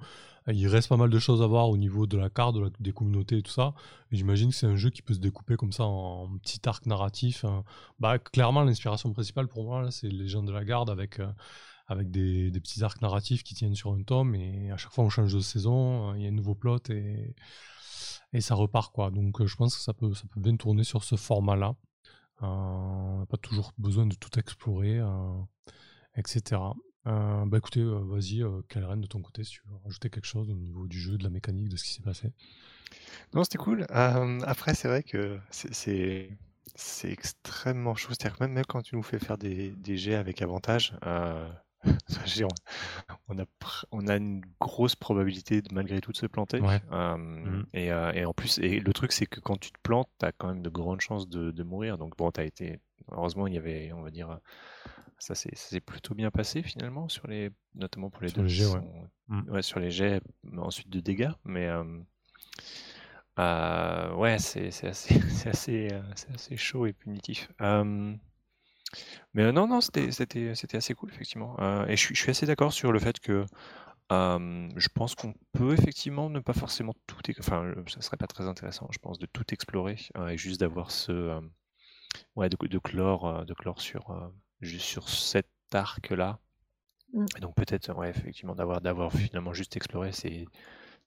il 0.48 0.68
reste 0.68 0.90
pas 0.90 0.98
mal 0.98 1.10
de 1.10 1.20
choses 1.20 1.42
à 1.42 1.48
voir 1.48 1.70
au 1.70 1.78
niveau 1.78 2.06
de 2.08 2.18
la 2.18 2.30
carte, 2.30 2.56
des 2.80 2.92
communautés 2.92 3.38
et 3.38 3.42
tout 3.44 3.52
ça. 3.52 3.74
J'imagine 4.12 4.50
que 4.50 4.56
c'est 4.56 4.68
un 4.68 4.76
jeu 4.76 4.90
qui 4.90 5.02
peut 5.02 5.14
se 5.14 5.20
découper 5.20 5.56
comme 5.56 5.72
ça 5.72 5.86
en, 5.86 6.24
en 6.24 6.38
petit 6.40 6.60
arc 6.68 6.86
narratif. 6.86 7.46
hein. 7.46 7.64
Bah, 8.00 8.20
clairement, 8.20 8.64
l'inspiration 8.64 9.14
principale 9.14 9.48
pour 9.48 9.64
moi, 9.64 9.90
c'est 9.92 10.10
les 10.10 10.28
gens 10.28 10.44
de 10.44 10.52
la 10.52 10.66
garde 10.66 10.90
avec, 10.90 11.20
euh, 11.20 11.28
avec 11.88 12.12
des, 12.12 12.52
des 12.52 12.60
petits 12.60 12.84
arcs 12.84 13.02
narratifs 13.02 13.44
qui 13.44 13.54
tiennent 13.56 13.76
sur 13.76 13.94
un 13.94 14.04
tome. 14.04 14.36
Et 14.36 14.72
à 14.72 14.78
chaque 14.78 14.92
fois, 14.92 15.06
on 15.06 15.10
change 15.10 15.34
de 15.34 15.40
saison, 15.40 16.12
euh, 16.12 16.18
il 16.18 16.24
y 16.24 16.26
a 16.26 16.30
un 16.30 16.32
nouveau 16.34 16.56
plot 16.56 16.80
et, 16.90 17.36
et 18.34 18.42
ça 18.42 18.56
repart. 18.56 18.92
quoi. 18.94 19.12
Donc, 19.12 19.42
euh, 19.42 19.48
je 19.48 19.56
pense 19.56 19.76
que 19.78 19.82
ça 19.82 19.94
peut, 19.94 20.14
ça 20.14 20.24
peut 20.32 20.42
bien 20.42 20.56
tourner 20.58 20.84
sur 20.84 21.04
ce 21.04 21.16
format-là. 21.16 21.76
Euh, 22.42 23.26
pas 23.26 23.38
toujours 23.38 23.74
besoin 23.78 24.06
de 24.06 24.16
tout 24.16 24.38
explorer, 24.40 25.00
euh, 25.00 25.42
etc. 26.16 26.62
Euh, 27.06 27.46
bah 27.46 27.58
écoutez, 27.58 27.84
vas-y, 27.84 28.44
Kalren, 28.70 29.00
de 29.00 29.08
ton 29.08 29.22
côté, 29.22 29.44
si 29.44 29.52
tu 29.52 29.62
veux 29.68 29.76
rajouter 29.84 30.10
quelque 30.10 30.26
chose 30.26 30.50
au 30.50 30.56
niveau 30.56 30.88
du 30.88 31.00
jeu, 31.00 31.18
de 31.18 31.24
la 31.24 31.30
mécanique, 31.30 31.70
de 31.70 31.78
ce 31.78 31.84
qui 31.84 31.94
s'est 31.94 32.02
passé. 32.02 32.32
Non, 33.34 33.44
c'était 33.44 33.58
cool. 33.58 33.86
Après, 33.90 34.74
c'est 34.74 34.88
vrai 34.88 35.04
que 35.04 35.40
c'est 35.52 36.38
extrêmement 37.04 37.96
chaud. 37.96 38.10
C'est-à-dire 38.10 38.38
que 38.38 38.44
même, 38.44 38.54
même 38.54 38.66
quand 38.66 38.82
tu 38.82 38.96
nous 38.96 39.04
fais 39.04 39.20
faire 39.20 39.38
des, 39.38 39.76
jets 39.98 40.16
avec 40.16 40.42
avantage, 40.42 40.94
on, 43.28 43.38
a, 43.40 43.44
pr- 43.44 43.86
on 43.92 44.08
a 44.08 44.16
une 44.16 44.42
grosse 44.60 44.96
probabilité 44.96 45.62
de 45.62 45.74
malgré 45.74 46.02
tout 46.02 46.12
de 46.12 46.18
se 46.18 46.26
planter. 46.26 46.60
Ouais. 46.62 46.82
Euh, 46.92 47.64
et, 47.74 47.92
euh, 47.92 48.12
et 48.14 48.26
en 48.26 48.34
plus, 48.34 48.58
et 48.60 48.80
le 48.80 48.94
truc, 48.94 49.12
c'est 49.12 49.26
que 49.26 49.40
quand 49.40 49.58
tu 49.60 49.72
te 49.72 49.80
plantes, 49.84 50.10
tu 50.20 50.26
as 50.26 50.32
quand 50.32 50.48
même 50.48 50.62
de 50.62 50.70
grandes 50.70 51.02
chances 51.02 51.28
de, 51.28 51.52
de 51.52 51.64
mourir. 51.64 51.98
Donc, 51.98 52.18
bon, 52.18 52.32
tu 52.32 52.40
as 52.42 52.46
été. 52.46 52.80
Heureusement, 53.12 53.48
il 53.48 53.54
y 53.54 53.58
avait, 53.58 53.92
on 53.92 54.02
va 54.02 54.12
dire, 54.12 54.40
ça 55.20 55.36
s'est 55.36 55.54
ça 55.56 55.70
s'est 55.70 55.82
plutôt 55.82 56.16
bien 56.16 56.32
passé 56.32 56.64
finalement, 56.64 57.10
sur 57.10 57.28
les, 57.28 57.52
notamment 57.76 58.10
pour 58.10 58.22
les 58.22 58.30
Sur 58.30 58.38
deux 58.38 58.44
les 58.44 58.50
jets, 58.50 58.66
ouais. 58.66 59.42
ouais, 59.50 59.62
sur 59.62 59.80
les 59.80 59.92
jets, 59.92 60.22
ensuite 60.58 60.90
de 60.90 61.00
dégâts. 61.00 61.32
Mais. 61.44 61.68
euh, 61.68 61.84
euh, 63.40 64.14
ouais, 64.16 64.38
c'est 64.38 64.68
assez, 64.86 65.16
assez, 65.50 65.88
euh, 65.92 66.02
c'est 66.16 66.34
assez 66.34 66.56
chaud 66.58 66.86
et 66.86 66.94
punitif. 66.94 67.50
Mais 69.34 69.44
euh, 69.44 69.52
non, 69.52 69.68
non, 69.68 69.82
c'était 69.82 70.12
c'était- 70.12 70.56
c'était 70.56 70.78
assez 70.78 70.94
cool, 70.96 71.10
effectivement. 71.12 71.56
Euh, 71.60 71.86
et 71.88 71.96
je 71.98 72.02
suis, 72.06 72.16
je 72.16 72.22
suis 72.22 72.32
assez 72.32 72.46
d'accord 72.46 72.74
sur 72.74 72.92
le 72.92 73.00
fait 73.00 73.20
que 73.20 73.46
euh, 74.12 74.70
je 74.76 74.88
pense 74.90 75.16
qu'on 75.16 75.34
peut 75.54 75.74
effectivement 75.74 76.30
ne 76.30 76.40
pas 76.40 76.54
forcément 76.54 76.94
tout... 77.08 77.18
Enfin, 77.40 77.74
ça 77.88 78.02
serait 78.02 78.18
pas 78.18 78.28
très 78.28 78.48
intéressant, 78.48 78.88
je 78.92 79.00
pense, 79.00 79.20
de 79.20 79.26
tout 79.28 79.46
explorer 79.54 79.98
euh, 80.18 80.30
et 80.30 80.38
juste 80.38 80.60
d'avoir 80.62 80.92
ce... 80.92 81.42
ouais, 82.36 82.50
de, 82.50 82.58
de 82.68 82.80
clore, 82.80 83.28
euh, 83.28 83.46
de 83.46 83.54
clore 83.54 83.82
sur, 83.82 84.32
juste 84.62 84.86
sur 84.86 85.10
cet 85.10 85.50
arc-là. 85.74 86.40
Mm. 87.14 87.26
Et 87.38 87.40
donc 87.42 87.56
peut-être, 87.56 87.94
ouais, 87.96 88.10
effectivement, 88.10 88.56
d'avoir 88.56 88.82
d'avoir 88.82 89.12
finalement 89.14 89.54
juste 89.54 89.76
exploré 89.78 90.12
ces, 90.12 90.48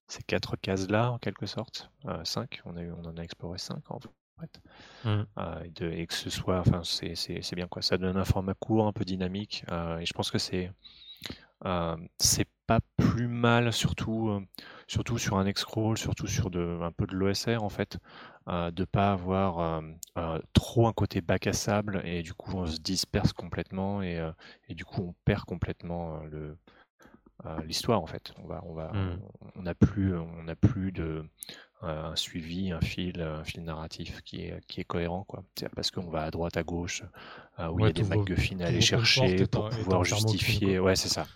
ces 0.08 0.22
quatre 0.24 0.56
cases-là, 0.56 1.12
en 1.12 1.18
quelque 1.18 1.46
sorte. 1.46 1.90
Euh, 2.06 2.24
cinq, 2.24 2.60
on, 2.64 2.76
a 2.76 2.82
eu, 2.82 2.92
on 2.92 3.04
en 3.04 3.16
a 3.18 3.22
exploré 3.22 3.58
cinq, 3.58 3.90
en 3.90 4.00
fait. 4.40 4.60
Mm. 5.04 5.22
Euh, 5.38 5.64
et, 5.64 5.70
de- 5.70 5.90
et 5.90 6.06
que 6.06 6.14
ce 6.14 6.30
soit, 6.30 6.60
enfin, 6.60 6.82
c'est 6.84 7.14
c'est- 7.16 7.42
c'est 7.42 7.56
bien, 7.56 7.68
quoi. 7.68 7.82
Ça 7.82 7.98
donne 7.98 8.16
un 8.16 8.24
format 8.24 8.54
court, 8.54 8.86
un 8.86 8.92
peu 8.92 9.04
dynamique. 9.04 9.64
euh, 9.72 9.98
et 9.98 10.06
je 10.06 10.12
pense 10.14 10.30
que 10.30 10.38
c'est 10.38 10.72
euh, 11.64 11.96
c'est 12.18 12.48
pas 12.66 12.80
plus 12.96 13.28
mal, 13.28 13.72
surtout, 13.72 14.44
surtout 14.88 15.18
sur 15.18 15.38
un 15.38 15.46
X-Scroll, 15.46 15.96
surtout 15.98 16.26
sur 16.26 16.50
de, 16.50 16.80
un 16.82 16.92
peu 16.92 17.06
de 17.06 17.14
l'OSR, 17.14 17.62
en 17.62 17.68
fait, 17.68 17.98
de 18.48 18.84
pas 18.84 19.12
avoir 19.12 19.82
trop 20.52 20.86
un 20.88 20.92
côté 20.92 21.20
bac 21.20 21.46
à 21.46 21.52
sable 21.52 22.00
et 22.04 22.22
du 22.22 22.34
coup 22.34 22.52
on 22.56 22.66
se 22.66 22.78
disperse 22.78 23.32
complètement 23.32 24.02
et, 24.02 24.20
et 24.68 24.74
du 24.74 24.84
coup 24.84 25.02
on 25.02 25.14
perd 25.24 25.44
complètement 25.44 26.18
le 26.24 26.56
l'histoire 27.66 28.00
en 28.02 28.06
fait. 28.06 28.32
On 28.42 28.46
va, 28.46 28.62
on 28.66 28.74
va, 28.74 28.92
Mm. 28.92 29.20
on 29.56 29.62
n'a 29.62 29.74
plus, 29.74 30.16
on 30.16 30.42
n'a 30.44 30.56
plus 30.56 30.92
de 30.92 31.24
euh, 31.82 32.04
un 32.12 32.16
suivi, 32.16 32.70
un 32.72 32.80
fil, 32.80 33.20
un 33.20 33.44
fil 33.44 33.62
narratif 33.64 34.22
qui 34.22 34.42
est, 34.42 34.64
qui 34.66 34.80
est 34.80 34.84
cohérent 34.84 35.24
quoi. 35.24 35.42
C'est 35.58 35.68
parce 35.74 35.90
qu'on 35.90 36.08
va 36.08 36.22
à 36.22 36.30
droite, 36.30 36.56
à 36.56 36.62
gauche, 36.62 37.02
euh, 37.58 37.68
où 37.68 37.80
il 37.80 37.86
y 37.86 37.88
a 37.88 37.92
des 37.92 38.02
t'ouvres- 38.02 38.16
MacGuffin 38.16 38.60
à 38.60 38.66
aller 38.68 38.80
chercher 38.80 39.46
pour 39.46 39.68
pouvoir 39.70 40.02
justifier. 40.04 40.78
Ouais, 40.78 40.96
c'est 40.96 41.08
ça. 41.10 41.26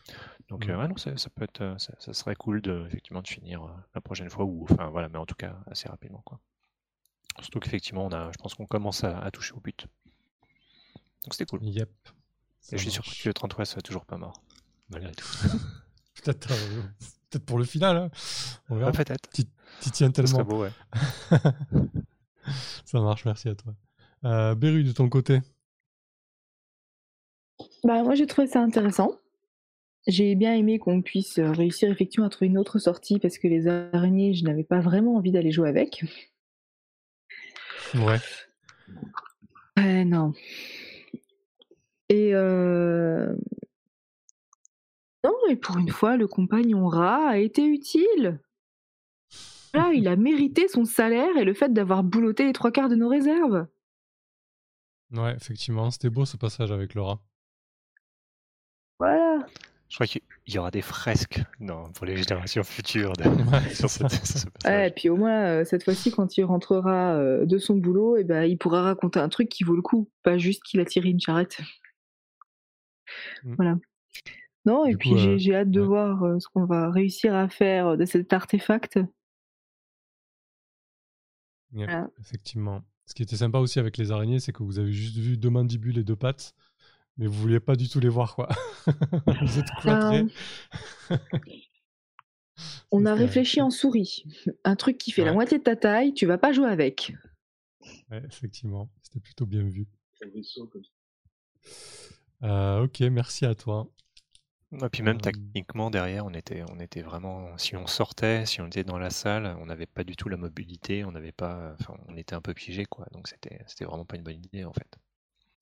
Donc 0.49 0.67
Mm. 0.67 0.71
euh, 0.71 0.79
ouais, 0.79 0.89
non, 0.89 0.97
ça, 0.97 1.17
ça 1.17 1.29
peut 1.31 1.45
être, 1.45 1.75
ça, 1.79 1.93
ça 1.99 2.13
serait 2.13 2.35
cool 2.37 2.61
de 2.63 2.85
effectivement 2.87 3.23
de 3.23 3.29
finir 3.29 3.63
la 3.95 4.01
prochaine 4.01 4.31
fois 4.31 4.45
ou 4.45 4.65
enfin 4.71 4.87
voilà, 4.89 5.09
mais 5.09 5.19
en 5.19 5.27
tout 5.27 5.35
cas 5.37 5.57
assez 5.71 5.89
rapidement 5.89 6.23
quoi. 6.25 6.41
Surtout 7.41 7.61
qu'effectivement, 7.61 8.07
on 8.07 8.13
a, 8.13 8.33
je 8.33 8.39
pense 8.39 8.55
qu'on 8.55 8.67
commence 8.67 9.05
à, 9.05 9.19
à 9.21 9.31
toucher 9.31 9.53
au 9.55 9.61
but. 9.61 9.87
Donc 11.23 11.35
c'était 11.35 11.45
cool. 11.47 11.63
Yep. 11.63 11.89
Et 12.73 12.77
je 12.79 12.83
suis 12.83 12.91
surpris 12.91 13.19
que 13.23 13.29
le 13.29 13.35
33 13.35 13.65
soit 13.67 13.83
toujours 13.83 14.05
pas 14.07 14.17
mort. 14.17 14.43
Malgré 14.91 15.13
tout. 15.13 15.27
Peut-être 16.15 16.51
euh, 16.53 16.83
peut-être 17.31 17.45
pour 17.45 17.59
le 17.59 17.65
final. 17.65 17.97
hein. 17.97 18.11
On 18.69 18.77
verra. 18.77 18.91
Ouais, 18.91 18.97
peut-être. 18.97 19.29
T'y 19.31 19.47
tiens 19.93 20.11
tellement. 20.11 20.45
beau, 20.45 20.63
ouais. 20.63 20.71
Ça 22.85 23.01
marche, 23.01 23.25
merci 23.25 23.49
à 23.49 23.55
toi. 23.55 23.75
Euh, 24.25 24.55
Beru, 24.55 24.83
de 24.85 24.93
ton 24.93 25.09
côté 25.09 25.41
Bah, 27.85 28.03
moi, 28.03 28.15
j'ai 28.15 28.27
trouvé 28.27 28.47
ça 28.47 28.61
intéressant. 28.61 29.13
J'ai 30.07 30.35
bien 30.35 30.55
aimé 30.55 30.79
qu'on 30.79 31.03
puisse 31.03 31.39
euh, 31.39 31.53
réussir 31.53 31.91
effectivement 31.91 32.27
à 32.27 32.31
trouver 32.31 32.47
une 32.49 32.59
autre 32.59 32.79
sortie 32.79 33.19
parce 33.19 33.39
que 33.39 33.47
les 33.49 33.69
araignées, 33.69 34.35
je 34.35 34.45
n'avais 34.45 34.65
pas 34.65 34.81
vraiment 34.81 35.17
envie 35.17 35.31
d'aller 35.31 35.53
jouer 35.53 35.69
avec. 35.69 36.05
Ouais. 37.95 38.19
Ouais, 39.77 40.05
non. 40.05 40.33
Et 42.09 42.35
euh... 42.35 43.35
non, 45.25 45.35
et 45.49 45.57
pour 45.57 45.77
une 45.79 45.91
fois, 45.91 46.17
le 46.17 46.27
compagnon 46.27 46.87
rat 46.89 47.29
a 47.31 47.37
été 47.39 47.65
utile. 47.65 48.41
Là, 49.75 49.93
il 49.95 50.09
a 50.09 50.17
mérité 50.17 50.67
son 50.69 50.85
salaire 50.85 51.37
et 51.37 51.45
le 51.45 51.55
fait 51.55 51.73
d'avoir 51.73 52.03
boulotté 52.03 52.45
les 52.45 52.53
trois 52.53 52.73
quarts 52.73 52.89
de 52.89 52.97
nos 52.97 53.09
réserves. 53.09 53.67
Ouais, 55.13 55.35
effectivement, 55.35 55.91
c'était 55.91 56.11
beau 56.11 56.25
ce 56.25 56.37
passage 56.37 56.73
avec 56.73 56.95
Laura. 56.95 57.21
Voilà. 58.99 59.47
Je 59.89 59.97
crois 59.97 60.07
qu'il 60.07 60.23
y 60.47 60.59
aura 60.59 60.71
des 60.71 60.83
fresques 60.83 61.41
non, 61.59 61.91
pour 61.93 62.07
les 62.07 62.17
générations 62.17 62.63
futures 62.63 63.13
de- 63.15 63.25
Ouais, 63.25 63.69
sur 63.75 63.91
cette- 63.91 64.11
ce 64.25 64.45
Ouais, 64.47 64.51
passage. 64.63 64.89
et 64.89 64.91
puis 64.95 65.09
au 65.09 65.17
moins, 65.17 65.45
euh, 65.47 65.65
cette 65.65 65.83
fois-ci, 65.85 66.11
quand 66.13 66.37
il 66.37 66.45
rentrera 66.45 67.15
euh, 67.17 67.45
de 67.45 67.59
son 67.59 67.77
boulot, 67.77 68.17
et 68.17 68.25
ben, 68.25 68.45
il 68.45 68.57
pourra 68.57 68.83
raconter 68.83 69.19
un 69.19 69.29
truc 69.29 69.49
qui 69.49 69.65
vaut 69.65 69.75
le 69.77 69.83
coup, 69.83 70.09
pas 70.23 70.39
juste 70.39 70.63
qu'il 70.63 70.81
a 70.81 70.85
tiré 70.85 71.09
une 71.09 71.21
charrette. 71.21 71.61
Mm. 73.45 73.55
Voilà. 73.57 73.77
Non, 74.67 74.85
et 74.85 74.91
Du 74.91 74.99
puis 74.99 75.11
coup, 75.11 75.17
j'ai 75.19 75.29
euh, 75.31 75.39
j'ai 75.39 75.55
hâte 75.55 75.71
de 75.71 75.81
ouais. 75.81 75.87
voir 75.87 76.23
euh, 76.23 76.39
ce 76.39 76.47
qu'on 76.49 76.65
va 76.67 76.91
réussir 76.91 77.35
à 77.35 77.49
faire 77.49 77.97
de 77.97 78.05
cet 78.05 78.33
artefact. 78.33 78.97
Yep, 81.73 81.89
Voilà. 81.89 82.11
Effectivement. 82.21 82.83
Ce 83.07 83.15
qui 83.15 83.23
était 83.23 83.37
sympa 83.37 83.59
aussi 83.59 83.79
avec 83.79 83.97
les 83.97 84.13
araignées, 84.13 84.39
c'est 84.41 84.53
que 84.53 84.63
vous 84.63 84.79
avez 84.79 84.93
juste 84.93 85.17
vu 85.17 85.37
deux 85.37 85.51
mandibules 85.51 85.99
et 85.99 86.05
deux 86.05 86.15
pattes, 86.17 86.55
mais 87.17 87.27
vous 87.27 87.35
vouliez 87.41 87.59
pas 87.61 87.75
du 87.75 87.89
tout 87.89 87.99
les 88.01 88.09
voir, 88.09 88.35
quoi. 88.37 88.49
vous 89.43 89.59
êtes 89.59 89.71
cloîtrés. 89.81 90.27
On 92.93 93.05
a 93.07 93.11
c'était- 93.13 93.25
réfléchi 93.25 93.61
en 93.63 93.71
souris. 93.71 94.25
Un 94.65 94.77
truc 94.77 94.99
qui 94.99 95.11
fait 95.11 95.23
la 95.25 95.31
Ouais. 95.31 95.35
moitié 95.37 95.59
de 95.59 95.63
ta 95.65 95.75
taille, 95.77 96.13
tu 96.15 96.27
vas 96.27 96.39
pas 96.39 96.53
jouer 96.53 96.69
avec. 96.69 97.13
Ouais, 98.11 98.23
effectivement, 98.27 98.91
c'était 99.03 99.21
plutôt 99.21 99.47
bien 99.47 99.63
vu. 99.65 99.89
Euh, 102.43 102.85
ok, 102.85 103.01
merci 103.01 103.45
à 103.47 103.55
toi. 103.55 103.89
Et 104.73 104.89
puis 104.89 105.03
même 105.03 105.21
techniquement 105.21 105.91
derrière, 105.91 106.25
on 106.27 106.33
était, 106.33 106.63
on 106.71 106.79
était 106.79 107.03
vraiment, 107.03 107.57
si 107.59 107.75
on 107.77 107.89
sortait, 107.89 108.47
si 108.47 108.61
on 108.61 108.67
était 108.69 108.85
dans 108.85 108.99
la 108.99 109.11
salle, 109.11 109.57
on 109.61 109.67
n'avait 109.67 109.87
pas 109.87 110.05
du 110.05 110.15
tout 110.15 110.29
la 110.29 110.37
mobilité, 110.37 111.05
on 111.05 111.11
n'avait 111.11 111.33
pas, 111.33 111.75
enfin, 111.81 111.95
on 112.09 112.17
était 112.17 112.37
un 112.37 112.41
peu 112.41 112.55
piégé 112.55 112.85
quoi. 112.85 113.07
Donc 113.13 113.27
c'était, 113.27 113.61
c'était 113.67 113.85
vraiment 113.85 114.05
pas 114.05 114.17
une 114.17 114.23
bonne 114.23 114.43
idée 114.45 114.65
en 114.65 114.73
fait. 114.73 114.99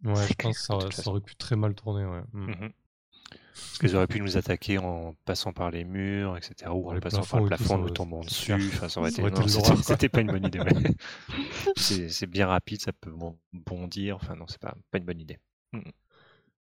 Ouais, 0.04 0.26
je 0.26 0.34
pense 0.38 0.68
que 0.68 0.92
ça, 0.92 1.08
aurait 1.10 1.20
pu 1.20 1.36
très 1.36 1.56
mal 1.56 1.74
tourner. 1.74 2.04
Ouais. 2.04 2.22
Mm. 2.32 2.50
Mhm. 2.50 2.72
Parce 3.54 3.78
qu'ils 3.78 3.96
auraient 3.96 4.06
pu 4.06 4.20
nous 4.20 4.36
attaquer 4.36 4.78
en 4.78 5.14
passant 5.24 5.52
par 5.52 5.70
les 5.70 5.84
murs, 5.84 6.36
etc. 6.36 6.70
Ou 6.70 6.88
en 6.88 6.92
les 6.92 7.00
passant 7.00 7.22
par 7.24 7.40
le 7.40 7.46
plafond, 7.46 7.78
nous 7.78 7.90
tombant 7.90 8.20
dessus. 8.20 8.52
Enfin, 8.52 8.88
ça 8.88 9.00
aurait 9.00 9.10
été, 9.10 9.22
c'était- 9.82 10.08
pas 10.08 10.20
une 10.20 10.28
bonne 10.28 10.46
idée. 10.46 10.60
ouais. 10.60 10.72
c'est, 11.76 12.08
c'est 12.08 12.26
bien 12.26 12.46
rapide, 12.46 12.80
ça 12.80 12.92
peut 12.92 13.10
bon- 13.10 13.38
bondir. 13.52 14.16
Enfin 14.16 14.36
non, 14.36 14.46
c'est 14.48 14.60
pas, 14.60 14.74
pas 14.90 14.98
une 14.98 15.04
bonne 15.04 15.20
idée. 15.20 15.38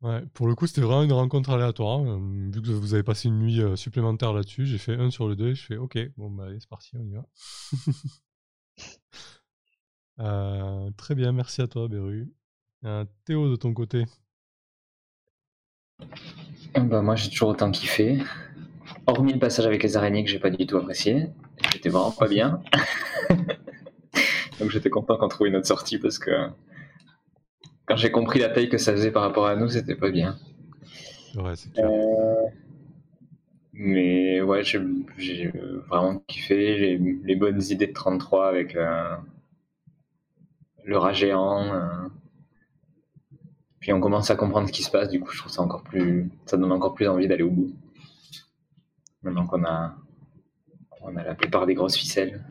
Ouais, 0.05 0.23
pour 0.35 0.47
le 0.47 0.55
coup, 0.55 0.67
c'était 0.69 0.83
vraiment 0.83 1.03
une 1.03 1.13
rencontre 1.13 1.51
aléatoire. 1.51 1.99
hein. 2.01 2.21
Euh, 2.21 2.51
Vu 2.53 2.63
que 2.63 2.71
vous 2.71 2.95
avez 2.95 3.03
passé 3.03 3.29
une 3.29 3.39
nuit 3.39 3.61
euh, 3.61 3.75
supplémentaire 3.75 4.33
là-dessus, 4.33 4.67
j'ai 4.67 4.79
fait 4.79 4.95
un 4.97 5.11
sur 5.11 5.27
le 5.29 5.35
deux 5.35 5.49
et 5.51 5.55
je 5.55 5.65
fais 5.65 5.77
OK, 5.79 5.99
bon, 6.17 6.31
bah 6.31 6.45
allez, 6.47 6.61
c'est 6.61 6.69
parti, 6.69 6.93
on 6.97 7.05
y 7.05 7.13
va. 7.15 7.27
Euh, 10.21 10.91
très 10.97 11.15
bien, 11.15 11.33
merci 11.33 11.61
à 11.61 11.67
toi, 11.67 11.89
Beru. 11.89 12.33
Euh, 12.85 13.05
Théo, 13.25 13.51
de 13.51 13.57
ton 13.57 13.75
côté 13.75 14.05
Bah, 16.75 17.03
moi, 17.03 17.17
j'ai 17.17 17.31
toujours 17.31 17.49
autant 17.51 17.71
kiffé. 17.71 18.23
Hormis 19.07 19.33
le 19.33 19.39
passage 19.39 19.67
avec 19.67 19.83
les 19.83 19.97
araignées 19.97 20.25
que 20.25 20.31
j'ai 20.31 20.39
pas 20.39 20.51
du 20.51 20.67
tout 20.67 20.77
apprécié. 20.77 21.29
J'étais 21.73 21.89
vraiment 21.89 22.13
pas 22.13 22.29
bien. 22.29 22.63
Donc 24.61 24.71
j'étais 24.71 24.91
content 24.91 25.17
qu'on 25.17 25.29
trouve 25.29 25.47
une 25.49 25.57
autre 25.57 25.67
sortie 25.67 25.99
parce 25.99 26.19
que 26.19 26.31
quand 27.87 27.97
j'ai 27.97 28.11
compris 28.11 28.39
la 28.39 28.49
taille 28.49 28.69
que 28.69 28.79
ça 28.79 28.93
faisait 28.93 29.11
par 29.13 29.23
rapport 29.23 29.47
à 29.47 29.57
nous, 29.57 29.69
c'était 29.69 29.95
pas 29.97 30.11
bien. 30.11 30.37
Ouais, 31.37 31.55
c'est 31.57 31.73
clair. 31.73 31.89
Euh, 31.91 32.47
Mais 33.73 34.41
ouais, 34.41 34.63
j'ai 34.65 35.49
vraiment 35.89 36.19
kiffé 36.27 36.79
les, 36.79 36.99
les 36.99 37.37
bonnes 37.37 37.63
idées 37.63 37.89
de 37.89 37.93
33 37.93 38.49
avec 38.49 38.77
euh, 38.77 39.17
le 40.85 40.97
rat 40.99 41.13
géant. 41.13 41.73
euh. 41.75 42.09
Puis 43.81 43.93
on 43.93 44.01
commence 44.01 44.31
à 44.31 44.37
comprendre 44.37 44.67
ce 44.69 44.73
qui 44.73 44.83
se 44.83 44.91
passe, 44.91 45.11
du 45.11 45.21
coup 45.21 45.31
je 45.31 45.39
trouve 45.41 45.53
ça 45.53 45.61
encore 45.61 45.83
plus. 45.83 46.31
ça 46.47 46.57
donne 46.57 46.73
encore 46.73 46.95
plus 46.95 47.07
envie 47.07 47.29
d'aller 47.29 47.43
au 47.43 47.51
bout. 47.51 47.75
Maintenant 49.23 49.47
qu'on 49.47 49.65
a 49.65 49.95
on 51.03 51.15
a 51.17 51.23
la 51.23 51.35
plupart 51.35 51.67
des 51.67 51.75
grosses 51.75 51.97
ficelles. 51.97 52.43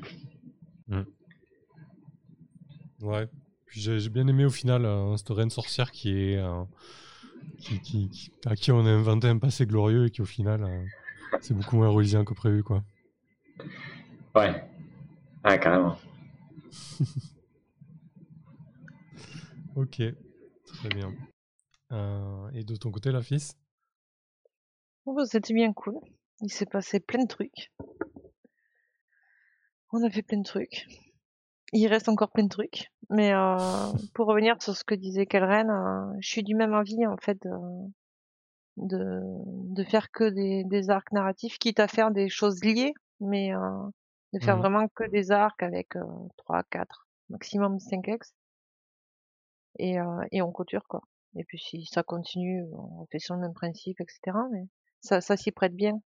Ouais. 3.01 3.27
Puis 3.73 3.81
j'ai 3.81 4.07
bien 4.09 4.27
aimé 4.27 4.45
au 4.45 4.51
final 4.51 4.85
euh, 4.85 5.17
cette 5.17 5.29
reine 5.29 5.49
sorcière 5.49 5.89
qui 5.91 6.09
est. 6.15 6.37
euh, 6.37 6.63
qui, 7.57 7.81
qui- 7.81 8.07
qui- 8.09 8.31
à 8.45 8.55
qui 8.55 8.71
on 8.71 8.85
a 8.85 8.89
inventé 8.91 9.27
un 9.27 9.39
passé 9.39 9.65
glorieux 9.65 10.05
et 10.05 10.09
qui 10.11 10.21
au 10.21 10.25
final. 10.25 10.63
euh, 10.63 10.85
c'est 11.41 11.55
beaucoup 11.55 11.77
moins 11.77 11.87
relisant 11.89 12.23
que 12.23 12.35
prévu, 12.35 12.61
quoi. 12.63 12.83
Ouais. 14.35 14.63
Ouais, 15.43 15.59
carrément. 15.59 15.97
Ok, 19.75 20.03
très 20.67 20.89
bien. 20.89 21.11
Euh, 21.91 22.51
et 22.53 22.63
de 22.63 22.75
ton 22.75 22.91
côté, 22.91 23.11
la 23.11 23.23
fils 23.23 23.57
bah, 25.07 25.25
C'était 25.25 25.55
bien 25.55 25.73
cool. 25.73 25.95
Il 26.41 26.51
s'est 26.51 26.67
passé 26.67 26.99
plein 26.99 27.23
de 27.23 27.27
trucs. 27.27 27.71
On 29.91 30.03
a 30.05 30.11
fait 30.11 30.21
plein 30.21 30.37
de 30.37 30.43
trucs. 30.43 30.85
Il 31.73 31.87
reste 31.87 32.07
encore 32.07 32.31
plein 32.31 32.43
de 32.45 32.49
trucs. 32.49 32.91
Mais 33.09 33.33
euh, 33.33 33.91
pour 34.13 34.27
revenir 34.27 34.61
sur 34.61 34.75
ce 34.77 34.83
que 34.85 34.95
disait 34.95 35.25
Kelren, 35.25 35.69
euh, 35.69 36.13
je 36.21 36.29
suis 36.29 36.43
du 36.43 36.55
même 36.55 36.73
avis 36.73 37.05
en 37.05 37.17
fait 37.17 37.37
de, 37.43 37.49
de, 38.77 39.21
de 39.75 39.83
faire 39.83 40.11
que 40.11 40.29
des, 40.29 40.63
des 40.65 40.89
arcs 40.89 41.11
narratifs, 41.11 41.57
quitte 41.57 41.79
à 41.79 41.87
faire 41.87 42.11
des 42.11 42.29
choses 42.29 42.63
liées, 42.63 42.93
mais 43.19 43.53
euh, 43.55 43.59
de 44.33 44.39
faire 44.39 44.55
Mhm. 44.55 44.61
vraiment 44.61 44.87
que 44.89 45.03
des 45.09 45.31
arcs 45.31 45.61
avec 45.63 45.95
euh, 45.95 46.03
3, 46.37 46.63
4, 46.63 47.07
maximum 47.29 47.79
5 47.79 48.07
ex. 48.07 48.33
Et, 49.79 49.99
euh, 49.99 50.25
et 50.31 50.41
on 50.41 50.51
couture 50.51 50.87
quoi. 50.87 51.01
Et 51.35 51.43
puis 51.43 51.57
si 51.59 51.85
ça 51.85 52.03
continue, 52.03 52.63
on 52.73 53.05
fait 53.11 53.19
sur 53.19 53.35
le 53.35 53.41
même 53.41 53.53
principe, 53.53 53.99
etc. 54.01 54.37
Mais 54.51 54.67
ça, 55.01 55.19
ça 55.21 55.35
s'y 55.37 55.51
prête 55.51 55.75
bien. 55.75 55.99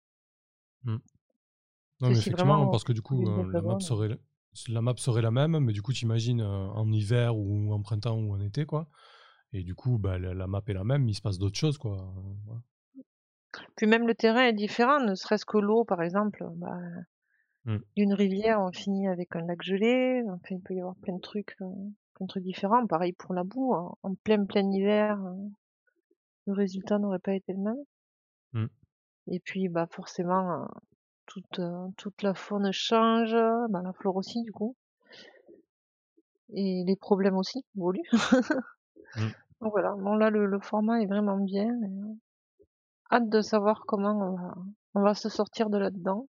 Non, 0.86 1.00
Que 2.00 2.06
mais 2.14 2.18
effectivement, 2.20 2.54
vraiment 2.56 2.70
parce 2.70 2.84
que 2.84 2.94
du 2.94 3.02
coup, 3.02 3.28
euh, 3.28 3.52
la, 3.52 3.62
map 3.62 3.80
serait, 3.80 4.18
la 4.70 4.82
map 4.82 4.94
serait 4.98 5.22
la 5.22 5.32
même, 5.32 5.60
mais 5.60 5.74
du 5.74 5.82
coup, 5.82 5.94
tu 5.94 6.06
imagines 6.06 6.42
en 6.42 6.92
hiver 6.92 7.36
ou 7.36 7.74
en 7.74 7.82
printemps 7.82 8.18
ou 8.18 8.34
en 8.34 8.40
été, 8.40 8.66
quoi. 8.66 8.90
Et 9.54 9.64
du 9.64 9.76
coup, 9.76 9.98
bah, 9.98 10.20
la, 10.20 10.34
la 10.34 10.48
map 10.48 10.62
est 10.68 10.74
la 10.74 10.84
même, 10.84 11.04
mais 11.06 11.12
il 11.12 11.16
se 11.16 11.22
passe 11.22 11.38
d'autres 11.38 11.58
choses, 11.58 11.78
quoi. 11.78 12.14
Euh. 12.98 13.02
Puis 13.76 13.88
même 13.88 14.08
le 14.08 14.16
terrain 14.16 14.46
est 14.46 14.54
différent, 14.54 15.00
ne 15.00 15.16
serait-ce 15.16 15.46
que 15.46 15.58
l'eau, 15.58 15.84
par 15.86 16.02
exemple. 16.02 16.46
Bah, 16.56 16.78
Mm. 17.68 17.80
D'une 17.98 18.14
rivière, 18.14 18.62
on 18.62 18.72
finit 18.72 19.08
avec 19.08 19.36
un 19.36 19.46
lac 19.46 19.62
gelé. 19.62 20.24
Enfin, 20.30 20.56
il 20.56 20.62
peut 20.62 20.74
y 20.74 20.80
avoir 20.80 20.96
plein 20.96 21.16
de 21.16 21.22
trucs, 21.22 21.56
euh, 21.62 21.66
plein 22.16 22.26
de 22.26 22.28
trucs 22.28 22.44
différents. 22.44 22.88
Pareil 22.88 23.12
pour 23.12 23.34
la 23.34 23.44
boue. 23.44 23.74
En, 23.74 23.98
en 24.04 24.16
plein 24.16 24.46
plein 24.46 24.72
hiver, 24.72 25.22
euh, 25.22 25.50
le 26.48 26.54
résultat 26.54 26.98
n'aurait 26.98 27.20
pas 27.20 27.34
été 27.34 27.52
le 27.52 27.60
même. 27.60 27.84
Mm. 28.54 28.68
Et 29.34 29.40
puis, 29.42 29.68
bah 29.68 29.86
forcément, 29.92 30.64
euh, 30.64 30.66
toute 31.28 31.60
euh, 31.60 31.88
toute 31.98 32.22
la 32.24 32.34
faune 32.34 32.72
change, 32.72 33.36
bah, 33.70 33.82
la 33.84 33.94
flore 33.94 34.16
aussi 34.16 34.42
du 34.44 34.52
coup. 34.52 34.76
Et 36.54 36.84
les 36.86 36.96
problèmes 36.96 37.38
aussi 37.38 37.64
évoluent. 37.76 38.02
Mm. 39.16 39.30
Donc 39.62 39.72
voilà. 39.72 39.96
Bon 39.96 40.16
là, 40.16 40.30
le, 40.30 40.46
le 40.46 40.60
format 40.60 41.02
est 41.02 41.06
vraiment 41.06 41.38
bien. 41.38 41.66
et, 41.66 41.86
euh, 41.86 42.14
hâte 43.10 43.30
de 43.30 43.42
savoir 43.42 43.84
comment 43.88 44.12
on 44.12 44.36
va, 44.36 44.56
on 44.96 45.02
va 45.02 45.14
se 45.14 45.30
sortir 45.30 45.70
de 45.70 45.78
là-dedans. 45.78 46.28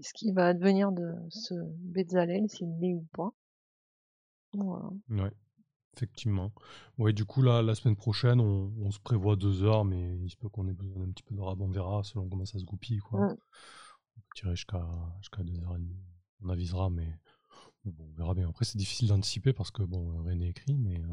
Ce 0.00 0.12
qui 0.14 0.32
va 0.32 0.46
advenir 0.48 0.92
de 0.92 1.14
ce 1.30 1.54
Bezalel, 1.54 2.48
s'il 2.48 2.78
l'est 2.80 2.94
ou 2.94 3.06
pas. 3.12 3.30
Voilà. 4.54 4.88
Ouais, 5.10 5.32
effectivement. 5.96 6.52
Ouais, 6.98 7.12
du 7.12 7.24
coup, 7.24 7.42
là, 7.42 7.62
la 7.62 7.74
semaine 7.74 7.96
prochaine, 7.96 8.40
on, 8.40 8.72
on 8.80 8.90
se 8.90 9.00
prévoit 9.00 9.36
deux 9.36 9.62
heures, 9.62 9.84
mais 9.84 10.18
il 10.18 10.30
se 10.30 10.36
peut 10.36 10.48
qu'on 10.48 10.68
ait 10.68 10.72
besoin 10.74 11.06
d'un 11.06 11.12
petit 11.12 11.22
peu 11.22 11.34
de 11.34 11.40
rab, 11.40 11.60
on 11.60 11.68
verra 11.68 12.02
selon 12.04 12.28
comment 12.28 12.44
ça 12.44 12.58
se 12.58 12.64
goupille, 12.64 12.98
quoi. 12.98 13.20
Mm. 13.20 13.36
On 14.16 14.20
peut 14.20 14.26
tirer 14.34 14.56
jusqu'à 14.56 14.86
jusqu'à 15.20 15.42
deux 15.42 15.58
heures 15.62 15.76
et 15.76 15.80
demie. 15.80 16.00
On 16.42 16.48
avisera, 16.50 16.90
mais 16.90 17.18
bon, 17.84 18.04
on 18.12 18.16
verra 18.16 18.34
bien. 18.34 18.48
Après, 18.48 18.64
c'est 18.64 18.78
difficile 18.78 19.08
d'anticiper 19.08 19.52
parce 19.52 19.70
que 19.70 19.82
bon, 19.82 20.22
rien 20.22 20.36
n'est 20.36 20.48
écrit, 20.50 20.76
mais 20.78 21.00
euh, 21.02 21.08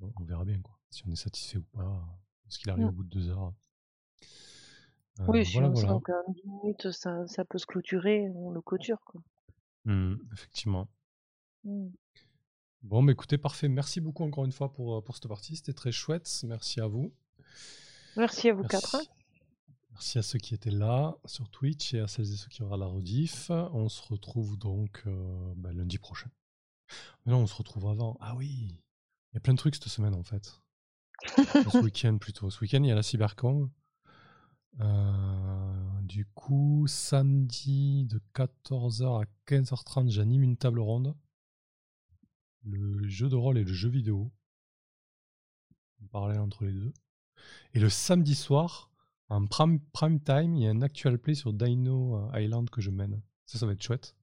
on, 0.00 0.12
on 0.20 0.24
verra 0.24 0.44
bien, 0.44 0.60
quoi. 0.60 0.78
Si 0.90 1.02
on 1.06 1.10
est 1.10 1.16
satisfait 1.16 1.58
ou 1.58 1.64
pas, 1.72 2.04
est-ce 2.48 2.58
qu'il 2.58 2.70
arrive 2.70 2.86
Mm. 2.86 2.88
au 2.88 2.92
bout 2.92 3.04
de 3.04 3.08
deux 3.10 3.28
heures. 3.28 3.52
Euh, 5.20 5.24
Oui, 5.28 5.44
si 5.44 5.52
voilà, 5.54 5.70
on 5.70 5.74
sent 5.76 5.86
voilà. 5.86 6.00
qu'en 6.00 6.32
10 6.32 6.42
minutes 6.46 6.90
ça, 6.92 7.26
ça 7.26 7.44
peut 7.44 7.58
se 7.58 7.66
clôturer, 7.66 8.28
on 8.34 8.50
le 8.50 8.60
clôture. 8.62 8.98
Quoi. 9.04 9.20
Mm, 9.84 10.16
effectivement. 10.32 10.88
Bon, 12.82 13.02
mais 13.02 13.12
écoutez, 13.12 13.38
parfait. 13.38 13.68
Merci 13.68 14.00
beaucoup 14.00 14.24
encore 14.24 14.44
une 14.44 14.52
fois 14.52 14.72
pour, 14.72 14.96
euh, 14.96 15.00
pour 15.02 15.14
cette 15.14 15.28
partie. 15.28 15.56
C'était 15.56 15.72
très 15.74 15.92
chouette. 15.92 16.28
Merci 16.44 16.80
à 16.80 16.86
vous. 16.86 17.12
Merci 18.16 18.48
à 18.48 18.54
vous 18.54 18.62
Merci. 18.62 18.76
quatre. 18.76 19.02
Merci 19.92 20.18
à 20.18 20.22
ceux 20.22 20.38
qui 20.38 20.54
étaient 20.54 20.70
là 20.70 21.16
sur 21.26 21.50
Twitch 21.50 21.92
et 21.92 22.00
à 22.00 22.06
celles 22.06 22.32
et 22.32 22.36
ceux 22.36 22.48
qui 22.48 22.62
aura 22.62 22.78
la 22.78 22.86
rediff. 22.86 23.50
On 23.50 23.88
se 23.88 24.02
retrouve 24.02 24.56
donc 24.56 25.02
euh, 25.06 25.52
bah, 25.56 25.72
lundi 25.72 25.98
prochain. 25.98 26.30
Mais 27.24 27.32
non, 27.32 27.40
on 27.40 27.46
se 27.46 27.54
retrouve 27.54 27.86
avant. 27.86 28.16
Ah 28.20 28.34
oui, 28.34 28.78
il 29.32 29.34
y 29.34 29.36
a 29.36 29.40
plein 29.40 29.52
de 29.52 29.58
trucs 29.58 29.74
cette 29.74 29.88
semaine 29.88 30.14
en 30.14 30.22
fait. 30.22 30.60
ce 31.36 31.78
week-end 31.82 32.16
plutôt. 32.18 32.48
Ce 32.50 32.60
week-end, 32.60 32.82
il 32.82 32.88
y 32.88 32.92
a 32.92 32.94
la 32.94 33.02
Cybercon. 33.02 33.70
Euh, 34.80 36.00
du 36.02 36.24
coup, 36.26 36.86
samedi 36.88 38.04
de 38.06 38.20
14h 38.34 39.22
à 39.22 39.26
15h30, 39.46 40.08
j'anime 40.10 40.42
une 40.42 40.56
table 40.56 40.80
ronde. 40.80 41.14
Le 42.64 43.08
jeu 43.08 43.28
de 43.28 43.36
rôle 43.36 43.58
et 43.58 43.64
le 43.64 43.72
jeu 43.72 43.88
vidéo. 43.88 44.30
En 46.02 46.06
parallèle 46.06 46.40
entre 46.40 46.64
les 46.64 46.72
deux. 46.72 46.92
Et 47.74 47.80
le 47.80 47.88
samedi 47.88 48.34
soir, 48.34 48.90
en 49.28 49.46
prime, 49.46 49.80
prime 49.92 50.20
time, 50.20 50.54
il 50.56 50.64
y 50.64 50.66
a 50.66 50.70
un 50.70 50.82
actual 50.82 51.18
play 51.18 51.34
sur 51.34 51.52
Dino 51.52 52.16
euh, 52.16 52.40
Island 52.40 52.68
que 52.68 52.80
je 52.80 52.90
mène. 52.90 53.22
Ça, 53.46 53.58
ça 53.58 53.66
va 53.66 53.72
être 53.72 53.82
chouette. 53.82 54.16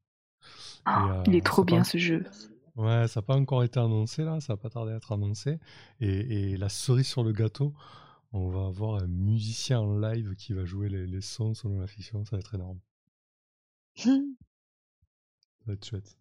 Ah, 0.86 1.24
Et, 1.26 1.30
il 1.30 1.36
euh, 1.36 1.38
est 1.38 1.46
trop 1.46 1.64
bien 1.64 1.84
ce 1.84 1.98
jeu. 1.98 2.26
Ouais, 2.76 3.08
ça 3.08 3.22
n'a 3.22 3.26
pas 3.26 3.36
encore 3.36 3.64
été 3.64 3.80
annoncé 3.80 4.24
là, 4.24 4.40
ça 4.40 4.54
va 4.54 4.58
pas 4.58 4.70
tarder 4.70 4.92
à 4.92 4.98
être 4.98 5.12
annoncé. 5.12 5.60
Et, 6.00 6.52
et 6.52 6.58
la 6.58 6.70
cerise 6.70 7.08
sur 7.08 7.24
le 7.24 7.32
gâteau, 7.32 7.74
on 8.34 8.50
va 8.50 8.68
avoir 8.68 9.02
un 9.02 9.08
musicien 9.08 9.80
en 9.80 9.98
live 9.98 10.36
qui 10.36 10.54
va 10.54 10.66
jouer 10.66 10.90
les, 10.90 11.08
les 11.08 11.22
sons 11.22 11.54
selon 11.54 11.80
la 11.80 11.88
fiction, 11.88 12.24
ça 12.26 12.36
va 12.36 12.40
être 12.40 12.54
énorme. 12.54 12.80
Ça 13.98 14.12
va 15.66 15.74
être 15.74 15.86
chouette. 15.86 16.18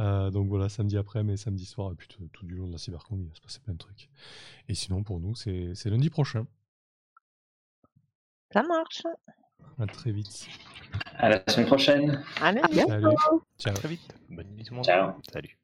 Euh, 0.00 0.30
donc 0.30 0.48
voilà, 0.48 0.68
samedi 0.68 0.96
après, 0.96 1.22
mais 1.22 1.36
samedi 1.36 1.64
soir, 1.64 1.92
et 1.92 1.94
puis 1.94 2.08
tout, 2.08 2.28
tout 2.32 2.44
du 2.44 2.54
long 2.54 2.66
de 2.66 2.72
la 2.72 2.78
cybercon, 2.78 3.16
il 3.18 3.28
va 3.28 3.34
se 3.34 3.40
passer 3.40 3.60
plein 3.60 3.74
de 3.74 3.78
trucs. 3.78 4.08
Et 4.68 4.74
sinon, 4.74 5.02
pour 5.02 5.20
nous, 5.20 5.34
c'est 5.34 5.74
c'est 5.74 5.90
lundi 5.90 6.10
prochain. 6.10 6.46
Ça 8.52 8.62
marche. 8.62 9.02
À 9.78 9.86
très 9.86 10.12
vite. 10.12 10.48
À 11.16 11.28
la 11.28 11.42
semaine 11.48 11.66
prochaine. 11.66 12.24
Allez, 12.40 12.60
À 12.60 12.68
bientôt. 12.68 12.90
Salut. 12.90 13.16
Ciao. 13.58 13.74
Très 13.74 13.88
vite. 13.88 14.14
Bonne 14.28 14.48
nuit 14.54 14.64
tout 14.64 14.72
le 14.72 14.76
monde. 14.76 14.84
Ciao. 14.84 15.12
Salut. 15.32 15.58